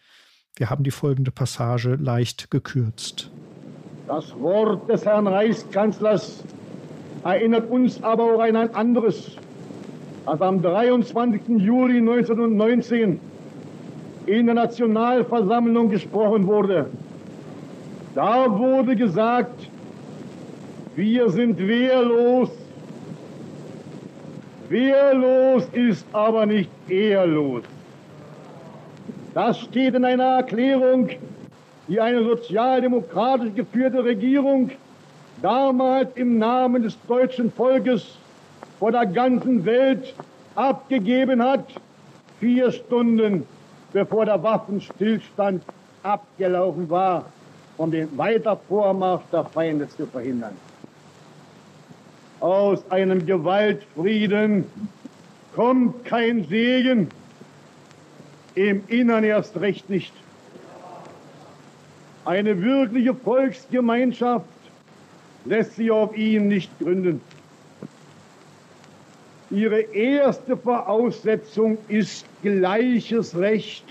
Wir 0.56 0.70
haben 0.70 0.84
die 0.84 0.92
folgende 0.92 1.32
Passage 1.32 1.96
leicht 1.96 2.52
gekürzt. 2.52 3.32
Das 4.08 4.34
Wort 4.40 4.90
des 4.90 5.06
Herrn 5.06 5.28
Reichskanzlers 5.28 6.44
erinnert 7.24 7.70
uns 7.70 8.02
aber 8.02 8.24
auch 8.24 8.40
an 8.40 8.56
ein 8.56 8.74
anderes, 8.76 9.38
das 10.26 10.42
am 10.42 10.62
23. 10.62 11.42
Juli 11.60 12.00
1919 12.00 13.20
in 14.26 14.46
der 14.46 14.56
Nationalversammlung 14.56 15.90
gesprochen 15.90 16.48
wurde. 16.48 16.90
Da 18.16 18.58
wurde 18.58 18.96
gesagt, 18.96 19.70
wir 20.96 21.30
sind 21.30 21.60
wehrlos. 21.60 22.50
Wehrlos 24.68 25.64
ist 25.74 26.06
aber 26.12 26.46
nicht 26.46 26.70
ehrlos. 26.88 27.64
Das 29.34 29.60
steht 29.60 29.94
in 29.94 30.06
einer 30.06 30.38
Erklärung, 30.38 31.10
die 31.88 32.02
eine 32.02 32.24
sozialdemokratisch 32.24 33.54
geführte 33.56 34.04
Regierung 34.04 34.72
damals 35.42 36.10
im 36.16 36.38
Namen 36.38 36.84
des 36.84 36.98
deutschen 37.08 37.52
Volkes 37.52 38.18
vor 38.80 38.92
der 38.92 39.06
ganzen 39.06 39.66
Welt 39.66 40.14
abgegeben 40.56 41.42
hat, 41.42 41.66
vier 42.40 42.72
Stunden 42.72 43.46
bevor 43.94 44.26
der 44.26 44.42
Waffenstillstand 44.44 45.64
abgelaufen 46.04 46.90
war, 46.90 47.26
um 47.80 47.92
den 47.92 48.18
Weitervormarsch 48.18 49.24
der 49.32 49.46
Feinde 49.46 49.88
zu 49.88 50.06
verhindern. 50.06 50.56
Aus 52.42 52.80
einem 52.92 53.26
Gewaltfrieden 53.26 54.66
kommt 55.56 56.04
kein 56.04 56.46
Segen, 56.46 57.10
im 58.56 58.84
Innern 58.90 59.24
erst 59.24 59.58
recht 59.62 59.90
nicht. 59.90 60.12
Eine 62.26 62.62
wirkliche 62.62 63.16
Volksgemeinschaft 63.16 64.46
lässt 65.46 65.78
sich 65.78 65.90
auf 65.90 66.16
ihn 66.18 66.50
nicht 66.50 66.78
gründen. 66.80 67.22
Ihre 69.52 69.80
erste 69.80 70.58
Voraussetzung 70.58 71.78
ist 71.88 72.26
gleiches 72.42 73.38
Recht. 73.38 73.86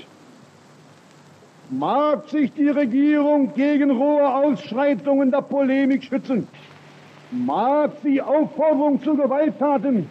Mag 1.71 2.27
sich 2.31 2.51
die 2.55 2.71
Regierung 2.71 3.53
gegen 3.53 3.91
rohe 3.91 4.27
Ausschreitungen 4.27 5.31
der 5.31 5.43
Polemik 5.43 6.03
schützen, 6.03 6.49
mag 7.31 7.91
sie 8.03 8.23
Aufforderung 8.23 9.03
zu 9.03 9.15
Gewalttaten 9.15 10.09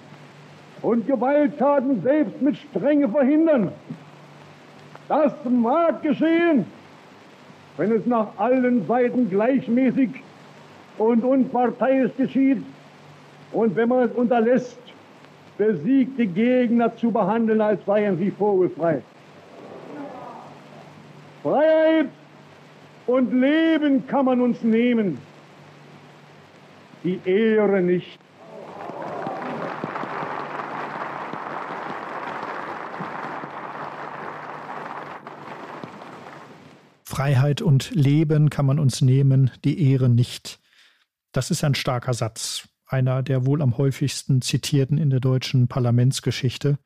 und 0.84 1.08
Gewalttaten 1.08 2.04
selbst 2.04 2.40
mit 2.44 2.58
Strenge 2.58 3.10
verhindern. 3.10 3.72
Das 5.08 5.34
mag 5.50 6.04
geschehen, 6.04 6.66
wenn 7.78 7.92
es 7.92 8.06
nach 8.06 8.28
allen 8.38 8.86
Seiten 8.86 9.28
gleichmäßig 9.28 10.10
und 11.00 11.24
unparteiisch 11.24 12.12
geschieht 12.18 12.64
und 13.52 13.76
wenn 13.76 13.90
man 13.90 14.04
es 14.04 14.12
unterlässt, 14.12 14.78
besiegte 15.58 16.28
Gegner 16.28 16.96
zu 16.98 17.10
behandeln, 17.10 17.62
als 17.62 17.84
seien 17.86 18.16
sie 18.20 18.30
vogelfrei. 18.30 19.02
Freiheit 21.44 22.10
und 23.06 23.32
Leben 23.32 24.08
kann 24.08 24.26
man 24.26 24.42
uns 24.42 24.64
nehmen, 24.64 25.20
die 27.04 27.20
Ehre 27.26 27.82
nicht. 27.82 28.20
Freiheit 37.06 37.62
und 37.62 37.92
Leben 37.96 38.50
kann 38.50 38.66
man 38.66 38.78
uns 38.78 39.02
nehmen, 39.02 39.50
die 39.64 39.92
Ehre 39.92 40.10
nicht. 40.10 40.60
Das 41.32 41.50
ist 41.50 41.64
ein 41.64 41.76
starker 41.76 42.14
Satz, 42.14 42.68
einer 42.86 43.24
der 43.24 43.46
wohl 43.46 43.62
am 43.62 43.78
häufigsten 43.78 44.42
zitierten 44.42 44.98
in 44.98 45.10
der 45.10 45.20
deutschen 45.20 45.68
Parlamentsgeschichte. 45.68 46.78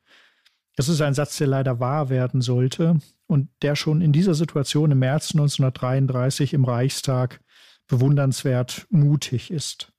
Es 0.76 0.88
ist 0.88 1.00
ein 1.02 1.14
Satz, 1.14 1.36
der 1.36 1.46
leider 1.46 1.80
wahr 1.80 2.08
werden 2.08 2.40
sollte 2.40 2.98
und 3.26 3.48
der 3.60 3.76
schon 3.76 4.00
in 4.00 4.12
dieser 4.12 4.34
Situation 4.34 4.90
im 4.90 5.00
März 5.00 5.32
1933 5.32 6.54
im 6.54 6.64
Reichstag 6.64 7.40
bewundernswert 7.88 8.86
mutig 8.90 9.50
ist. 9.50 9.92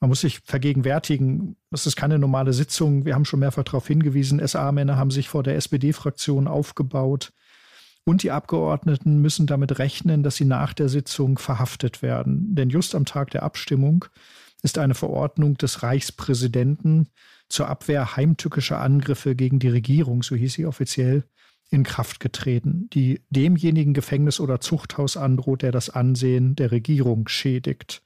Man 0.00 0.08
muss 0.08 0.22
sich 0.22 0.40
vergegenwärtigen, 0.40 1.56
das 1.70 1.86
ist 1.86 1.94
keine 1.94 2.18
normale 2.18 2.54
Sitzung. 2.54 3.04
Wir 3.04 3.14
haben 3.14 3.26
schon 3.26 3.40
mehrfach 3.40 3.64
darauf 3.64 3.86
hingewiesen, 3.86 4.44
SA-Männer 4.44 4.96
haben 4.96 5.10
sich 5.10 5.28
vor 5.28 5.42
der 5.42 5.56
SPD-Fraktion 5.56 6.48
aufgebaut. 6.48 7.32
Und 8.04 8.22
die 8.22 8.30
Abgeordneten 8.30 9.18
müssen 9.20 9.46
damit 9.46 9.78
rechnen, 9.78 10.22
dass 10.22 10.36
sie 10.36 10.46
nach 10.46 10.72
der 10.72 10.88
Sitzung 10.88 11.38
verhaftet 11.38 12.00
werden. 12.00 12.54
Denn 12.54 12.70
just 12.70 12.94
am 12.94 13.04
Tag 13.04 13.30
der 13.30 13.42
Abstimmung 13.42 14.06
ist 14.62 14.78
eine 14.78 14.94
Verordnung 14.94 15.58
des 15.58 15.82
Reichspräsidenten 15.82 17.08
zur 17.50 17.68
Abwehr 17.68 18.16
heimtückischer 18.16 18.80
Angriffe 18.80 19.34
gegen 19.34 19.58
die 19.58 19.68
Regierung, 19.68 20.22
so 20.22 20.34
hieß 20.34 20.54
sie 20.54 20.66
offiziell, 20.66 21.24
in 21.70 21.84
Kraft 21.84 22.18
getreten, 22.18 22.88
die 22.92 23.20
demjenigen 23.30 23.94
Gefängnis 23.94 24.40
oder 24.40 24.60
Zuchthaus 24.60 25.16
androht, 25.16 25.62
der 25.62 25.70
das 25.70 25.90
Ansehen 25.90 26.56
der 26.56 26.72
Regierung 26.72 27.28
schädigt. 27.28 28.02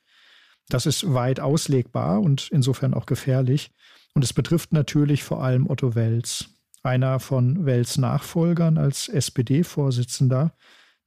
Das 0.68 0.86
ist 0.86 1.12
weit 1.14 1.40
auslegbar 1.40 2.20
und 2.20 2.48
insofern 2.50 2.94
auch 2.94 3.06
gefährlich. 3.06 3.70
Und 4.14 4.22
es 4.22 4.32
betrifft 4.32 4.72
natürlich 4.72 5.24
vor 5.24 5.42
allem 5.42 5.68
Otto 5.68 5.94
Wels, 5.94 6.46
einer 6.82 7.20
von 7.20 7.64
Wels 7.64 7.98
Nachfolgern 7.98 8.78
als 8.78 9.08
SPD-Vorsitzender, 9.08 10.56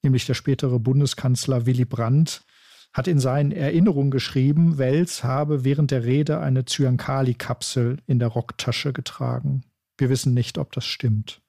nämlich 0.03 0.25
der 0.25 0.33
spätere 0.33 0.79
Bundeskanzler 0.79 1.65
Willy 1.65 1.85
Brandt, 1.85 2.43
hat 2.97 3.07
in 3.07 3.19
seinen 3.19 3.51
Erinnerungen 3.51 4.09
geschrieben, 4.09 4.79
Wels 4.79 5.23
habe 5.23 5.63
während 5.63 5.91
der 5.91 6.03
Rede 6.03 6.39
eine 6.39 6.65
Zyankali-Kapsel 6.65 7.97
in 8.07 8.17
der 8.17 8.29
Rocktasche 8.29 8.91
getragen. 8.91 9.61
Wir 9.99 10.09
wissen 10.09 10.33
nicht, 10.33 10.57
ob 10.57 10.71
das 10.71 10.85
stimmt. 10.85 11.41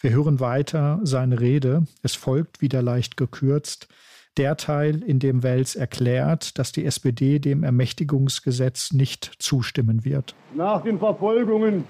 Wir 0.00 0.12
hören 0.12 0.38
weiter 0.38 1.00
seine 1.02 1.40
Rede. 1.40 1.86
Es 2.02 2.14
folgt 2.14 2.60
wieder 2.60 2.82
leicht 2.82 3.16
gekürzt 3.16 3.88
der 4.36 4.56
Teil, 4.56 5.02
in 5.02 5.18
dem 5.18 5.42
Wels 5.42 5.76
erklärt, 5.76 6.58
dass 6.58 6.72
die 6.72 6.84
SPD 6.84 7.38
dem 7.38 7.62
Ermächtigungsgesetz 7.62 8.92
nicht 8.92 9.30
zustimmen 9.38 10.04
wird. 10.04 10.34
Nach 10.54 10.82
den 10.82 10.98
Verfolgungen, 10.98 11.84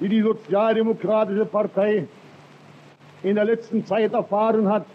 die 0.00 0.08
die 0.08 0.22
Sozialdemokratische 0.22 1.46
Partei 1.46 2.08
in 3.22 3.36
der 3.36 3.44
letzten 3.44 3.86
Zeit 3.86 4.12
erfahren 4.12 4.68
hat, 4.68 4.86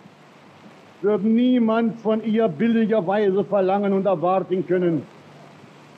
wird 1.02 1.24
niemand 1.24 2.00
von 2.02 2.24
ihr 2.24 2.48
billigerweise 2.48 3.44
verlangen 3.44 3.94
und 3.94 4.06
erwarten 4.06 4.66
können, 4.66 5.04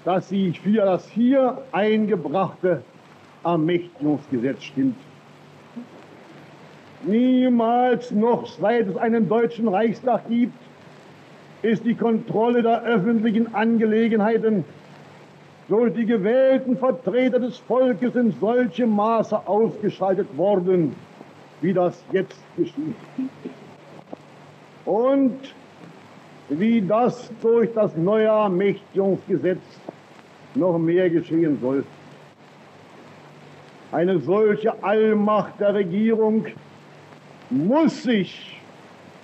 dass 0.03 0.29
sie 0.29 0.51
für 0.51 0.85
das 0.85 1.07
hier 1.09 1.57
eingebrachte 1.71 2.83
Ermächtigungsgesetz 3.43 4.63
stimmt. 4.63 4.97
Niemals 7.03 8.11
noch, 8.11 8.45
seit 8.45 8.87
es 8.87 8.97
einen 8.97 9.29
deutschen 9.29 9.69
Reichstag 9.69 10.27
gibt, 10.27 10.53
ist 11.61 11.85
die 11.85 11.95
Kontrolle 11.95 12.61
der 12.61 12.83
öffentlichen 12.83 13.53
Angelegenheiten 13.55 14.65
durch 15.69 15.93
die 15.93 16.05
gewählten 16.05 16.77
Vertreter 16.77 17.39
des 17.39 17.57
Volkes 17.59 18.15
in 18.15 18.33
solchem 18.39 18.89
Maße 18.89 19.47
ausgeschaltet 19.47 20.35
worden, 20.35 20.93
wie 21.61 21.73
das 21.73 22.03
jetzt 22.11 22.39
geschieht 22.57 22.95
und 24.89 25.37
wie 26.49 26.81
das 26.81 27.31
durch 27.43 27.71
das 27.75 27.95
neue 27.95 28.25
Ermächtigungsgesetz 28.25 29.61
noch 30.55 30.79
mehr 30.79 31.11
geschehen 31.11 31.59
soll. 31.61 31.83
Eine 33.91 34.19
solche 34.19 34.83
Allmacht 34.83 35.59
der 35.59 35.75
Regierung 35.75 36.45
muss 37.51 38.01
sich 38.01 38.59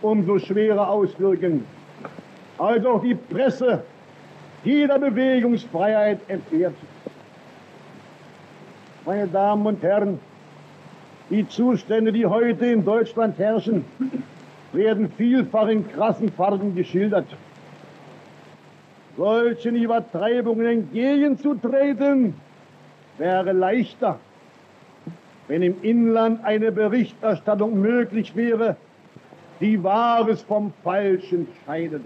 umso 0.03 0.37
schwerer 0.37 0.87
auswirken, 0.87 1.65
als 2.59 2.85
auch 2.85 3.01
die 3.01 3.15
Presse 3.15 3.83
jeder 4.63 4.99
Bewegungsfreiheit 4.99 6.19
entbehrt. 6.27 6.75
Meine 9.03 9.27
Damen 9.27 9.65
und 9.65 9.81
Herren, 9.81 10.19
die 11.31 11.47
Zustände, 11.47 12.11
die 12.11 12.25
heute 12.27 12.67
in 12.67 12.85
Deutschland 12.85 13.39
herrschen, 13.39 13.83
werden 14.75 15.11
vielfach 15.17 15.67
in 15.67 15.87
krassen 15.87 16.31
Farben 16.31 16.75
geschildert. 16.75 17.27
Solchen 19.17 19.75
Übertreibungen 19.75 20.65
entgegenzutreten 20.65 22.33
wäre 23.17 23.53
leichter, 23.53 24.19
wenn 25.47 25.61
im 25.61 25.81
Inland 25.81 26.43
eine 26.43 26.71
Berichterstattung 26.71 27.79
möglich 27.79 28.35
wäre, 28.35 28.75
die 29.61 29.81
Wahres 29.81 30.41
vom 30.41 30.73
Falschen 30.83 31.47
scheidet. 31.65 32.03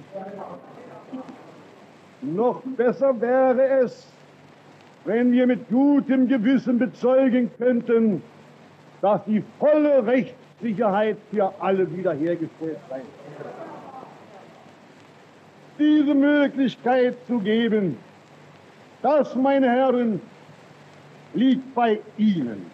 Noch 2.21 2.61
besser 2.77 3.19
wäre 3.19 3.81
es, 3.83 4.07
wenn 5.05 5.31
wir 5.31 5.47
mit 5.47 5.69
gutem 5.69 6.27
Gewissen 6.27 6.77
bezeugen 6.77 7.49
könnten, 7.57 8.21
dass 9.01 9.23
die 9.25 9.43
volle 9.57 10.05
Recht 10.05 10.35
Sicherheit 10.61 11.17
für 11.31 11.53
alle 11.61 11.89
wiederhergestellt 11.95 12.79
sein. 12.89 13.01
Diese 15.77 16.13
Möglichkeit 16.13 17.17
zu 17.27 17.39
geben, 17.39 17.97
das, 19.01 19.33
meine 19.35 19.69
Herren, 19.69 20.21
liegt 21.33 21.73
bei 21.73 21.99
Ihnen. 22.17 22.65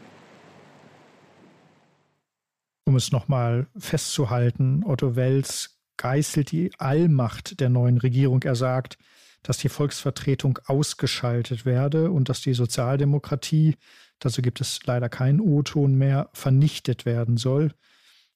Um 2.87 2.95
es 2.95 3.11
nochmal 3.11 3.67
festzuhalten, 3.77 4.83
Otto 4.85 5.15
Wels 5.15 5.79
geißelt 5.97 6.51
die 6.51 6.71
Allmacht 6.77 7.59
der 7.59 7.69
neuen 7.69 7.97
Regierung. 7.97 8.41
Er 8.43 8.55
sagt, 8.55 8.97
dass 9.43 9.57
die 9.59 9.69
Volksvertretung 9.69 10.59
ausgeschaltet 10.65 11.65
werde 11.65 12.09
und 12.11 12.29
dass 12.29 12.41
die 12.41 12.53
Sozialdemokratie 12.53 13.75
dazu 14.19 14.41
gibt 14.41 14.61
es 14.61 14.79
leider 14.85 15.09
keinen 15.09 15.39
O-Ton 15.39 15.95
mehr, 15.95 16.29
vernichtet 16.33 17.05
werden 17.05 17.37
soll. 17.37 17.73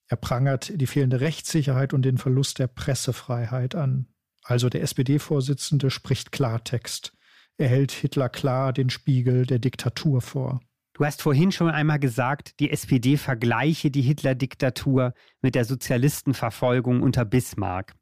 Er 0.08 0.18
prangert 0.18 0.72
die 0.76 0.88
fehlende 0.88 1.22
Rechtssicherheit 1.22 1.94
und 1.94 2.04
den 2.04 2.18
Verlust 2.18 2.60
der 2.60 2.68
Pressefreiheit 2.68 3.76
an. 3.76 4.08
Also 4.44 4.70
der 4.70 4.82
SPD-Vorsitzende 4.82 5.92
spricht 5.92 6.32
Klartext. 6.32 7.14
Er 7.58 7.68
hält 7.68 7.92
Hitler 7.92 8.30
klar 8.30 8.74
den 8.74 8.90
Spiegel 8.90 9.46
der 9.46 9.60
Diktatur 9.60 10.22
vor. 10.22 10.62
Du 10.94 11.06
hast 11.06 11.22
vorhin 11.22 11.52
schon 11.52 11.70
einmal 11.70 12.00
gesagt, 12.00 12.60
die 12.60 12.72
SPD 12.72 13.16
vergleiche 13.16 13.92
die 13.92 14.02
Hitler-Diktatur 14.02 15.14
mit 15.42 15.56
der 15.56 15.64
Sozialistenverfolgung 15.64 17.02
unter 17.02 17.24
Bismarck. 17.24 17.96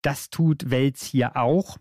Das 0.00 0.30
tut 0.30 0.70
Welz 0.70 1.04
hier 1.04 1.36
auch. 1.36 1.78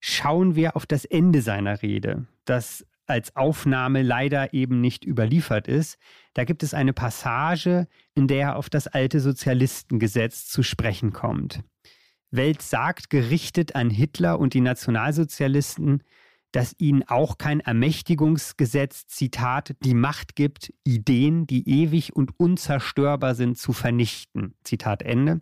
Schauen 0.00 0.56
wir 0.56 0.76
auf 0.76 0.84
das 0.84 1.04
Ende 1.04 1.40
seiner 1.40 1.80
Rede, 1.80 2.26
das 2.44 2.84
als 3.08 3.34
Aufnahme 3.36 4.02
leider 4.02 4.52
eben 4.52 4.80
nicht 4.80 5.04
überliefert 5.04 5.68
ist. 5.68 5.98
Da 6.34 6.44
gibt 6.44 6.62
es 6.62 6.74
eine 6.74 6.92
Passage, 6.92 7.88
in 8.14 8.28
der 8.28 8.40
er 8.40 8.56
auf 8.56 8.70
das 8.70 8.86
alte 8.86 9.20
Sozialistengesetz 9.20 10.46
zu 10.48 10.62
sprechen 10.62 11.12
kommt. 11.12 11.62
Welz 12.30 12.68
sagt, 12.68 13.10
gerichtet 13.10 13.74
an 13.74 13.90
Hitler 13.90 14.38
und 14.38 14.54
die 14.54 14.60
Nationalsozialisten, 14.60 16.02
dass 16.52 16.74
ihnen 16.78 17.02
auch 17.06 17.38
kein 17.38 17.60
Ermächtigungsgesetz, 17.60 19.06
Zitat, 19.06 19.76
die 19.82 19.94
Macht 19.94 20.34
gibt, 20.34 20.72
Ideen, 20.84 21.46
die 21.46 21.68
ewig 21.68 22.16
und 22.16 22.38
unzerstörbar 22.38 23.34
sind, 23.34 23.58
zu 23.58 23.72
vernichten. 23.72 24.54
Zitat 24.64 25.02
Ende. 25.02 25.40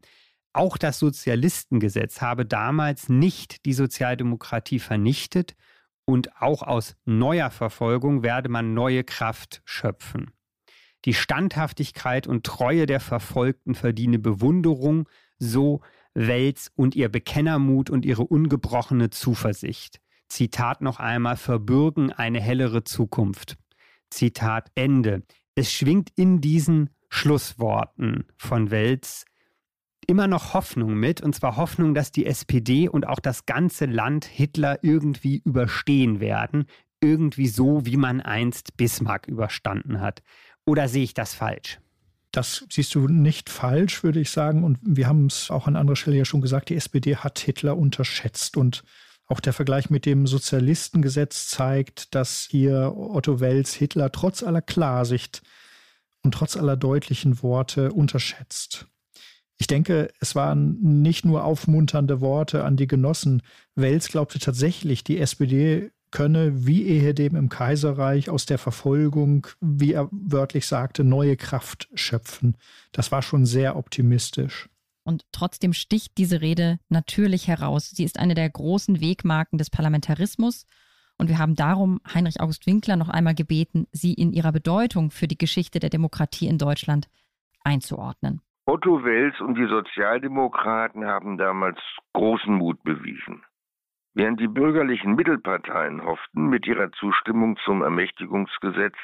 Auch 0.53 0.79
das 0.79 0.99
Sozialistengesetz 0.99 2.21
habe 2.21 2.47
damals 2.47 3.09
nicht 3.09 3.67
die 3.67 3.75
Sozialdemokratie 3.75 4.79
vernichtet 4.79 5.55
und 6.07 6.41
auch 6.41 6.63
aus 6.63 6.97
neuer 7.05 7.51
Verfolgung 7.51 8.23
werde 8.23 8.49
man 8.49 8.73
neue 8.73 9.05
Kraft 9.05 9.61
schöpfen. 9.67 10.31
Die 11.05 11.15
Standhaftigkeit 11.15 12.27
und 12.27 12.47
Treue 12.47 12.87
der 12.87 13.01
Verfolgten 13.01 13.75
verdiene 13.75 14.19
Bewunderung, 14.19 15.09
so 15.39 15.83
Welz 16.15 16.71
und 16.75 16.97
ihr 16.97 17.11
Bekennermut 17.11 17.91
und 17.91 18.07
ihre 18.07 18.25
ungebrochene 18.25 19.11
Zuversicht. 19.11 20.01
Zitat 20.29 20.81
noch 20.81 20.99
einmal, 20.99 21.37
verbürgen 21.37 22.11
eine 22.11 22.41
hellere 22.41 22.85
Zukunft. 22.85 23.59
Zitat 24.11 24.71
Ende. 24.75 25.23
Es 25.55 25.71
schwingt 25.71 26.11
in 26.17 26.41
diesen 26.41 26.91
Schlussworten 27.09 28.27
von 28.37 28.71
Welz 28.71 29.27
immer 30.07 30.27
noch 30.27 30.55
Hoffnung 30.55 30.95
mit, 30.95 31.21
und 31.21 31.35
zwar 31.35 31.57
Hoffnung, 31.57 31.95
dass 31.95 32.13
die 32.13 32.27
SPD 32.27 32.89
und 32.89 33.07
auch 33.07 33.21
das 33.21 33.47
ganze 33.47 33.87
Land 33.87 34.25
Hitler 34.25 34.79
irgendwie 34.83 35.43
überstehen 35.45 36.21
werden, 36.21 36.67
irgendwie 37.01 37.49
so, 37.49 37.85
wie 37.85 37.97
man 37.97 38.21
einst 38.21 38.77
Bismarck 38.77 39.29
überstanden 39.29 40.01
hat. 40.01 40.23
Oder 40.65 40.89
sehe 40.89 41.05
ich 41.05 41.15
das 41.15 41.35
falsch? 41.35 41.79
Das 42.33 42.67
siehst 42.71 42.95
du 42.95 43.09
nicht 43.09 43.49
falsch, 43.49 44.03
würde 44.03 44.21
ich 44.21 44.31
sagen. 44.31 44.65
Und 44.65 44.79
wir 44.83 45.07
haben 45.07 45.27
es 45.27 45.51
auch 45.51 45.67
an 45.67 45.77
anderer 45.77 45.97
Stelle 45.97 46.19
ja 46.19 46.25
schon 46.25 46.41
gesagt, 46.41 46.69
die 46.69 46.77
SPD 46.77 47.17
hat 47.17 47.39
Hitler 47.39 47.77
unterschätzt. 47.77 48.57
Und 48.57 48.83
auch 49.27 49.41
der 49.41 49.53
Vergleich 49.53 49.91
mit 49.91 50.07
dem 50.07 50.27
Sozialistengesetz 50.27 51.49
zeigt, 51.49 52.15
dass 52.15 52.47
hier 52.51 52.93
Otto 52.97 53.41
Wells 53.41 53.75
Hitler 53.75 54.13
trotz 54.13 54.43
aller 54.43 54.63
Klarsicht 54.63 55.43
und 56.23 56.33
trotz 56.35 56.57
aller 56.57 56.77
deutlichen 56.77 57.43
Worte 57.43 57.93
unterschätzt. 57.93 58.87
Ich 59.59 59.67
denke, 59.67 60.11
es 60.21 60.35
waren 60.35 61.01
nicht 61.01 61.25
nur 61.25 61.45
aufmunternde 61.45 62.21
Worte 62.21 62.65
an 62.65 62.77
die 62.77 62.87
Genossen. 62.87 63.43
Wells 63.75 64.09
glaubte 64.09 64.39
tatsächlich, 64.39 65.03
die 65.03 65.19
SPD 65.19 65.91
könne, 66.11 66.67
wie 66.67 66.83
ehedem 66.83 67.37
im 67.37 67.49
Kaiserreich, 67.49 68.31
aus 68.31 68.47
der 68.47 68.59
Verfolgung, 68.59 69.47
wie 69.61 69.93
er 69.93 70.09
wörtlich 70.11 70.67
sagte, 70.67 71.05
neue 71.05 71.37
Kraft 71.37 71.89
schöpfen. 71.95 72.57
Das 72.93 73.13
war 73.13 73.23
schon 73.23 73.47
sehr 73.47 73.77
optimistisch. 73.77 74.69
Und 75.05 75.25
trotzdem 75.33 75.73
sticht 75.73 76.19
diese 76.19 76.41
Rede 76.41 76.79
natürlich 76.89 77.49
heraus. 77.49 77.91
Sie 77.91 78.05
ist 78.05 78.19
eine 78.19 78.35
der 78.35 78.51
großen 78.51 79.01
Wegmarken 79.01 79.59
des 79.59 79.71
Parlamentarismus. 79.71 80.67
Und 81.17 81.29
wir 81.29 81.39
haben 81.39 81.55
darum 81.55 82.01
Heinrich 82.13 82.41
August 82.41 82.67
Winkler 82.67 82.97
noch 82.97 83.09
einmal 83.09 83.35
gebeten, 83.35 83.87
sie 83.93 84.13
in 84.13 84.33
ihrer 84.33 84.53
Bedeutung 84.53 85.11
für 85.11 85.29
die 85.29 85.39
Geschichte 85.39 85.79
der 85.79 85.91
Demokratie 85.91 86.47
in 86.47 86.59
Deutschland 86.59 87.09
einzuordnen. 87.61 88.41
Otto 88.69 89.05
Wels 89.05 89.41
und 89.41 89.55
die 89.55 89.67
Sozialdemokraten 89.67 91.07
haben 91.07 91.39
damals 91.39 91.79
großen 92.15 92.53
Mut 92.53 92.83
bewiesen. 92.83 93.45
Während 94.13 94.41
die 94.41 94.49
bürgerlichen 94.49 95.15
Mittelparteien 95.15 96.05
hofften, 96.05 96.49
mit 96.49 96.67
ihrer 96.67 96.91
Zustimmung 96.91 97.57
zum 97.65 97.83
Ermächtigungsgesetz 97.83 98.97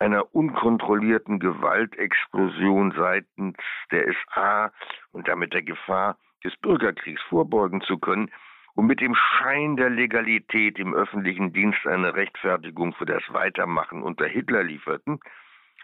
einer 0.00 0.34
unkontrollierten 0.34 1.38
Gewaltexplosion 1.38 2.92
seitens 2.92 3.56
der 3.90 4.12
SA 4.12 4.70
und 5.12 5.28
damit 5.28 5.54
der 5.54 5.62
Gefahr 5.62 6.18
des 6.44 6.54
Bürgerkriegs 6.58 7.22
vorbeugen 7.22 7.80
zu 7.80 7.98
können, 7.98 8.30
und 8.74 8.86
mit 8.86 9.00
dem 9.00 9.14
Schein 9.14 9.76
der 9.76 9.90
Legalität 9.90 10.78
im 10.78 10.94
öffentlichen 10.94 11.54
Dienst 11.54 11.86
eine 11.86 12.14
Rechtfertigung 12.14 12.92
für 12.92 13.06
das 13.06 13.22
Weitermachen 13.32 14.02
unter 14.02 14.26
Hitler 14.26 14.62
lieferten, 14.62 15.20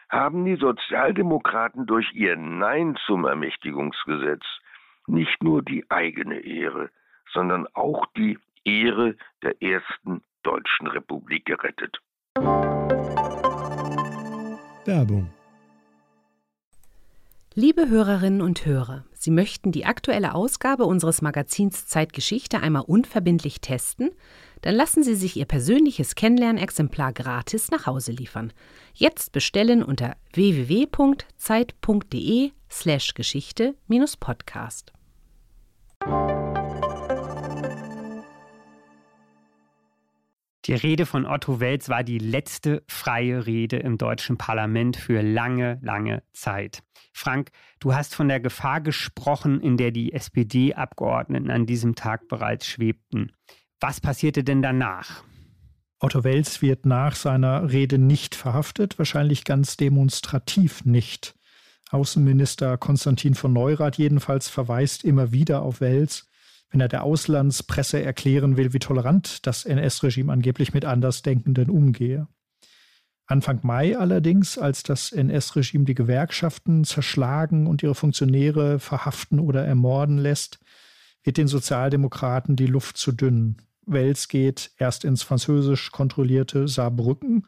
haben 0.09 0.45
die 0.45 0.57
Sozialdemokraten 0.57 1.87
durch 1.87 2.13
ihr 2.15 2.37
Nein 2.37 2.97
zum 3.07 3.25
Ermächtigungsgesetz 3.25 4.45
nicht 5.07 5.43
nur 5.43 5.63
die 5.63 5.85
eigene 5.91 6.41
Ehre, 6.41 6.91
sondern 7.33 7.67
auch 7.75 8.07
die 8.17 8.39
Ehre 8.65 9.17
der 9.43 9.61
ersten 9.63 10.23
deutschen 10.43 10.87
Republik 10.87 11.45
gerettet. 11.45 11.99
Werbung 14.85 15.31
Liebe 17.59 17.89
Hörerinnen 17.89 18.43
und 18.43 18.67
Hörer, 18.67 19.05
Sie 19.15 19.31
möchten 19.31 19.73
die 19.73 19.87
aktuelle 19.87 20.35
Ausgabe 20.35 20.85
unseres 20.85 21.23
Magazins 21.23 21.87
Zeitgeschichte 21.87 22.61
einmal 22.61 22.83
unverbindlich 22.83 23.63
testen? 23.63 24.11
Dann 24.61 24.75
lassen 24.75 25.03
Sie 25.03 25.15
sich 25.15 25.39
Ihr 25.39 25.47
persönliches 25.47 26.15
Kennenlernexemplar 26.17 27.15
gratis 27.15 27.71
nach 27.71 27.87
Hause 27.87 28.13
liefern. 28.13 28.53
Jetzt 28.99 29.33
bestellen 29.33 29.83
unter 29.83 30.17
www.zeit.de/slash 30.33 33.13
Geschichte-Podcast. 33.13 34.95
Die 40.65 40.73
Rede 40.73 41.05
von 41.05 41.27
Otto 41.27 41.61
Welz 41.61 41.91
war 41.91 42.05
die 42.05 42.17
letzte 42.17 42.83
freie 42.89 43.45
Rede 43.45 43.77
im 43.77 43.99
deutschen 43.99 44.39
Parlament 44.39 44.97
für 44.97 45.21
lange, 45.21 45.79
lange 45.83 46.23
Zeit. 46.33 46.83
Frank, 47.13 47.51
du 47.81 47.95
hast 47.95 48.15
von 48.15 48.29
der 48.29 48.41
Gefahr 48.41 48.81
gesprochen, 48.81 49.61
in 49.61 49.77
der 49.77 49.91
die 49.91 50.15
SPD-Abgeordneten 50.15 51.51
an 51.51 51.67
diesem 51.67 51.97
Tag 51.97 52.29
bereits 52.29 52.67
schwebten. 52.67 53.33
Was 53.79 54.01
passierte 54.01 54.43
denn 54.43 54.63
danach? 54.63 55.23
Otto 55.99 56.25
Wels 56.25 56.63
wird 56.63 56.87
nach 56.87 57.17
seiner 57.17 57.71
Rede 57.71 57.99
nicht 57.99 58.35
verhaftet, 58.35 58.99
wahrscheinlich 58.99 59.45
ganz 59.45 59.77
demonstrativ 59.77 60.85
nicht. 60.85 61.35
Außenminister 61.91 62.77
Konstantin 62.77 63.35
von 63.35 63.53
Neurath 63.53 63.97
jedenfalls 63.97 64.49
verweist 64.49 65.05
immer 65.05 65.33
wieder 65.33 65.63
auf 65.63 65.81
Wels 65.81 66.29
wenn 66.71 66.81
er 66.81 66.89
der 66.89 67.05
Auslandspresse 67.05 68.03
erklären 68.03 68.57
will, 68.57 68.73
wie 68.73 68.79
tolerant 68.79 69.47
das 69.47 69.65
NS-Regime 69.65 70.33
angeblich 70.33 70.75
mit 70.75 70.85
Andersdenkenden 70.85 71.71
umgehe. 71.71 72.29
Anfang 73.27 73.61
Mai 73.63 73.97
allerdings, 73.97 74.57
als 74.57 74.83
das 74.83 75.11
NS-Regime 75.11 75.85
die 75.85 75.95
Gewerkschaften 75.95 76.85
zerschlagen 76.85 77.67
und 77.67 77.83
ihre 77.83 77.95
Funktionäre 77.95 78.79
verhaften 78.79 79.41
oder 79.41 79.65
ermorden 79.65 80.19
lässt, 80.19 80.59
wird 81.25 81.37
den 81.37 81.49
Sozialdemokraten 81.49 82.55
die 82.55 82.67
Luft 82.67 82.97
zu 82.99 83.11
dünn. 83.11 83.57
Wels 83.87 84.29
geht 84.29 84.73
erst 84.79 85.05
ins 85.05 85.23
französisch 85.23 85.93
kontrollierte 85.93 86.69
Saarbrücken 86.69 87.47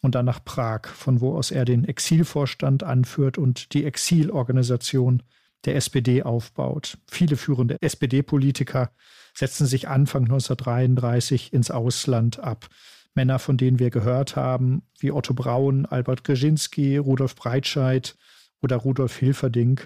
und 0.00 0.14
dann 0.14 0.26
nach 0.26 0.44
Prag, 0.44 0.86
von 0.86 1.20
wo 1.20 1.36
aus 1.36 1.50
er 1.50 1.64
den 1.64 1.84
Exilvorstand 1.84 2.82
anführt 2.82 3.38
und 3.38 3.72
die 3.74 3.84
Exilorganisation 3.84 5.22
der 5.64 5.76
SPD 5.76 6.22
aufbaut. 6.22 6.98
Viele 7.06 7.36
führende 7.36 7.76
SPD-Politiker 7.80 8.90
setzen 9.34 9.66
sich 9.66 9.88
Anfang 9.88 10.24
1933 10.24 11.52
ins 11.52 11.70
Ausland 11.70 12.40
ab. 12.40 12.68
Männer, 13.14 13.38
von 13.38 13.56
denen 13.56 13.78
wir 13.78 13.90
gehört 13.90 14.36
haben, 14.36 14.82
wie 14.98 15.12
Otto 15.12 15.34
Braun, 15.34 15.86
Albert 15.86 16.24
Grzinski, 16.24 16.96
Rudolf 16.96 17.36
Breitscheid 17.36 18.16
oder 18.60 18.76
Rudolf 18.76 19.16
Hilferding 19.16 19.80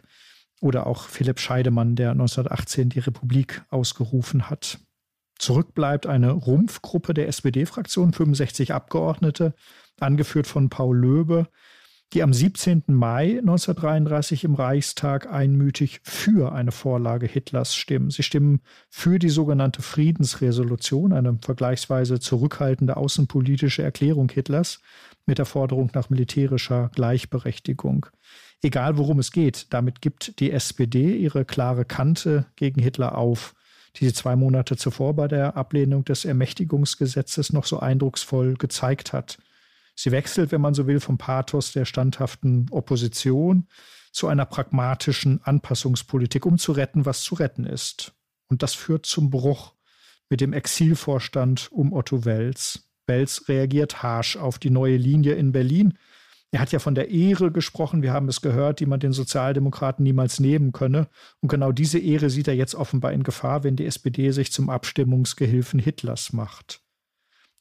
oder 0.61 0.87
auch 0.87 1.09
Philipp 1.09 1.41
Scheidemann, 1.41 1.97
der 1.97 2.13
1918 2.13 2.89
die 2.91 3.01
Republik 3.01 3.63
ausgerufen 3.69 4.49
hat. 4.49 4.79
Zurück 5.39 5.75
bleibt 5.75 6.07
eine 6.07 6.31
Rumpfgruppe 6.31 7.15
der 7.15 7.29
SPD-Fraktion, 7.29 8.13
65 8.13 8.73
Abgeordnete, 8.73 9.55
angeführt 10.01 10.47
von 10.47 10.71
Paul 10.71 10.97
Löbe, 10.97 11.49
die 12.13 12.23
am 12.23 12.33
17. 12.33 12.85
Mai 12.87 13.39
1933 13.39 14.45
im 14.45 14.55
Reichstag 14.55 15.31
einmütig 15.31 16.01
für 16.05 16.53
eine 16.53 16.71
Vorlage 16.71 17.27
Hitlers 17.27 17.75
stimmen. 17.75 18.11
Sie 18.11 18.23
stimmen 18.23 18.61
für 18.89 19.19
die 19.19 19.29
sogenannte 19.29 19.83
Friedensresolution, 19.83 21.13
eine 21.13 21.39
vergleichsweise 21.43 22.21
zurückhaltende 22.21 22.97
außenpolitische 22.97 23.83
Erklärung 23.83 24.31
Hitlers 24.31 24.81
mit 25.27 25.39
der 25.39 25.47
Forderung 25.47 25.91
nach 25.95 26.09
militärischer 26.09 26.91
Gleichberechtigung. 26.95 28.07
Egal 28.63 28.97
worum 28.97 29.19
es 29.19 29.33
geht, 29.33 29.67
damit 29.71 30.01
gibt 30.01 30.39
die 30.41 30.53
SPD 30.53 31.17
ihre 31.17 31.45
klare 31.45 31.85
Kante 31.85 32.47
gegen 32.55 32.81
Hitler 32.81 33.19
auf, 33.19 33.55
die 33.99 34.07
sie 34.07 34.13
zwei 34.13 34.37
Monate 34.37 34.77
zuvor 34.77 35.15
bei 35.15 35.29
der 35.29 35.57
Ablehnung 35.57 36.05
des 36.05 36.25
Ermächtigungsgesetzes 36.25 37.53
noch 37.53 37.65
so 37.65 37.81
eindrucksvoll 37.81 38.55
gezeigt 38.55 39.13
hat. 39.13 39.39
Sie 39.95 40.13
wechselt, 40.13 40.53
wenn 40.53 40.61
man 40.61 40.75
so 40.75 40.87
will, 40.87 41.01
vom 41.01 41.17
Pathos 41.17 41.73
der 41.73 41.87
standhaften 41.87 42.67
Opposition 42.71 43.67
zu 44.13 44.29
einer 44.29 44.45
pragmatischen 44.45 45.43
Anpassungspolitik, 45.43 46.45
um 46.45 46.59
zu 46.59 46.73
retten, 46.73 47.07
was 47.07 47.23
zu 47.23 47.35
retten 47.35 47.65
ist. 47.65 48.13
Und 48.49 48.63
das 48.63 48.75
führt 48.75 49.07
zum 49.07 49.31
Bruch 49.31 49.73
mit 50.29 50.41
dem 50.41 50.53
Exilvorstand 50.53 51.71
um 51.73 51.93
Otto 51.93 52.25
Wels. 52.25 52.89
Wels 53.07 53.49
reagiert 53.49 54.03
harsch 54.03 54.37
auf 54.37 54.59
die 54.59 54.71
neue 54.71 54.97
Linie 54.97 55.35
in 55.35 55.53
Berlin. 55.53 55.99
Er 56.53 56.61
hat 56.61 56.73
ja 56.73 56.79
von 56.79 56.95
der 56.95 57.11
Ehre 57.11 57.51
gesprochen, 57.51 58.03
wir 58.03 58.13
haben 58.13 58.29
es 58.29 58.41
gehört, 58.41 58.81
die 58.81 58.87
man 58.87 59.01
den 59.01 59.13
Sozialdemokraten 59.13 60.03
niemals 60.03 60.41
nehmen 60.41 60.73
könne. 60.73 61.09
Und 61.41 61.49
genau 61.49 61.73
diese 61.73 61.99
Ehre 61.99 62.31
sieht 62.31 62.49
er 62.49 62.55
jetzt 62.55 62.75
offenbar 62.75 63.13
in 63.13 63.25
Gefahr, 63.25 63.65
wenn 63.65 63.77
die 63.77 63.87
SPD 63.87 64.31
sich 64.31 64.53
zum 64.53 64.71
Abstimmungsgehilfen 64.71 65.81
Hitlers 65.81 66.33
macht. 66.33 66.81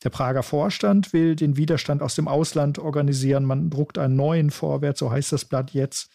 Der 0.04 0.12
Prager 0.12 0.44
Vorstand 0.44 1.14
will 1.14 1.36
den 1.36 1.58
Widerstand 1.58 2.04
aus 2.04 2.16
dem 2.16 2.28
Ausland 2.28 2.78
organisieren. 2.78 3.46
Man 3.46 3.70
druckt 3.70 3.98
einen 3.98 4.16
neuen 4.16 4.52
Vorwärts, 4.52 5.00
so 5.00 5.10
heißt 5.10 5.32
das 5.32 5.46
Blatt 5.46 5.72
jetzt, 5.72 6.12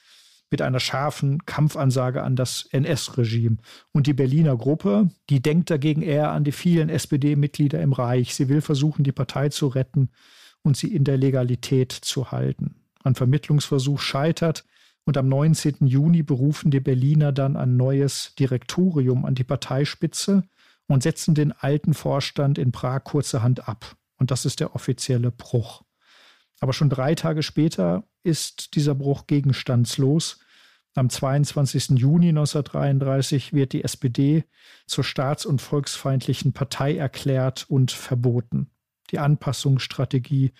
mit 0.51 0.63
einer 0.63 0.81
scharfen 0.81 1.45
Kampfansage 1.47 2.23
an 2.23 2.37
das 2.37 2.67
NS-Regime. 2.71 3.59
Und 3.93 4.07
die 4.07 4.13
Berliner 4.13 4.57
Gruppe, 4.57 5.11
die 5.29 5.41
denkt 5.41 5.71
dagegen 5.71 6.03
eher 6.03 6.31
an 6.31 6.45
die 6.45 6.53
vielen 6.53 6.89
SPD-Mitglieder 6.89 7.81
im 7.81 7.93
Reich. 7.93 8.35
Sie 8.35 8.49
will 8.49 8.61
versuchen, 8.61 9.05
die 9.05 9.13
Partei 9.13 9.49
zu 9.49 9.69
retten 9.69 10.11
und 10.63 10.77
sie 10.77 10.95
in 10.95 11.05
der 11.05 11.17
Legalität 11.17 11.93
zu 11.93 12.31
halten. 12.31 12.77
Ein 13.03 13.15
Vermittlungsversuch 13.15 14.01
scheitert 14.01 14.65
und 15.05 15.17
am 15.17 15.29
19. 15.29 15.87
Juni 15.87 16.23
berufen 16.23 16.71
die 16.71 16.81
Berliner 16.81 17.33
dann 17.33 17.57
ein 17.57 17.77
neues 17.77 18.35
Direktorium 18.39 19.25
an 19.25 19.35
die 19.35 19.45
Parteispitze 19.45 20.45
und 20.87 21.03
setzen 21.03 21.35
den 21.35 21.53
alten 21.53 21.95
Vorstand 21.95 22.59
in 22.59 22.73
Prag 22.73 23.05
kurzerhand 23.05 23.69
ab. 23.69 23.97
Und 24.19 24.31
das 24.31 24.45
ist 24.45 24.61
der 24.61 24.75
offizielle 24.75 25.31
Bruch. 25.31 25.83
Aber 26.61 26.73
schon 26.73 26.91
drei 26.91 27.15
Tage 27.15 27.43
später 27.43 28.05
ist 28.23 28.75
dieser 28.75 28.95
Bruch 28.95 29.27
gegenstandslos. 29.27 30.41
Am 30.95 31.09
22. 31.09 31.99
Juni 31.99 32.29
1933 32.29 33.53
wird 33.53 33.73
die 33.73 33.85
SPD 33.85 34.45
zur 34.87 35.05
staats- 35.05 35.47
und 35.47 35.63
volksfeindlichen 35.63 36.53
Partei 36.53 36.97
erklärt 36.97 37.65
und 37.69 37.93
verboten. 37.93 38.71
Die 39.11 39.19
Anpassungsstrategie 39.19 40.53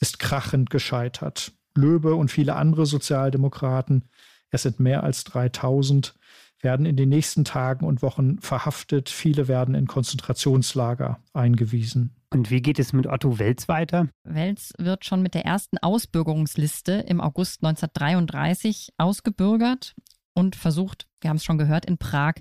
ist 0.00 0.18
krachend 0.18 0.70
gescheitert. 0.70 1.52
Löbe 1.74 2.14
und 2.14 2.30
viele 2.30 2.56
andere 2.56 2.86
Sozialdemokraten, 2.86 4.08
es 4.50 4.62
sind 4.62 4.78
mehr 4.78 5.02
als 5.02 5.24
3000, 5.24 6.14
werden 6.60 6.86
in 6.86 6.96
den 6.96 7.08
nächsten 7.08 7.44
Tagen 7.44 7.84
und 7.84 8.02
Wochen 8.02 8.38
verhaftet. 8.40 9.10
Viele 9.10 9.48
werden 9.48 9.74
in 9.74 9.86
Konzentrationslager 9.86 11.20
eingewiesen. 11.32 12.16
Und 12.32 12.50
wie 12.50 12.62
geht 12.62 12.80
es 12.80 12.92
mit 12.92 13.06
Otto 13.06 13.38
Welz 13.38 13.68
weiter? 13.68 14.08
Welz 14.24 14.72
wird 14.78 15.04
schon 15.04 15.22
mit 15.22 15.34
der 15.34 15.44
ersten 15.44 15.78
Ausbürgerungsliste 15.78 16.92
im 16.92 17.20
August 17.20 17.62
1933 17.62 18.90
ausgebürgert 18.98 19.94
und 20.32 20.56
versucht, 20.56 21.06
wir 21.20 21.30
haben 21.30 21.36
es 21.36 21.44
schon 21.44 21.58
gehört, 21.58 21.84
in 21.86 21.98
Prag 21.98 22.34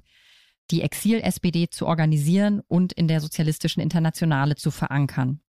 die 0.72 0.82
Exil-SPD 0.82 1.70
zu 1.70 1.86
organisieren 1.86 2.62
und 2.68 2.94
in 2.94 3.08
der 3.08 3.22
Sozialistischen 3.22 3.84
Internationale 3.84 4.56
zu 4.56 4.72
verankern. 4.72 5.43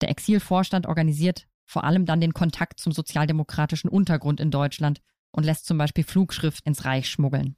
Der 0.00 0.10
Exilvorstand 0.10 0.86
organisiert 0.86 1.46
vor 1.64 1.84
allem 1.84 2.06
dann 2.06 2.20
den 2.20 2.32
Kontakt 2.32 2.80
zum 2.80 2.92
sozialdemokratischen 2.92 3.90
Untergrund 3.90 4.40
in 4.40 4.50
Deutschland 4.50 5.02
und 5.32 5.44
lässt 5.44 5.66
zum 5.66 5.76
Beispiel 5.76 6.04
Flugschrift 6.04 6.64
ins 6.64 6.86
Reich 6.86 7.10
schmuggeln. 7.10 7.56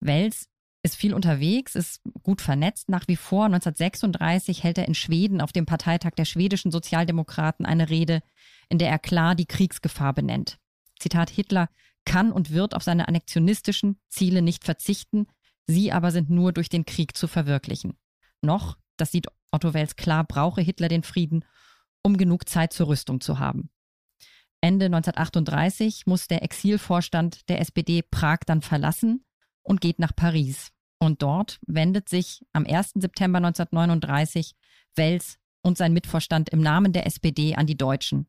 Wels 0.00 0.48
ist 0.82 0.96
viel 0.96 1.14
unterwegs, 1.14 1.74
ist 1.76 2.00
gut 2.22 2.40
vernetzt 2.40 2.88
nach 2.88 3.06
wie 3.06 3.16
vor. 3.16 3.44
1936 3.44 4.64
hält 4.64 4.78
er 4.78 4.88
in 4.88 4.94
Schweden 4.94 5.40
auf 5.40 5.52
dem 5.52 5.66
Parteitag 5.66 6.12
der 6.16 6.24
schwedischen 6.24 6.72
Sozialdemokraten 6.72 7.66
eine 7.66 7.90
Rede, 7.90 8.22
in 8.68 8.78
der 8.78 8.88
er 8.88 8.98
klar 8.98 9.34
die 9.34 9.46
Kriegsgefahr 9.46 10.14
benennt. 10.14 10.58
Zitat 10.98 11.30
Hitler 11.30 11.68
kann 12.04 12.32
und 12.32 12.50
wird 12.50 12.74
auf 12.74 12.82
seine 12.82 13.08
annexionistischen 13.08 14.00
Ziele 14.08 14.42
nicht 14.42 14.64
verzichten, 14.64 15.26
sie 15.66 15.92
aber 15.92 16.10
sind 16.10 16.30
nur 16.30 16.52
durch 16.52 16.68
den 16.68 16.86
Krieg 16.86 17.16
zu 17.16 17.28
verwirklichen. 17.28 17.98
Noch, 18.40 18.78
das 19.00 19.12
sieht 19.12 19.26
Otto 19.50 19.74
Wels 19.74 19.96
klar, 19.96 20.24
brauche 20.24 20.60
Hitler 20.60 20.88
den 20.88 21.02
Frieden, 21.02 21.44
um 22.02 22.16
genug 22.16 22.48
Zeit 22.48 22.72
zur 22.72 22.88
Rüstung 22.88 23.20
zu 23.20 23.38
haben. 23.38 23.70
Ende 24.60 24.86
1938 24.86 26.06
muss 26.06 26.28
der 26.28 26.42
Exilvorstand 26.42 27.48
der 27.48 27.60
SPD 27.60 28.02
Prag 28.02 28.40
dann 28.46 28.60
verlassen 28.60 29.24
und 29.62 29.80
geht 29.80 29.98
nach 29.98 30.14
Paris. 30.14 30.70
Und 30.98 31.22
dort 31.22 31.60
wendet 31.66 32.10
sich 32.10 32.44
am 32.52 32.66
1. 32.66 32.92
September 32.96 33.38
1939 33.38 34.54
Wels 34.96 35.38
und 35.62 35.78
sein 35.78 35.94
Mitvorstand 35.94 36.50
im 36.50 36.60
Namen 36.60 36.92
der 36.92 37.06
SPD 37.06 37.54
an 37.54 37.66
die 37.66 37.76
Deutschen. 37.76 38.26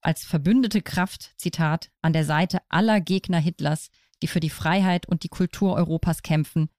Als 0.00 0.24
verbündete 0.24 0.80
Kraft, 0.80 1.34
Zitat, 1.36 1.90
an 2.00 2.14
der 2.14 2.24
Seite 2.24 2.60
aller 2.70 3.02
Gegner 3.02 3.38
Hitlers, 3.38 3.90
die 4.22 4.28
für 4.28 4.40
die 4.40 4.50
Freiheit 4.50 5.06
und 5.06 5.24
die 5.24 5.28
Kultur 5.28 5.74
Europas 5.74 6.22
kämpfen, 6.22 6.70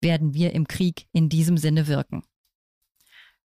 werden 0.00 0.32
wir 0.32 0.54
im 0.54 0.66
Krieg 0.66 1.06
in 1.12 1.28
diesem 1.28 1.58
Sinne 1.58 1.86
wirken. 1.86 2.22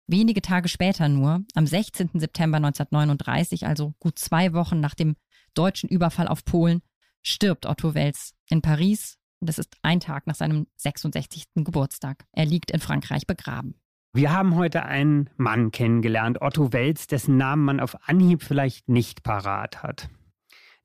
Wenige 0.06 0.40
Tage 0.40 0.68
später 0.68 1.08
nur, 1.08 1.44
am 1.54 1.66
16. 1.66 2.10
September 2.14 2.56
1939, 2.58 3.66
also 3.66 3.94
gut 3.98 4.18
zwei 4.18 4.52
Wochen 4.52 4.80
nach 4.80 4.94
dem 4.94 5.16
deutschen 5.54 5.88
Überfall 5.88 6.28
auf 6.28 6.44
Polen, 6.44 6.82
stirbt 7.22 7.66
Otto 7.66 7.94
Wels 7.94 8.34
in 8.48 8.62
Paris 8.62 9.18
das 9.40 9.58
ist 9.58 9.76
ein 9.82 10.00
Tag 10.00 10.26
nach 10.26 10.34
seinem 10.34 10.66
66. 10.76 11.44
Geburtstag. 11.56 12.24
Er 12.32 12.46
liegt 12.46 12.70
in 12.70 12.80
Frankreich 12.80 13.26
begraben. 13.26 13.74
Wir 14.12 14.32
haben 14.32 14.54
heute 14.54 14.84
einen 14.84 15.28
Mann 15.36 15.70
kennengelernt, 15.72 16.40
Otto 16.40 16.72
Welz, 16.72 17.06
dessen 17.06 17.36
Namen 17.36 17.64
man 17.64 17.80
auf 17.80 18.08
Anhieb 18.08 18.42
vielleicht 18.42 18.88
nicht 18.88 19.22
parat 19.22 19.82
hat. 19.82 20.08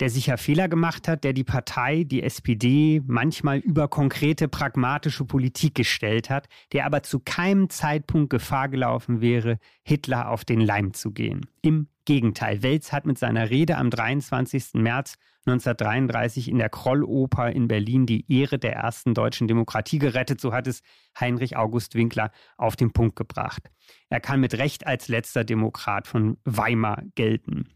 Der 0.01 0.09
sicher 0.09 0.39
Fehler 0.39 0.67
gemacht 0.67 1.07
hat, 1.07 1.23
der 1.23 1.31
die 1.31 1.43
Partei, 1.43 2.03
die 2.05 2.23
SPD, 2.23 3.03
manchmal 3.05 3.59
über 3.59 3.87
konkrete 3.87 4.47
pragmatische 4.47 5.25
Politik 5.25 5.75
gestellt 5.75 6.31
hat, 6.31 6.47
der 6.73 6.87
aber 6.87 7.03
zu 7.03 7.19
keinem 7.19 7.69
Zeitpunkt 7.69 8.31
Gefahr 8.31 8.67
gelaufen 8.67 9.21
wäre, 9.21 9.59
Hitler 9.83 10.29
auf 10.29 10.43
den 10.43 10.59
Leim 10.59 10.95
zu 10.95 11.11
gehen. 11.11 11.45
Im 11.61 11.87
Gegenteil, 12.05 12.63
Welz 12.63 12.91
hat 12.91 13.05
mit 13.05 13.19
seiner 13.19 13.51
Rede 13.51 13.77
am 13.77 13.91
23. 13.91 14.73
März 14.73 15.19
1933 15.45 16.49
in 16.49 16.57
der 16.57 16.69
Krolloper 16.69 17.51
in 17.51 17.67
Berlin 17.67 18.07
die 18.07 18.25
Ehre 18.27 18.57
der 18.57 18.73
ersten 18.73 19.13
deutschen 19.13 19.47
Demokratie 19.47 19.99
gerettet, 19.99 20.41
so 20.41 20.51
hat 20.51 20.65
es 20.65 20.81
Heinrich 21.19 21.57
August 21.57 21.93
Winkler 21.93 22.31
auf 22.57 22.75
den 22.75 22.91
Punkt 22.91 23.15
gebracht. 23.15 23.69
Er 24.09 24.19
kann 24.19 24.39
mit 24.39 24.57
Recht 24.57 24.87
als 24.87 25.09
letzter 25.09 25.43
Demokrat 25.43 26.07
von 26.07 26.37
Weimar 26.43 27.03
gelten. 27.13 27.67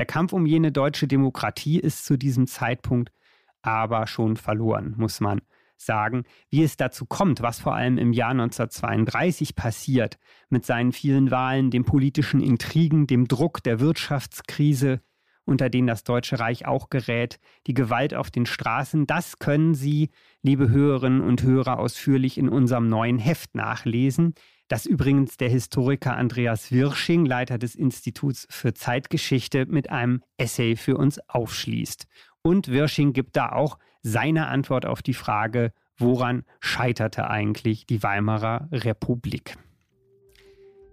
Der 0.00 0.06
Kampf 0.06 0.32
um 0.32 0.46
jene 0.46 0.72
deutsche 0.72 1.06
Demokratie 1.06 1.78
ist 1.78 2.06
zu 2.06 2.16
diesem 2.16 2.46
Zeitpunkt 2.46 3.12
aber 3.60 4.06
schon 4.06 4.38
verloren, 4.38 4.94
muss 4.96 5.20
man 5.20 5.42
sagen, 5.76 6.24
wie 6.48 6.62
es 6.62 6.78
dazu 6.78 7.04
kommt, 7.04 7.42
was 7.42 7.60
vor 7.60 7.74
allem 7.74 7.98
im 7.98 8.14
Jahr 8.14 8.30
1932 8.30 9.54
passiert, 9.56 10.18
mit 10.48 10.64
seinen 10.64 10.92
vielen 10.92 11.30
Wahlen, 11.30 11.70
den 11.70 11.84
politischen 11.84 12.40
Intrigen, 12.40 13.06
dem 13.08 13.28
Druck 13.28 13.62
der 13.62 13.78
Wirtschaftskrise, 13.78 15.02
unter 15.44 15.68
denen 15.68 15.88
das 15.88 16.02
Deutsche 16.02 16.38
Reich 16.38 16.64
auch 16.64 16.88
gerät, 16.88 17.38
die 17.66 17.74
Gewalt 17.74 18.14
auf 18.14 18.30
den 18.30 18.46
Straßen, 18.46 19.06
das 19.06 19.38
können 19.38 19.74
Sie, 19.74 20.08
liebe 20.40 20.70
Hörerinnen 20.70 21.20
und 21.20 21.42
Hörer, 21.42 21.78
ausführlich 21.78 22.38
in 22.38 22.48
unserem 22.48 22.88
neuen 22.88 23.18
Heft 23.18 23.54
nachlesen, 23.54 24.32
das 24.70 24.86
übrigens 24.86 25.36
der 25.36 25.48
Historiker 25.48 26.16
Andreas 26.16 26.70
Wirsching, 26.70 27.26
Leiter 27.26 27.58
des 27.58 27.74
Instituts 27.74 28.46
für 28.50 28.72
Zeitgeschichte, 28.72 29.66
mit 29.66 29.90
einem 29.90 30.22
Essay 30.38 30.76
für 30.76 30.96
uns 30.96 31.18
aufschließt. 31.28 32.06
Und 32.42 32.68
Wirsching 32.68 33.12
gibt 33.12 33.36
da 33.36 33.50
auch 33.50 33.78
seine 34.02 34.46
Antwort 34.46 34.86
auf 34.86 35.02
die 35.02 35.12
Frage, 35.12 35.72
woran 35.98 36.44
scheiterte 36.60 37.28
eigentlich 37.28 37.84
die 37.84 38.04
Weimarer 38.04 38.68
Republik? 38.70 39.56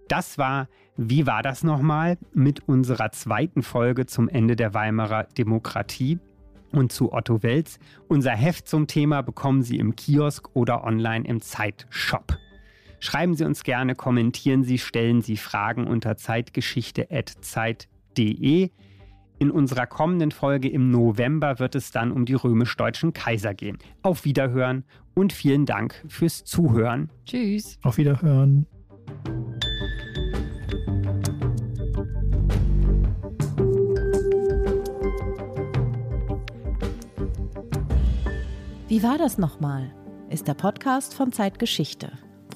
Das 0.08 0.38
war, 0.38 0.68
wie 0.96 1.26
war 1.26 1.44
das 1.44 1.62
nochmal, 1.62 2.18
mit 2.34 2.66
unserer 2.66 3.12
zweiten 3.12 3.62
Folge 3.62 4.06
zum 4.06 4.28
Ende 4.28 4.56
der 4.56 4.74
Weimarer 4.74 5.28
Demokratie 5.38 6.18
und 6.72 6.90
zu 6.90 7.12
Otto 7.12 7.44
Welz. 7.44 7.78
Unser 8.08 8.32
Heft 8.32 8.66
zum 8.66 8.88
Thema 8.88 9.22
bekommen 9.22 9.62
Sie 9.62 9.76
im 9.76 9.94
Kiosk 9.94 10.48
oder 10.54 10.82
online 10.82 11.28
im 11.28 11.40
Zeitshop. 11.40 12.38
Schreiben 13.00 13.34
Sie 13.34 13.44
uns 13.44 13.62
gerne, 13.62 13.94
kommentieren 13.94 14.64
Sie, 14.64 14.78
stellen 14.78 15.22
Sie 15.22 15.36
Fragen 15.36 15.86
unter 15.86 16.16
zeitgeschichte.zeit.de. 16.16 18.70
In 19.40 19.52
unserer 19.52 19.86
kommenden 19.86 20.32
Folge 20.32 20.68
im 20.68 20.90
November 20.90 21.60
wird 21.60 21.76
es 21.76 21.92
dann 21.92 22.10
um 22.10 22.24
die 22.24 22.34
römisch-deutschen 22.34 23.12
Kaiser 23.12 23.54
gehen. 23.54 23.78
Auf 24.02 24.24
Wiederhören 24.24 24.82
und 25.14 25.32
vielen 25.32 25.64
Dank 25.64 26.04
fürs 26.08 26.42
Zuhören. 26.44 27.10
Tschüss. 27.24 27.78
Auf 27.82 27.98
Wiederhören. 27.98 28.66
Wie 38.88 39.02
war 39.02 39.18
das 39.18 39.38
nochmal? 39.38 39.92
Ist 40.30 40.48
der 40.48 40.54
Podcast 40.54 41.14
von 41.14 41.30
Zeitgeschichte, 41.30 42.10